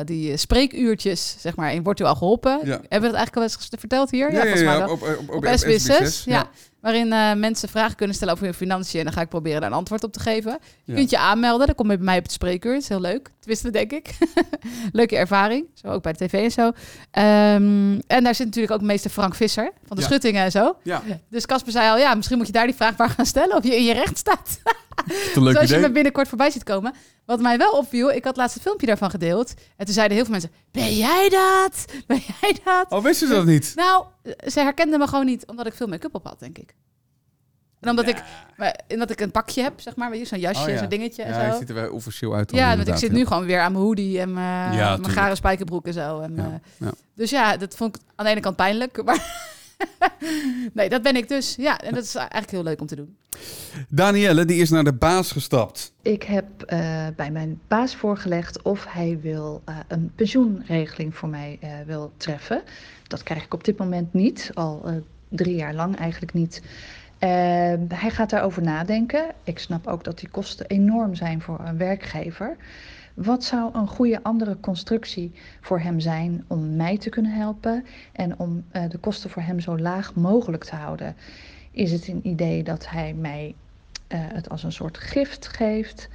die 0.05 0.38
spreekuurtjes, 0.38 1.36
zeg 1.39 1.55
maar, 1.55 1.73
in 1.73 1.84
Wordt 1.84 1.99
u 1.99 2.03
al 2.03 2.15
geholpen? 2.15 2.60
Ja. 2.63 2.71
Hebben 2.71 2.79
we 2.89 2.99
dat 2.99 3.13
eigenlijk 3.13 3.36
al 3.36 3.43
eens 3.43 3.69
verteld 3.79 4.12
hier? 4.12 4.31
Ja, 4.34 4.45
ja, 4.45 4.84
op, 4.84 4.91
op, 4.91 5.01
op, 5.01 5.29
Op, 5.29 5.36
op 5.36 5.45
SB6, 5.45 6.23
ja. 6.25 6.49
Waarin 6.86 7.13
eh, 7.13 7.34
mensen 7.34 7.69
vragen 7.69 7.95
kunnen 7.95 8.15
stellen 8.15 8.34
over 8.34 8.45
hun 8.45 8.54
financiën. 8.54 9.00
En 9.00 9.06
dan 9.06 9.13
ga 9.13 9.21
ik 9.21 9.30
proberen 9.30 9.62
daar 9.62 9.69
een 9.69 9.76
antwoord 9.78 10.04
op 10.04 10.13
te 10.13 10.19
geven. 10.19 10.60
Je 10.84 10.93
kunt 10.93 11.10
je 11.10 11.17
aanmelden. 11.17 11.65
Dan 11.65 11.76
kom 11.76 11.91
je 11.91 11.95
bij 11.98 12.06
mij 12.06 12.17
op 12.17 12.24
het 12.24 12.32
spreekuur. 12.32 12.74
Dat 12.74 12.82
is 12.82 12.88
heel 12.89 13.02
leuk. 13.02 13.30
Tenminste, 13.39 13.69
denk 13.69 13.91
ik. 13.91 14.17
Leuke 14.91 15.15
ervaring. 15.17 15.65
Zo 15.74 15.88
ook 15.88 16.04
bij 16.04 16.13
de 16.13 16.26
tv 16.26 16.43
en 16.43 16.52
zo. 16.52 16.71
Ehm, 17.12 18.00
en 18.08 18.24
daar 18.24 18.36
zit 18.36 18.45
natuurlijk 18.45 18.74
ook 18.74 18.82
meester 18.82 19.10
Frank 19.12 19.36
Visser 19.36 19.71
van 19.88 19.98
de. 19.98 20.04
Schuttingen 20.04 20.43
en 20.43 20.52
zo. 20.52 20.76
Ja, 20.84 21.02
Dus 21.30 21.45
Casper 21.45 21.71
zei 21.71 21.89
al, 21.89 21.98
ja, 21.98 22.15
misschien 22.15 22.38
moet 22.38 22.48
je 22.48 22.54
daar 22.54 22.65
die 22.65 22.76
vraag 22.76 22.98
maar 22.98 23.10
gaan 23.10 23.26
stellen. 23.26 23.56
Of 23.58 23.63
je 23.63 23.76
in 23.76 23.84
je 23.84 23.93
recht 23.93 24.17
staat. 24.17 24.60
dat 24.63 24.76
is 25.15 25.36
een 25.36 25.43
leuk 25.43 25.52
Dus 25.54 25.62
als 25.62 25.69
je 25.69 25.76
idee. 25.76 25.88
me 25.88 25.93
binnenkort 25.93 26.28
voorbij 26.28 26.50
ziet 26.52 26.63
komen. 26.63 26.93
Wat 27.26 27.39
mij 27.39 27.58
wel 27.58 27.71
opviel, 27.71 28.12
ik 28.12 28.24
had 28.24 28.38
laatst 28.38 28.56
een 28.56 28.62
filmpje 28.62 28.86
daarvan 28.88 29.10
gedeeld. 29.10 29.54
En 29.78 29.86
toen 29.86 29.93
zeiden 29.93 30.15
heel 30.15 30.26
veel 30.26 30.34
mensen, 30.34 30.52
ben 30.71 30.95
jij 30.95 31.30
dat? 31.30 31.86
Ben 32.08 32.21
jij 32.41 32.58
dat? 32.63 32.86
Oh, 32.89 33.04
wist 33.04 33.19
je 33.19 33.28
dat 33.28 33.45
niet? 33.45 33.71
Nou, 33.76 34.06
ze 34.47 34.59
herkenden 34.59 34.99
me 34.99 35.07
gewoon 35.07 35.25
niet, 35.25 35.45
omdat 35.47 35.65
ik 35.67 35.73
veel 35.73 35.88
make-up 35.88 36.15
op 36.15 36.25
had, 36.27 36.39
denk 36.39 36.57
ik. 36.57 36.75
En 37.79 37.89
omdat, 37.89 38.07
ik, 38.07 38.23
maar, 38.57 38.79
omdat 38.88 39.09
ik 39.09 39.19
een 39.19 39.31
pakje 39.31 39.61
heb, 39.61 39.79
zeg 39.81 39.95
maar, 39.95 40.15
zo'n 40.23 40.39
jasje, 40.39 40.63
Oh, 40.63 40.69
ja. 40.69 40.77
zo'n 40.77 40.89
dingetje 40.89 41.25
Ja, 41.25 41.29
en 41.29 41.51
zo. 41.51 41.59
ziet 41.59 41.69
er 41.69 41.75
wel 41.75 41.91
officieel 41.91 42.35
uit. 42.35 42.49
dan 42.49 42.59
Ja, 42.59 42.75
want 42.75 42.88
ik 42.88 42.95
zit 42.95 43.11
nu 43.11 43.25
gewoon 43.25 43.45
weer 43.45 43.59
aan 43.59 43.71
mijn 43.71 43.83
hoodie 43.83 44.19
en 44.19 44.33
mijn, 44.33 44.73
Ja, 44.73 44.97
mijn 44.97 45.11
gare 45.13 45.35
spijkerbroek 45.35 45.85
en 45.88 45.93
zo. 45.93 46.19
En, 46.19 46.61
eh. 46.79 46.88
Dus 47.15 47.29
ja, 47.29 47.57
dat 47.57 47.75
vond 47.75 47.95
ik 47.95 48.01
aan 48.15 48.25
de 48.25 48.31
ene 48.31 48.39
kant 48.39 48.55
pijnlijk, 48.55 49.03
maar 49.05 49.53
nee, 50.73 50.89
dat 50.89 51.01
ben 51.01 51.15
ik 51.15 51.27
dus. 51.27 51.55
Ja, 51.55 51.81
en 51.81 51.93
dat 51.93 52.03
is 52.03 52.15
eigenlijk 52.15 52.51
heel 52.51 52.63
leuk 52.63 52.81
om 52.81 52.88
te 52.88 52.95
doen. 52.95 53.15
Danielle, 53.89 54.45
die 54.45 54.61
is 54.61 54.69
naar 54.69 54.83
de 54.83 54.93
baas 54.93 55.31
gestapt. 55.31 55.93
Ik 56.01 56.23
heb 56.23 56.61
eh, 56.61 57.07
bij 57.15 57.31
mijn 57.31 57.61
baas 57.67 57.95
voorgelegd 57.95 58.61
of 58.61 58.85
hij 58.89 59.19
wil 59.21 59.61
eh, 59.65 59.77
een 59.88 60.11
pensioenregeling 60.15 61.15
voor 61.15 61.29
mij 61.29 61.57
eh, 61.61 61.69
wil 61.85 62.11
treffen. 62.17 62.61
Dat 63.07 63.23
krijg 63.23 63.43
ik 63.43 63.53
op 63.53 63.63
dit 63.63 63.77
moment 63.77 64.13
niet, 64.13 64.51
al 64.53 64.81
eh, 64.85 64.93
drie 65.29 65.55
jaar 65.55 65.73
lang 65.73 65.95
eigenlijk 65.97 66.33
niet. 66.33 66.61
Hij 67.88 68.11
gaat 68.11 68.29
daarover 68.29 68.61
nadenken. 68.61 69.25
Ik 69.43 69.59
snap 69.59 69.88
ook 69.88 70.03
dat 70.03 70.19
die 70.19 70.29
kosten 70.29 70.65
enorm 70.65 71.15
zijn 71.15 71.41
voor 71.41 71.59
een 71.65 71.77
werkgever. 71.77 72.57
Wat 73.15 73.43
zou 73.43 73.69
een 73.73 73.88
goede 73.88 74.23
andere 74.23 74.58
constructie 74.60 75.32
voor 75.62 75.80
hem 75.80 75.99
zijn 75.99 76.45
om 76.47 76.75
mij 76.75 76.97
te 76.97 77.10
kunnen 77.10 77.32
helpen 77.32 77.86
en 78.12 78.39
om 78.39 78.63
eh, 78.71 78.89
de 78.89 78.97
kosten 78.97 79.30
voor 79.30 79.41
hem 79.41 79.60
zo 79.60 79.78
laag 79.78 80.15
mogelijk 80.15 80.63
te 80.63 80.75
houden? 80.75 81.15
Is 81.71 81.91
het 81.91 82.08
een 82.08 82.28
idee 82.28 82.63
dat 82.63 82.89
hij 82.89 83.13
mij 83.13 83.56
eh, 84.08 84.19
het 84.21 84.49
als 84.49 84.63
een 84.63 84.71
soort 84.71 84.97
gift 84.97 85.47
geeft 85.47 86.10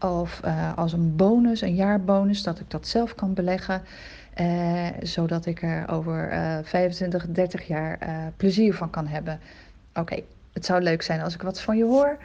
of 0.00 0.40
eh, 0.42 0.76
als 0.76 0.92
een 0.92 1.16
bonus, 1.16 1.60
een 1.60 1.74
jaarbonus, 1.74 2.42
dat 2.42 2.60
ik 2.60 2.70
dat 2.70 2.88
zelf 2.88 3.14
kan 3.14 3.34
beleggen, 3.34 3.82
zodat 5.02 5.46
ik 5.46 5.62
er 5.62 5.88
over 5.88 6.28
eh 6.28 6.58
25, 6.62 7.26
30 7.26 7.66
jaar 7.66 7.98
plezier 8.36 8.74
van 8.74 8.90
kan 8.90 9.06
hebben? 9.06 9.40
Oké, 9.94 10.22
het 10.52 10.64
zou 10.64 10.82
leuk 10.82 11.02
zijn 11.02 11.20
als 11.20 11.34
ik 11.34 11.42
wat 11.42 11.60
van 11.60 11.76
je 11.76 11.84
hoor. 11.84 12.18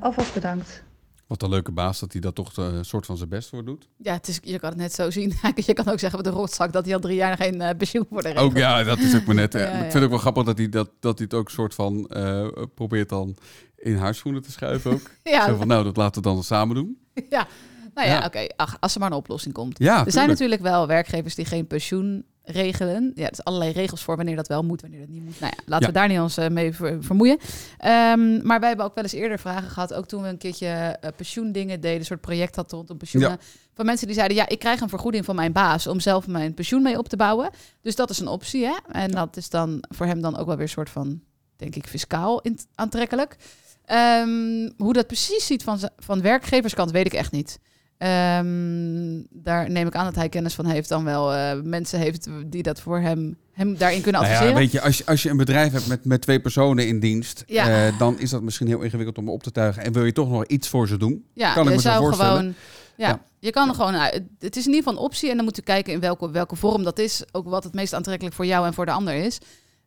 Alvast 0.00 0.34
bedankt. 0.34 0.86
Wat 1.28 1.42
een 1.42 1.48
leuke 1.48 1.72
baas 1.72 2.00
dat 2.00 2.12
hij 2.12 2.20
dat 2.20 2.34
toch 2.34 2.52
eh, 2.58 2.64
een 2.64 2.84
soort 2.84 3.06
van 3.06 3.16
zijn 3.16 3.28
best 3.28 3.48
voor 3.48 3.64
doet. 3.64 3.88
Ja, 3.96 4.12
het 4.12 4.28
is, 4.28 4.38
je 4.42 4.58
kan 4.58 4.68
het 4.68 4.78
net 4.78 4.92
zo 4.92 5.10
zien. 5.10 5.32
je 5.66 5.72
kan 5.72 5.88
ook 5.88 5.98
zeggen 5.98 6.22
met 6.22 6.32
de 6.32 6.38
rotzak 6.38 6.72
dat 6.72 6.84
hij 6.84 6.94
al 6.94 7.00
drie 7.00 7.16
jaar 7.16 7.36
geen 7.36 7.60
eh, 7.60 7.76
pensioen 7.76 8.06
voor 8.10 8.22
de 8.22 8.34
Ook 8.34 8.56
ja, 8.56 8.82
dat 8.84 8.98
is 8.98 9.16
ook 9.16 9.24
maar 9.26 9.34
net. 9.34 9.52
Ja, 9.58 9.66
Ik 9.66 9.80
vind 9.80 9.92
het 9.92 10.02
ook 10.02 10.08
wel 10.10 10.18
grappig 10.18 10.44
dat 10.44 10.58
hij, 10.58 10.68
dat, 10.68 10.90
dat 11.00 11.18
hij 11.18 11.26
het 11.30 11.38
ook 11.38 11.46
een 11.46 11.52
soort 11.54 11.74
van 11.74 12.06
eh, 12.08 12.46
probeert 12.74 13.08
dan 13.08 13.36
in 13.76 13.96
haar 13.96 14.14
schoenen 14.14 14.42
te 14.42 14.50
schuiven 14.50 14.90
ook. 14.92 15.10
Ja, 15.22 15.46
Zo 15.46 15.56
van, 15.56 15.66
nou, 15.66 15.84
dat 15.84 15.96
laten 15.96 16.22
we 16.22 16.28
dan 16.28 16.42
samen 16.44 16.74
doen. 16.74 16.98
ja. 17.30 17.46
Nou 17.94 18.08
ja, 18.08 18.18
Ja. 18.18 18.24
oké. 18.26 18.46
ach, 18.56 18.76
Als 18.80 18.94
er 18.94 19.00
maar 19.00 19.10
een 19.10 19.16
oplossing 19.16 19.54
komt. 19.54 19.78
Ja, 19.78 19.86
er 19.88 19.96
zijn 19.96 20.04
tuurlijk. 20.12 20.28
natuurlijk 20.28 20.60
wel 20.62 20.86
werkgevers 20.86 21.34
die 21.34 21.44
geen 21.44 21.66
pensioen 21.66 22.24
regelen. 22.50 23.12
Ja, 23.14 23.28
er 23.28 23.34
zijn 23.34 23.46
allerlei 23.46 23.72
regels 23.72 24.02
voor 24.02 24.16
wanneer 24.16 24.36
dat 24.36 24.48
wel 24.48 24.62
moet, 24.62 24.80
wanneer 24.80 25.00
dat 25.00 25.08
niet 25.08 25.24
moet. 25.24 25.40
Nou 25.40 25.52
ja, 25.56 25.62
laten 25.66 25.86
Ja. 25.86 25.92
we 25.92 25.98
daar 25.98 26.08
niet 26.08 26.18
ons 26.20 26.36
eh, 26.36 26.48
mee 26.48 26.72
ver- 26.74 27.02
vermoeien. 27.04 27.38
Ehm, 27.78 28.46
maar 28.46 28.58
wij 28.60 28.68
hebben 28.68 28.86
ook 28.86 28.94
wel 28.94 29.04
eens 29.04 29.12
eerder 29.12 29.38
vragen 29.38 29.70
gehad, 29.70 29.94
ook 29.94 30.06
toen 30.06 30.22
we 30.22 30.28
een 30.28 30.38
keertje 30.38 30.66
eh, 30.66 31.10
pensioendingen 31.16 31.80
deden, 31.80 31.98
een 31.98 32.04
soort 32.04 32.20
project 32.20 32.56
hadden 32.56 32.78
rondom 32.78 32.96
pensioenen. 32.96 33.38
Van 33.74 33.86
mensen 33.86 34.06
die 34.06 34.16
zeiden, 34.16 34.36
ja, 34.36 34.48
ik 34.48 34.58
krijg 34.58 34.80
een 34.80 34.88
vergoeding 34.88 35.24
van 35.24 35.34
mijn 35.34 35.52
baas 35.52 35.86
om 35.86 36.00
zelf 36.00 36.26
mijn 36.26 36.54
pensioen 36.54 36.82
mee 36.82 36.98
op 36.98 37.08
te 37.08 37.16
bouwen. 37.16 37.50
Dus 37.82 37.96
dat 37.96 38.10
is 38.10 38.18
een 38.18 38.28
optie, 38.28 38.64
hè. 38.64 38.76
En 38.92 39.10
dat 39.10 39.36
is 39.36 39.48
dan 39.50 39.84
voor 39.88 40.06
hem 40.06 40.20
dan 40.20 40.36
ook 40.36 40.46
wel 40.46 40.54
weer 40.54 40.64
een 40.64 40.68
soort 40.70 40.90
van, 40.90 41.20
denk 41.56 41.74
ik, 41.76 41.86
fiscaal 41.86 42.42
aantrekkelijk. 42.74 43.36
Ehm, 43.84 44.70
hoe 44.76 44.92
dat 44.92 45.06
precies 45.06 45.46
ziet 45.46 45.62
van, 45.62 45.78
van 45.98 46.22
werkgeverskant, 46.22 46.90
weet 46.90 47.06
ik 47.06 47.12
echt 47.14 47.32
niet. 47.32 47.58
Ehm, 47.98 49.22
daar 49.30 49.70
neem 49.70 49.86
ik 49.86 49.94
aan 49.94 50.04
dat 50.04 50.14
hij 50.14 50.28
kennis 50.28 50.54
van 50.54 50.66
heeft, 50.66 50.88
dan 50.88 51.04
wel 51.04 51.34
eh, 51.34 51.60
mensen 51.62 51.98
heeft 51.98 52.28
die 52.46 52.62
dat 52.62 52.80
voor 52.80 53.00
hem, 53.00 53.36
hem 53.52 53.76
daarin 53.78 54.02
kunnen 54.02 54.20
Nou 54.20 54.32
adviseren. 54.32 54.54
ja, 54.54 54.58
weet 54.60 54.72
je, 54.72 54.80
als 54.80 54.98
je, 54.98 55.06
als 55.06 55.22
je 55.22 55.30
een 55.30 55.36
bedrijf 55.36 55.72
hebt 55.72 55.86
met, 55.86 56.04
met 56.04 56.20
twee 56.20 56.40
personen 56.40 56.86
in 56.86 57.00
dienst, 57.00 57.42
Ja. 57.46 57.86
eh, 57.86 57.98
dan 57.98 58.18
is 58.18 58.30
dat 58.30 58.42
misschien 58.42 58.66
heel 58.66 58.80
ingewikkeld 58.80 59.18
om 59.18 59.28
op 59.28 59.42
te 59.42 59.50
tuigen. 59.52 59.82
En 59.84 59.92
wil 59.92 60.04
je 60.04 60.12
toch 60.12 60.28
nog 60.30 60.46
iets 60.46 60.68
voor 60.68 60.88
ze 60.88 60.96
doen? 60.96 61.24
Ja, 61.32 61.52
Kan 61.54 61.62
ik 61.68 61.74
me 61.74 61.80
zo 61.80 61.88
zou 61.88 62.02
voorstellen. 62.02 62.36
gewoon. 62.38 62.54
Ja, 62.96 63.08
Ja. 63.08 63.20
je 63.38 63.50
kan 63.50 63.68
er 63.68 63.74
gewoon. 63.74 63.94
uit- 63.96 64.22
het 64.38 64.56
is 64.56 64.66
in 64.66 64.72
ieder 64.72 64.84
geval 64.84 64.92
een 64.98 65.08
optie 65.08 65.30
en 65.30 65.36
dan 65.36 65.44
moet 65.44 65.56
je 65.56 65.62
kijken 65.62 65.92
in 65.92 66.00
welke, 66.00 66.30
welke 66.30 66.56
vorm 66.56 66.82
dat 66.82 66.98
is. 66.98 67.22
Ook 67.32 67.48
wat 67.48 67.64
het 67.64 67.74
meest 67.74 67.92
aantrekkelijk 67.94 68.34
voor 68.36 68.46
jou 68.46 68.66
en 68.66 68.74
voor 68.74 68.84
de 68.86 68.92
ander 68.92 69.14
is. 69.14 69.38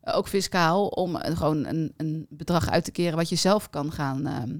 Ook 0.03 0.27
fiscaal, 0.27 0.87
om 0.87 1.15
gewoon 1.15 1.65
een, 1.65 1.93
een 1.97 2.25
bedrag 2.29 2.69
uit 2.69 2.83
te 2.83 2.91
keren 2.91 3.17
wat 3.17 3.29
je 3.29 3.35
zelf 3.35 3.69
kan 3.69 3.91
gaan 3.91 4.25
ehm, 4.27 4.41
eh, 4.49 4.55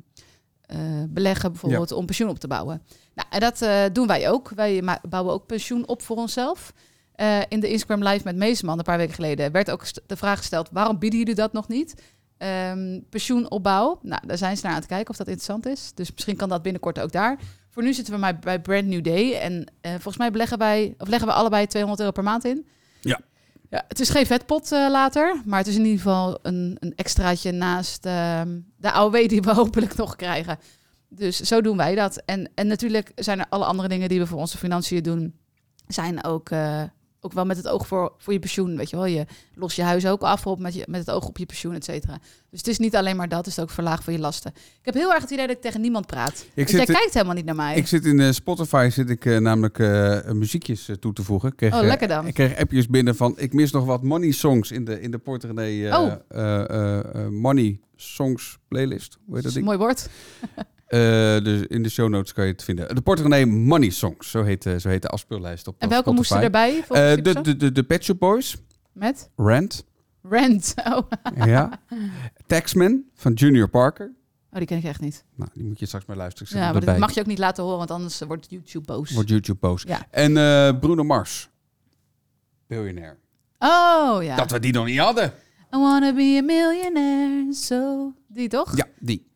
beleggen, 1.09 1.51
bijvoorbeeld 1.51 1.91
om 1.91 2.05
pensioen 2.05 2.29
op 2.29 2.39
te 2.39 2.47
bouwen. 2.47 2.81
Nou, 3.13 3.27
en 3.29 3.39
dat 3.39 3.61
eh, 3.61 3.83
doen 3.93 4.07
wij 4.07 4.29
ook. 4.29 4.49
Wij 4.49 4.83
bouwen 5.09 5.33
ook 5.33 5.45
pensioen 5.45 5.87
op 5.87 6.01
voor 6.01 6.17
onszelf. 6.17 6.73
Eh, 7.15 7.39
in 7.47 7.59
de 7.59 7.69
Instagram 7.69 8.07
Live 8.07 8.21
met 8.23 8.35
Meesman 8.35 8.77
een 8.77 8.83
paar 8.83 8.97
weken 8.97 9.13
geleden 9.13 9.51
werd 9.51 9.71
ook 9.71 9.83
de 10.07 10.17
vraag 10.17 10.37
gesteld: 10.37 10.69
waarom 10.71 10.99
bieden 10.99 11.19
jullie 11.19 11.35
dat 11.35 11.53
nog 11.53 11.67
niet? 11.67 12.01
Ehm, 12.37 12.99
pensioenopbouw. 13.09 13.99
Nou, 14.01 14.27
daar 14.27 14.37
zijn 14.37 14.57
ze 14.57 14.63
naar 14.63 14.73
aan 14.73 14.79
het 14.79 14.87
kijken 14.87 15.09
of 15.09 15.17
dat 15.17 15.27
interessant 15.27 15.65
is. 15.65 15.91
Dus 15.95 16.13
misschien 16.13 16.35
kan 16.35 16.49
dat 16.49 16.61
binnenkort 16.61 16.99
ook 16.99 17.11
daar. 17.11 17.39
Voor 17.69 17.83
nu 17.83 17.93
zitten 17.93 18.13
we 18.13 18.19
maar 18.19 18.39
bij 18.39 18.61
Brand 18.61 18.85
New 18.85 19.03
Day. 19.03 19.33
En 19.33 19.65
eh, 19.81 19.91
volgens 19.91 20.17
mij 20.17 20.31
beleggen 20.31 20.57
wij, 20.57 20.95
of 20.97 21.07
leggen 21.07 21.27
we 21.27 21.33
allebei 21.33 21.67
200 21.67 21.99
euro 21.99 22.13
per 22.13 22.23
maand 22.23 22.45
in. 22.45 22.67
Ja. 23.01 23.19
Ja 23.71 23.83
het 23.87 23.99
is 23.99 24.09
geen 24.09 24.25
vetpot 24.25 24.71
eh, 24.71 24.87
later, 24.89 25.41
maar 25.45 25.57
het 25.57 25.67
is 25.67 25.75
in 25.75 25.85
ieder 25.85 25.97
geval 26.01 26.39
een, 26.41 26.77
een 26.79 26.93
extraatje 26.95 27.51
naast 27.51 28.05
ehm, 28.05 28.59
de 28.77 28.91
AOW 28.91 29.27
die 29.27 29.41
we 29.41 29.53
hopelijk 29.61 29.95
nog 29.95 30.15
krijgen. 30.15 30.59
Dus 31.09 31.39
zo 31.39 31.61
doen 31.61 31.77
wij 31.77 31.95
dat. 31.95 32.21
En, 32.25 32.49
en 32.55 32.67
natuurlijk 32.67 33.11
zijn 33.15 33.39
er 33.39 33.45
alle 33.49 33.65
andere 33.65 33.87
dingen 33.87 34.09
die 34.09 34.19
we 34.19 34.27
voor 34.27 34.39
onze 34.39 34.57
financiën 34.57 35.03
doen, 35.03 35.35
zijn 35.87 36.23
ook, 36.23 36.49
eh, 36.49 36.83
ook 37.21 37.33
wel 37.33 37.45
met 37.45 37.57
het 37.57 37.67
oog 37.67 37.87
voor, 37.87 38.13
voor 38.17 38.33
je 38.33 38.39
pensioen. 38.39 38.77
Weet 38.77 38.89
je 38.89 38.95
wel, 38.95 39.05
je 39.05 39.25
lost 39.55 39.75
je 39.75 39.81
huis 39.81 40.05
ook 40.05 40.21
af 40.21 40.47
op 40.47 40.59
met, 40.59 40.73
je, 40.73 40.83
met 40.87 40.99
het 40.99 41.11
oog 41.15 41.27
op 41.27 41.37
je 41.37 41.45
pensioen, 41.45 41.73
et 41.73 41.83
cetera. 41.83 42.17
Dus 42.49 42.59
het 42.59 42.67
is 42.67 42.77
niet 42.79 42.95
alleen 42.95 43.15
maar 43.15 43.29
dat, 43.29 43.45
het 43.45 43.47
is 43.47 43.59
ook 43.59 43.69
verlaag 43.69 44.03
van 44.03 44.13
je 44.13 44.19
lasten. 44.19 44.51
Ik 44.55 44.79
heb 44.85 44.93
heel 44.93 45.13
erg 45.13 45.21
het 45.21 45.31
idee 45.31 45.47
dat 45.47 45.55
ik 45.55 45.61
tegen 45.61 45.81
niemand 45.81 46.05
praat. 46.07 46.45
Ik 46.53 46.69
jij 46.69 46.85
kijkt 46.85 47.13
helemaal 47.13 47.35
niet 47.35 47.45
naar 47.45 47.55
mij. 47.55 47.75
ik 47.75 47.87
zit 47.87 48.05
in 48.05 48.19
eh, 48.19 48.31
Spotify, 48.31 48.89
zit 48.91 49.09
ik 49.09 49.25
eh, 49.25 49.37
namelijk 49.37 49.79
eh, 49.79 50.31
muziekjes 50.31 50.89
toe 50.99 51.13
te 51.13 51.23
voegen. 51.23 51.49
Ik 51.49 51.55
kreeg, 51.55 51.73
Oh, 51.73 51.81
lekker 51.81 52.07
dan. 52.07 52.27
Ik 52.27 52.33
kreeg 52.33 52.57
appjes 52.57 52.87
binnen 52.87 53.15
van, 53.15 53.33
ik 53.37 53.53
mis 53.53 53.71
nog 53.71 53.85
wat 53.85 54.03
money 54.03 54.31
songs 54.31 54.71
in 54.71 54.85
de, 54.85 55.01
in 55.01 55.11
de 55.11 55.17
Port 55.17 55.43
René 55.43 55.95
Oh. 55.97 57.29
money 57.29 57.79
songs 57.95 58.57
playlist. 58.67 59.17
Hoe 59.25 59.35
heet 59.35 59.43
dat 59.43 59.43
dat 59.43 59.51
is 59.51 59.57
een 59.57 59.63
mooi 59.63 59.77
woord. 59.77 60.09
Eh, 60.91 61.43
dus 61.43 61.61
in 61.67 61.83
de 61.83 61.89
show 61.89 62.09
notes 62.09 62.33
kan 62.33 62.45
je 62.45 62.51
het 62.51 62.63
vinden. 62.63 62.95
De 62.95 63.01
Port 63.01 63.19
René 63.19 63.45
Money 63.45 63.89
Songs, 63.89 64.29
zo 64.29 64.43
heet, 64.43 64.65
eh, 64.65 64.77
zo 64.77 64.89
heet 64.89 65.01
de 65.01 65.07
afspeellijst 65.07 65.67
op 65.67 65.75
En 65.77 65.89
welke 65.89 66.11
moesten 66.11 66.41
erbij? 66.41 66.83
Eh, 66.89 67.23
de, 67.23 67.41
de, 67.41 67.55
de, 67.55 67.71
de 67.71 67.83
Pet 67.83 68.03
Shop 68.03 68.19
Boys, 68.19 68.57
Met? 68.93 69.29
Rant, 69.35 69.85
Rent. 70.21 70.73
Oh. 70.83 70.99
ja. 71.45 71.79
Taxman 72.47 73.03
van 73.13 73.33
Junior 73.33 73.69
Parker. 73.69 74.11
oh, 74.51 74.57
die 74.57 74.67
ken 74.67 74.77
ik 74.77 74.83
echt 74.83 75.01
niet. 75.01 75.25
Nou, 75.35 75.49
die 75.53 75.63
moet 75.63 75.79
je 75.79 75.85
straks 75.85 76.05
maar 76.05 76.17
luisteren. 76.17 76.57
Ja, 76.59 76.71
maar 76.71 76.85
dat 76.85 76.97
mag 76.97 77.13
je 77.13 77.19
ook 77.19 77.25
niet 77.25 77.39
laten 77.39 77.63
horen, 77.63 77.77
want 77.77 77.91
anders 77.91 78.19
wordt 78.19 78.47
YouTube 78.49 78.85
boos. 78.85 79.11
Wordt 79.11 79.29
YouTube 79.29 79.59
boos. 79.59 79.83
Ja. 79.87 80.07
En 80.09 80.33
Bruno 80.79 81.03
Mars, 81.03 81.49
biljonair. 82.67 83.17
Oh, 83.59 84.23
ja. 84.23 84.35
Dat 84.35 84.51
we 84.51 84.59
die 84.59 84.73
nog 84.73 84.85
niet 84.85 84.99
hadden. 84.99 85.33
I 85.75 85.77
wanna 85.77 86.13
be 86.13 86.37
a 86.41 86.45
millionaire, 86.45 87.53
so... 87.53 88.13
Die 88.27 88.47
toch? 88.47 88.77
Ja, 88.77 88.85
die. 88.99 89.30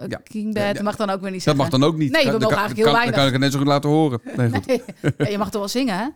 Uh, 0.00 0.04
Ja. 0.08 0.20
King 0.24 0.56
Ja, 0.56 0.66
Bad, 0.66 0.76
ja. 0.76 0.82
mag 0.82 0.96
dan 0.96 1.10
ook 1.10 1.20
weer 1.20 1.30
niet 1.30 1.44
Dat 1.44 1.54
zeggen. 1.56 1.62
mag 1.62 1.80
dan 1.80 1.84
ook 1.88 1.96
niet. 1.96 2.12
Nee, 2.12 2.24
we 2.24 2.30
mogen 2.32 2.48
eigenlijk 2.56 2.76
heel 2.76 2.84
kan- 2.94 3.04
Dan 3.04 3.12
kan 3.12 3.26
ik 3.26 3.32
het 3.32 3.40
net 3.40 3.52
zo 3.52 3.58
goed 3.58 3.66
laten 3.66 3.90
horen. 3.90 4.20
Nee, 4.36 4.50
goed. 4.50 4.66
Nee. 4.66 4.82
Ja, 5.18 5.28
je 5.28 5.38
mag 5.38 5.50
toch 5.50 5.60
wel 5.60 5.68
zingen, 5.68 5.96
hè? 5.98 6.06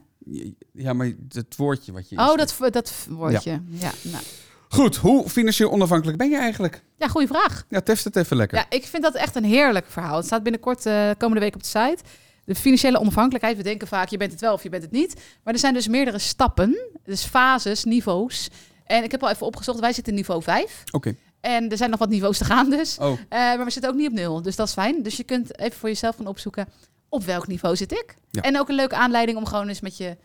Ja, 0.72 0.92
maar 0.92 1.10
het 1.28 1.56
woordje 1.56 1.92
wat 1.92 2.08
je... 2.08 2.16
Oh, 2.16 2.34
dat, 2.36 2.56
dat 2.70 2.92
woordje. 3.08 3.60
Ja, 3.68 3.90
nou. 4.02 4.22
Goed, 4.68 4.96
hoe 4.96 5.28
financieel 5.28 5.70
onafhankelijk 5.70 6.18
ben 6.18 6.30
je 6.30 6.36
eigenlijk? 6.36 6.82
ja 6.98 7.08
goede 7.08 7.26
vraag. 7.26 7.64
Ja, 7.68 7.80
test 7.80 8.04
het 8.04 8.16
even 8.16 8.36
lekker. 8.36 8.58
Ja, 8.58 8.66
ik 8.68 8.84
vind 8.86 9.02
dat 9.02 9.14
echt 9.14 9.34
een 9.36 9.44
heerlijk 9.44 9.86
verhaal. 9.88 10.16
Het 10.16 10.26
staat 10.26 10.42
binnenkort 10.42 10.86
eh, 10.86 11.10
komende 11.18 11.40
week 11.40 11.54
op 11.54 11.60
de 11.62 11.66
site. 11.68 11.98
De 12.44 12.54
financiële 12.54 12.98
onafhankelijkheid. 13.00 13.56
We 13.56 13.62
denken 13.62 13.88
vaak, 13.88 14.08
je 14.08 14.16
bent 14.16 14.32
het 14.32 14.40
wel 14.40 14.52
of 14.52 14.62
je 14.62 14.68
bent 14.68 14.82
het 14.82 14.92
niet. 14.92 15.14
Maar 15.44 15.54
er 15.54 15.60
zijn 15.60 15.74
dus 15.74 15.88
meerdere 15.88 16.18
stappen. 16.18 16.78
Dus 17.04 17.24
fases, 17.24 17.84
niveaus. 17.84 18.48
En 18.84 19.04
ik 19.04 19.10
heb 19.10 19.22
al 19.22 19.30
even 19.30 19.46
opgezocht. 19.46 19.80
Wij 19.80 19.92
zitten 19.92 20.12
in 20.12 20.18
niveau 20.18 20.42
5. 20.42 20.82
Oké. 20.90 21.14
En 21.40 21.68
er 21.70 21.76
zijn 21.76 21.90
nog 21.90 21.98
wat 21.98 22.08
niveaus 22.08 22.38
te 22.38 22.44
gaan 22.44 22.70
dus. 22.70 22.98
Oh, 22.98 23.10
Eh, 23.12 23.18
maar 23.38 23.64
we 23.64 23.70
zitten 23.70 23.90
ook 23.90 23.96
niet 23.96 24.08
op 24.08 24.14
nul. 24.14 24.42
Dus 24.42 24.56
dat 24.56 24.66
is 24.66 24.72
fijn. 24.72 25.02
Dus 25.02 25.16
je 25.16 25.24
kunt 25.24 25.58
even 25.58 25.78
voor 25.78 25.88
jezelf 25.88 26.16
gaan 26.16 26.26
opzoeken. 26.26 26.66
Op 27.08 27.24
welk 27.24 27.46
niveau 27.46 27.76
zit 27.76 27.92
ik? 27.92 28.16
Ja. 28.30 28.42
En 28.42 28.58
ook 28.58 28.68
een 28.68 28.74
leuke 28.74 28.94
aanleiding 28.96 29.38
om 29.38 29.46
gewoon 29.46 29.68
eens 29.68 29.80
met 29.80 29.96
je... 29.96 30.16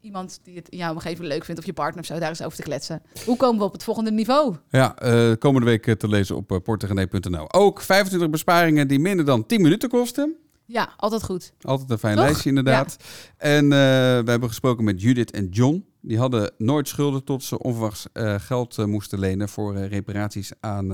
Iemand 0.00 0.38
die 0.42 0.56
het 0.56 0.68
in 0.68 0.78
jouw 0.78 0.92
omgeving 0.92 1.28
leuk 1.28 1.44
vindt. 1.44 1.60
Of 1.60 1.66
je 1.66 1.72
partner 1.72 2.00
of 2.00 2.06
zo. 2.06 2.18
Daar 2.18 2.28
eens 2.28 2.42
over 2.42 2.56
te 2.56 2.62
kletsen. 2.62 3.02
Hoe 3.24 3.36
komen 3.36 3.58
we 3.58 3.64
op 3.64 3.72
het 3.72 3.82
volgende 3.84 4.10
niveau? 4.10 4.56
ja, 4.70 4.96
eh, 4.96 5.32
komende 5.38 5.66
week 5.66 5.86
eh, 5.86 5.94
te 5.94 6.08
lezen 6.08 6.36
op 6.36 6.50
uh. 6.52 7.44
Ook 7.48 7.80
25 7.80 8.30
besparingen 8.30 8.88
die 8.88 8.98
minder 8.98 9.24
dan 9.24 9.46
10 9.46 9.62
minuten 9.62 9.88
kosten. 9.88 10.36
Ja, 10.72 10.92
altijd 10.96 11.22
goed. 11.22 11.52
Altijd 11.60 11.90
een 11.90 11.98
fijn 11.98 12.16
Toch? 12.16 12.24
lijstje 12.24 12.48
inderdaad. 12.48 12.96
En 13.36 13.64
eh, 13.64 13.68
we 13.68 14.30
hebben 14.30 14.48
gesproken 14.48 14.84
met 14.84 15.02
Judith 15.02 15.30
en 15.30 15.48
John. 15.48 15.86
Die 16.00 16.18
hadden 16.18 16.52
nooit 16.58 16.88
schulden 16.88 17.24
tot 17.24 17.42
ze 17.42 17.58
onverwachts 17.58 18.06
eh, 18.12 18.34
geld 18.38 18.78
eh, 18.78 18.84
moesten 18.84 19.18
lenen 19.18 19.48
voor 19.48 19.76
reparaties 19.76 20.52
aan, 20.60 20.92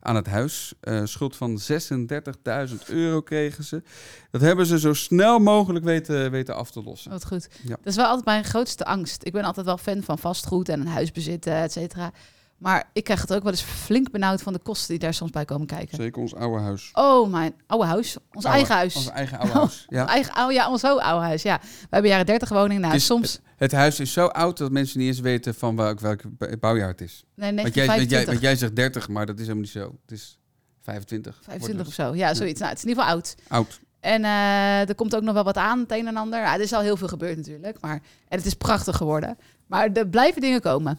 aan 0.00 0.16
het 0.16 0.26
huis. 0.26 0.74
Schuld 1.04 1.36
van 1.36 1.60
36.000 1.72 2.74
euro 2.86 3.20
kregen 3.20 3.64
ze. 3.64 3.82
Dat 4.30 4.40
hebben 4.40 4.66
ze 4.66 4.78
zo 4.78 4.92
snel 4.92 5.38
mogelijk 5.38 5.84
weten, 5.84 6.30
weten 6.30 6.54
af 6.54 6.70
te 6.70 6.82
lossen. 6.82 7.10
Wat 7.10 7.26
goed. 7.26 7.48
Ja. 7.62 7.68
Dat 7.76 7.86
is 7.86 7.96
wel 7.96 8.06
altijd 8.06 8.24
mijn 8.24 8.44
grootste 8.44 8.84
angst. 8.84 9.24
Ik 9.24 9.32
ben 9.32 9.44
altijd 9.44 9.66
wel 9.66 9.78
fan 9.78 10.02
van 10.02 10.18
vastgoed 10.18 10.68
en 10.68 10.80
een 10.80 10.86
huis 10.86 11.12
bezitten, 11.12 11.54
et 11.54 11.72
cetera. 11.72 12.12
Maar 12.58 12.90
ik 12.92 13.04
krijg 13.04 13.20
het 13.20 13.32
ook 13.34 13.42
wel 13.42 13.52
eens 13.52 13.60
flink 13.62 14.10
benauwd 14.10 14.42
van 14.42 14.52
de 14.52 14.58
kosten 14.58 14.88
die 14.88 14.98
daar 14.98 15.14
soms 15.14 15.30
bij 15.30 15.44
komen 15.44 15.66
kijken. 15.66 15.96
Zeker 15.96 16.20
ons 16.22 16.34
oude 16.34 16.62
huis. 16.62 16.90
Oh, 16.92 17.30
mijn 17.30 17.54
oude 17.66 17.86
huis. 17.86 18.16
Ons 18.32 18.44
Oude- 18.44 18.48
eigen 18.58 18.74
huis. 18.74 18.96
Ons 18.96 19.08
eigen 19.08 19.38
oude 19.40 19.52
huis. 19.52 19.64
Ons 19.64 19.84
Ja. 19.88 20.06
eigen, 20.06 20.44
oh 20.44 20.52
ja, 20.52 20.70
ons 20.70 20.84
oude 20.84 21.04
huis. 21.24 21.42
Ja. 21.42 21.60
We 21.62 21.86
hebben 21.90 22.10
jaren 22.10 22.26
30 22.26 22.48
woning. 22.48 22.80
Nou, 22.80 22.94
is- 22.94 23.04
soms... 23.04 23.40
Het 23.56 23.72
huis 23.72 24.00
is 24.00 24.12
zo 24.12 24.26
oud 24.26 24.58
dat 24.58 24.70
mensen 24.70 24.98
niet 24.98 25.08
eens 25.08 25.20
weten 25.20 25.54
van 25.54 25.76
welk, 25.76 26.00
welk 26.00 26.20
bouwjaar 26.60 26.88
het 26.88 27.00
is. 27.00 27.24
Nee, 27.34 27.54
Want 27.54 27.74
jij, 27.74 27.86
want, 27.86 28.00
jij, 28.00 28.06
1925. 28.06 28.26
want 28.28 28.40
jij 28.40 28.56
zegt 28.56 28.76
30, 28.76 29.08
maar 29.08 29.26
dat 29.26 29.34
is 29.34 29.40
helemaal 29.40 29.62
niet 29.62 29.72
zo. 29.72 29.98
Het 30.02 30.10
is 30.18 30.38
25. 30.82 31.34
25 31.42 31.74
wordt 31.76 31.88
of 31.88 31.94
zo. 32.06 32.14
Ja, 32.14 32.34
zoiets. 32.34 32.58
Nou, 32.60 32.70
het 32.70 32.78
is 32.78 32.84
in 32.84 32.90
ieder 32.90 33.02
geval 33.04 33.18
oud. 33.18 33.34
Oud. 33.48 33.80
En 34.00 34.24
eh, 34.24 34.88
er 34.88 34.94
komt 34.94 35.16
ook 35.16 35.22
nog 35.22 35.34
wel 35.34 35.44
wat 35.44 35.56
aan, 35.56 35.78
het 35.78 35.92
een 35.92 36.06
en 36.06 36.16
ander. 36.16 36.38
Ja, 36.40 36.54
er 36.54 36.60
is 36.60 36.72
al 36.72 36.80
heel 36.80 36.96
veel 36.96 37.08
gebeurd 37.08 37.36
natuurlijk. 37.36 37.80
Maar, 37.80 38.00
en 38.28 38.36
het 38.38 38.46
is 38.46 38.54
prachtig 38.54 38.96
geworden. 38.96 39.38
Maar 39.66 39.88
er 39.92 40.08
blijven 40.08 40.40
dingen 40.40 40.60
komen. 40.60 40.98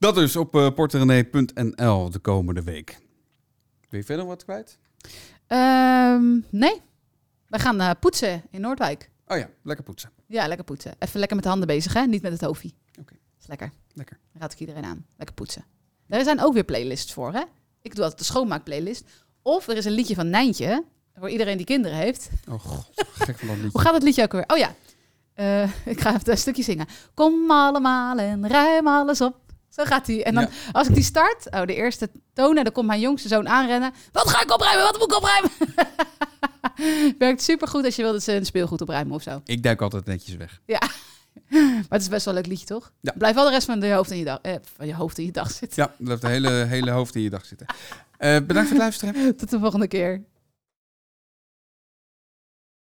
Dat 0.00 0.14
dus 0.14 0.36
op 0.36 0.54
uh, 0.54 0.70
porterenee.nl 0.74 2.10
de 2.10 2.18
komende 2.18 2.62
week. 2.62 2.98
Wil 3.88 4.00
je 4.00 4.06
verder 4.06 4.26
wat 4.26 4.44
kwijt? 4.44 4.78
Ehm, 5.46 6.38
nee. 6.50 6.80
We 7.46 7.58
gaan 7.58 7.80
eh, 7.80 7.90
poetsen 8.00 8.42
in 8.50 8.60
Noordwijk. 8.60 9.10
Oh 9.26 9.38
ja, 9.38 9.48
lekker 9.62 9.84
poetsen. 9.84 10.10
Ja, 10.26 10.46
lekker 10.46 10.64
poetsen. 10.64 10.94
Even 10.98 11.18
lekker 11.18 11.36
met 11.36 11.44
de 11.44 11.50
handen 11.50 11.68
bezig, 11.68 11.92
hè? 11.92 12.06
Niet 12.06 12.22
met 12.22 12.32
het 12.32 12.40
hoofdje. 12.40 12.70
Oké. 13.00 13.14
Is 13.40 13.46
lekker. 13.46 13.72
Lekker. 13.92 14.18
Raad 14.32 14.52
ik 14.52 14.58
iedereen 14.60 14.84
aan. 14.84 15.06
Lekker 15.16 15.34
poetsen. 15.34 15.64
Er 16.08 16.24
zijn 16.24 16.40
ook 16.40 16.52
weer 16.52 16.64
playlists 16.64 17.12
voor, 17.12 17.32
hè? 17.32 17.42
Ik 17.82 17.94
doe 17.94 18.02
altijd 18.02 18.18
de 18.18 18.26
schoonmaakplaylist. 18.26 19.04
Of 19.42 19.68
er 19.68 19.76
is 19.76 19.84
een 19.84 19.92
liedje 19.92 20.14
van 20.14 20.30
Nijntje, 20.30 20.84
voor 21.14 21.30
iedereen 21.30 21.56
die 21.56 21.66
kinderen 21.66 21.96
heeft. 21.98 22.30
Oh 22.48 22.60
god, 22.60 22.90
gek 22.94 23.38
van 23.38 23.48
dat 23.48 23.56
liedje. 23.56 23.70
Hoe 23.72 23.80
gaat 23.80 23.94
het 23.94 24.02
liedje 24.02 24.22
ook 24.22 24.32
weer? 24.32 24.44
Oh 24.46 24.58
ja, 24.58 24.74
Eh, 25.34 25.62
ik 25.94 26.00
ga 26.00 26.14
even 26.14 26.30
een 26.30 26.38
stukje 26.38 26.62
zingen. 26.62 26.86
Kom 27.14 27.50
allemaal 27.50 28.18
en 28.18 28.48
ruim 28.48 28.86
alles 28.88 29.20
op. 29.20 29.49
Zo 29.70 29.84
gaat 29.84 30.06
hij. 30.06 30.24
En 30.24 30.34
dan, 30.34 30.42
Ja. 30.42 30.50
als 30.72 30.88
ik 30.88 30.94
die 30.94 31.04
start, 31.04 31.50
oh, 31.50 31.64
de 31.66 31.74
eerste 31.74 32.10
toon, 32.34 32.56
en 32.56 32.64
dan 32.64 32.72
komt 32.72 32.86
mijn 32.86 33.00
jongste 33.00 33.28
zoon 33.28 33.48
aanrennen. 33.48 33.92
Wat 34.12 34.28
ga 34.28 34.42
ik 34.42 34.52
opruimen? 34.52 34.84
Wat 34.84 34.98
moet 34.98 35.10
ik 35.10 35.16
opruimen? 35.16 35.50
Werkt 37.18 37.42
supergoed 37.42 37.84
als 37.84 37.96
je 37.96 38.02
wil 38.02 38.12
dat 38.12 38.22
ze 38.22 38.32
een 38.32 38.46
speelgoed 38.46 38.80
opruimen 38.80 39.14
of 39.14 39.22
zo. 39.22 39.40
Ik 39.44 39.62
duik 39.62 39.80
altijd 39.82 40.04
netjes 40.06 40.36
weg. 40.36 40.60
Maar 41.50 41.84
het 41.88 42.02
is 42.02 42.08
best 42.08 42.24
wel 42.24 42.34
een 42.34 42.40
leuk 42.40 42.48
liedje, 42.50 42.66
toch? 42.66 42.92
Ja. 43.00 43.12
Blijf 43.18 43.34
wel 43.34 43.44
de 43.44 43.50
rest 43.50 43.66
van 43.66 43.80
je 43.80 43.92
hoofd 43.92 44.10
in 44.10 44.18
je 44.18 44.24
dag, 44.24 44.38
eh, 44.42 44.54
van 44.76 44.86
je 44.86 44.94
hoofd 44.94 45.18
in 45.18 45.24
je 45.24 45.32
dag 45.32 45.50
zitten. 45.50 45.82
Ja, 45.82 45.94
blijft 45.98 46.22
de 46.22 46.28
hele, 46.28 46.50
hele 46.50 46.90
hoofd 46.90 47.14
in 47.14 47.22
je 47.22 47.30
dag 47.30 47.44
zitten. 47.44 47.66
Eh, 48.18 48.30
bedankt 48.36 48.68
voor 48.68 48.68
het 48.68 48.76
luisteren. 48.78 49.36
Tot 49.36 49.50
de 49.50 49.58
volgende 49.58 49.88
keer. 49.88 50.22